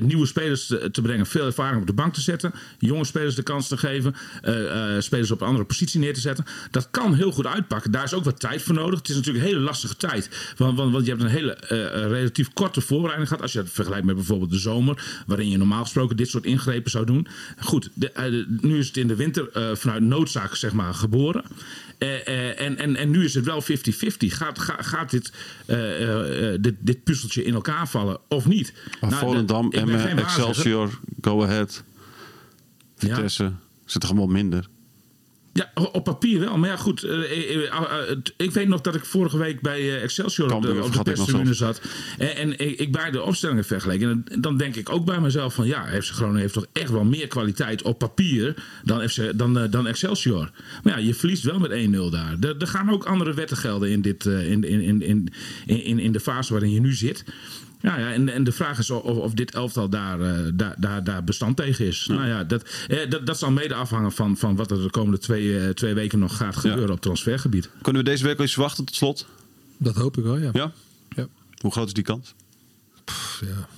Nieuwe 0.00 0.26
spelers 0.26 0.55
te, 0.64 0.88
te 0.92 1.02
brengen, 1.02 1.26
veel 1.26 1.46
ervaring 1.46 1.80
op 1.80 1.86
de 1.86 1.92
bank 1.92 2.14
te 2.14 2.20
zetten. 2.20 2.52
Jonge 2.78 3.04
spelers 3.04 3.34
de 3.34 3.42
kans 3.42 3.68
te 3.68 3.76
geven. 3.76 4.14
eh, 4.42 4.94
eh, 4.96 5.02
spelers 5.02 5.30
op 5.30 5.40
een 5.40 5.46
andere 5.46 5.64
positie 5.64 6.00
neer 6.00 6.14
te 6.14 6.20
zetten. 6.20 6.44
Dat 6.70 6.88
kan 6.90 7.14
heel 7.14 7.32
goed 7.32 7.46
uitpakken. 7.46 7.90
Daar 7.90 8.04
is 8.04 8.14
ook 8.14 8.24
wat 8.24 8.40
tijd 8.40 8.62
voor 8.62 8.74
nodig. 8.74 8.98
Het 8.98 9.08
is 9.08 9.14
natuurlijk 9.16 9.44
een 9.44 9.50
hele 9.50 9.64
lastige 9.64 9.96
tijd. 9.96 10.54
Want, 10.56 10.76
want, 10.76 10.92
want 10.92 11.04
je 11.04 11.10
hebt 11.10 11.22
een 11.22 11.28
hele 11.28 11.54
eh, 11.54 11.84
eh, 12.04 12.10
relatief 12.10 12.52
korte 12.52 12.80
voorbereiding 12.80 13.28
gehad. 13.28 13.42
Als 13.42 13.52
je 13.52 13.58
het 13.58 13.70
vergelijkt 13.72 14.06
met 14.06 14.14
bijvoorbeeld 14.14 14.50
de 14.50 14.58
zomer. 14.58 15.22
Waarin 15.26 15.48
je 15.50 15.56
normaal 15.58 15.82
gesproken 15.82 16.16
dit 16.16 16.28
soort 16.28 16.44
ingrepen 16.44 16.90
zou 16.90 17.06
doen. 17.06 17.26
Goed, 17.58 17.90
de, 17.94 18.10
eh, 18.12 18.24
de- 18.30 18.46
nu 18.60 18.78
is 18.78 18.86
het 18.86 18.96
in 18.96 19.08
de 19.08 19.16
winter 19.16 19.48
eh, 19.52 19.62
vanuit 19.74 20.02
noodzaak 20.02 20.54
zeg 20.56 20.72
maar 20.72 20.94
geboren. 20.94 21.44
Eh, 21.98 22.26
eh, 22.26 22.60
en, 22.60 22.76
en, 22.78 22.96
en 22.96 23.10
nu 23.10 23.24
is 23.24 23.34
het 23.34 23.44
wel 23.44 23.62
50-50. 23.62 23.66
Gaat, 24.34 24.58
gaat, 24.58 24.86
gaat 24.86 25.10
dit, 25.10 25.32
eh, 25.66 26.02
eh, 26.02 26.52
eh, 26.52 26.58
dit, 26.60 26.74
dit 26.78 27.04
puzzeltje 27.04 27.44
in 27.44 27.54
elkaar 27.54 27.88
vallen 27.88 28.18
of 28.28 28.46
niet? 28.46 28.72
Nou, 29.00 29.14
Volendam, 29.14 29.70
Emmen, 29.72 30.00
geen 30.00 30.16
waarzegger. 30.16 30.45
Excelsior, 30.48 30.98
Go 31.20 31.42
Ahead, 31.42 31.84
Ja. 32.98 33.14
Vitesse. 33.14 33.52
Zit 33.84 34.02
er 34.02 34.08
allemaal 34.08 34.26
minder. 34.26 34.68
Ja, 35.56 35.70
op 35.92 36.04
papier 36.04 36.40
wel. 36.40 36.58
Maar 36.58 36.70
ja, 36.70 36.76
goed. 36.76 37.02
eh, 37.02 37.12
eh, 37.12 38.10
eh, 38.10 38.16
ik 38.36 38.50
weet 38.50 38.68
nog 38.68 38.80
dat 38.80 38.94
ik 38.94 39.04
vorige 39.04 39.38
week 39.38 39.60
bij 39.60 40.00
Excelsior 40.00 40.54
op 40.54 40.62
de, 40.62 40.82
op 40.82 40.92
de 40.92 41.02
perstribune 41.02 41.54
zat. 41.54 41.80
En, 42.18 42.36
en 42.36 42.58
ik, 42.58 42.78
ik 42.78 42.92
bij 42.92 43.10
de 43.10 43.22
opstellingen 43.22 43.64
vergeleken. 43.64 44.24
En 44.28 44.40
dan 44.40 44.56
denk 44.56 44.76
ik 44.76 44.90
ook 44.90 45.04
bij 45.04 45.20
mezelf 45.20 45.54
van... 45.54 45.66
Ja, 45.66 45.86
FC 46.00 46.10
Groningen 46.10 46.40
heeft 46.40 46.52
toch 46.52 46.66
echt 46.72 46.90
wel 46.90 47.04
meer 47.04 47.26
kwaliteit 47.26 47.82
op 47.82 47.98
papier 47.98 48.54
dan, 48.84 49.08
FC, 49.08 49.38
dan, 49.38 49.70
dan 49.70 49.86
Excelsior. 49.86 50.50
Maar 50.82 50.98
ja, 50.98 51.06
je 51.06 51.14
verliest 51.14 51.42
wel 51.42 51.58
met 51.58 51.70
1-0 51.70 52.10
daar. 52.10 52.36
Er, 52.40 52.56
er 52.58 52.66
gaan 52.66 52.90
ook 52.90 53.04
andere 53.04 53.34
wetten 53.34 53.56
gelden 53.56 53.90
in, 53.90 54.00
dit, 54.02 54.24
in, 54.24 54.64
in, 54.64 54.80
in, 54.80 55.02
in, 55.02 55.28
in, 55.66 55.98
in 55.98 56.12
de 56.12 56.20
fase 56.20 56.52
waarin 56.52 56.72
je 56.72 56.80
nu 56.80 56.92
zit. 56.94 57.24
Ja, 57.86 57.98
ja 57.98 58.12
en, 58.12 58.28
en 58.28 58.44
de 58.44 58.52
vraag 58.52 58.78
is 58.78 58.90
of, 58.90 59.02
of 59.02 59.32
dit 59.32 59.54
elftal 59.54 59.88
daar, 59.88 60.20
eh, 60.20 60.50
daar, 60.54 60.74
daar, 60.78 61.04
daar 61.04 61.24
bestand 61.24 61.56
tegen 61.56 61.86
is. 61.86 62.06
Nou 62.06 62.26
ja, 62.26 62.44
dat, 62.44 62.68
eh, 62.88 63.10
dat, 63.10 63.26
dat 63.26 63.38
zal 63.38 63.50
mede 63.50 63.74
afhangen 63.74 64.12
van, 64.12 64.36
van 64.36 64.56
wat 64.56 64.70
er 64.70 64.82
de 64.82 64.90
komende 64.90 65.18
twee, 65.18 65.58
eh, 65.58 65.68
twee 65.68 65.94
weken 65.94 66.18
nog 66.18 66.36
gaat 66.36 66.56
gebeuren 66.56 66.90
op 66.90 67.00
transfergebied. 67.00 67.70
Kunnen 67.82 68.04
we 68.04 68.08
deze 68.08 68.24
week 68.24 68.38
al 68.38 68.44
iets 68.44 68.52
verwachten 68.52 68.84
tot 68.84 68.94
slot? 68.94 69.26
Dat 69.76 69.94
hoop 69.94 70.16
ik 70.16 70.24
wel, 70.24 70.38
ja. 70.38 70.50
Ja? 70.52 70.72
Ja. 71.08 71.26
Hoe 71.60 71.72
groot 71.72 71.86
is 71.86 71.92
die 71.92 72.04
kans? 72.04 72.34
Pff, 73.04 73.42
ja. 73.44 73.68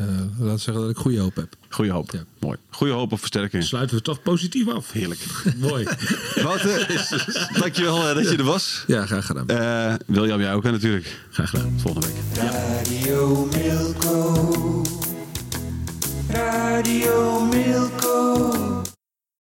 Eh, 0.00 0.06
laat 0.38 0.56
ik 0.56 0.62
zeggen 0.62 0.82
dat 0.82 0.90
ik 0.90 0.96
goede 0.96 1.18
hoop 1.18 1.36
heb. 1.36 1.54
Goeie 1.68 1.92
hoop. 1.92 2.10
Ja. 2.10 2.24
Mooi. 2.38 2.56
Goeie 2.70 2.92
hoop 2.92 3.12
op 3.12 3.18
versterking. 3.18 3.64
Sluiten 3.64 3.96
we 3.96 4.02
toch 4.02 4.22
positief 4.22 4.68
af. 4.68 4.92
Heerlijk. 4.92 5.20
Mooi. 5.68 5.86
Wouter, 6.42 6.86
dankjewel 7.58 8.08
eh, 8.08 8.14
dat 8.14 8.30
je 8.30 8.36
er 8.36 8.44
was. 8.44 8.84
Ja, 8.86 9.06
graag 9.06 9.26
gedaan. 9.26 9.48
Eh 9.48 9.94
William, 10.06 10.40
jij 10.40 10.54
ook 10.54 10.62
hè, 10.62 10.70
natuurlijk. 10.70 11.20
Graag 11.30 11.50
gedaan. 11.50 11.80
Volgende 11.80 12.06
week. 12.06 12.16
Radio 12.34 13.48
Milko. 13.52 14.82
Radio 16.28 17.44
Milko. 17.44 18.79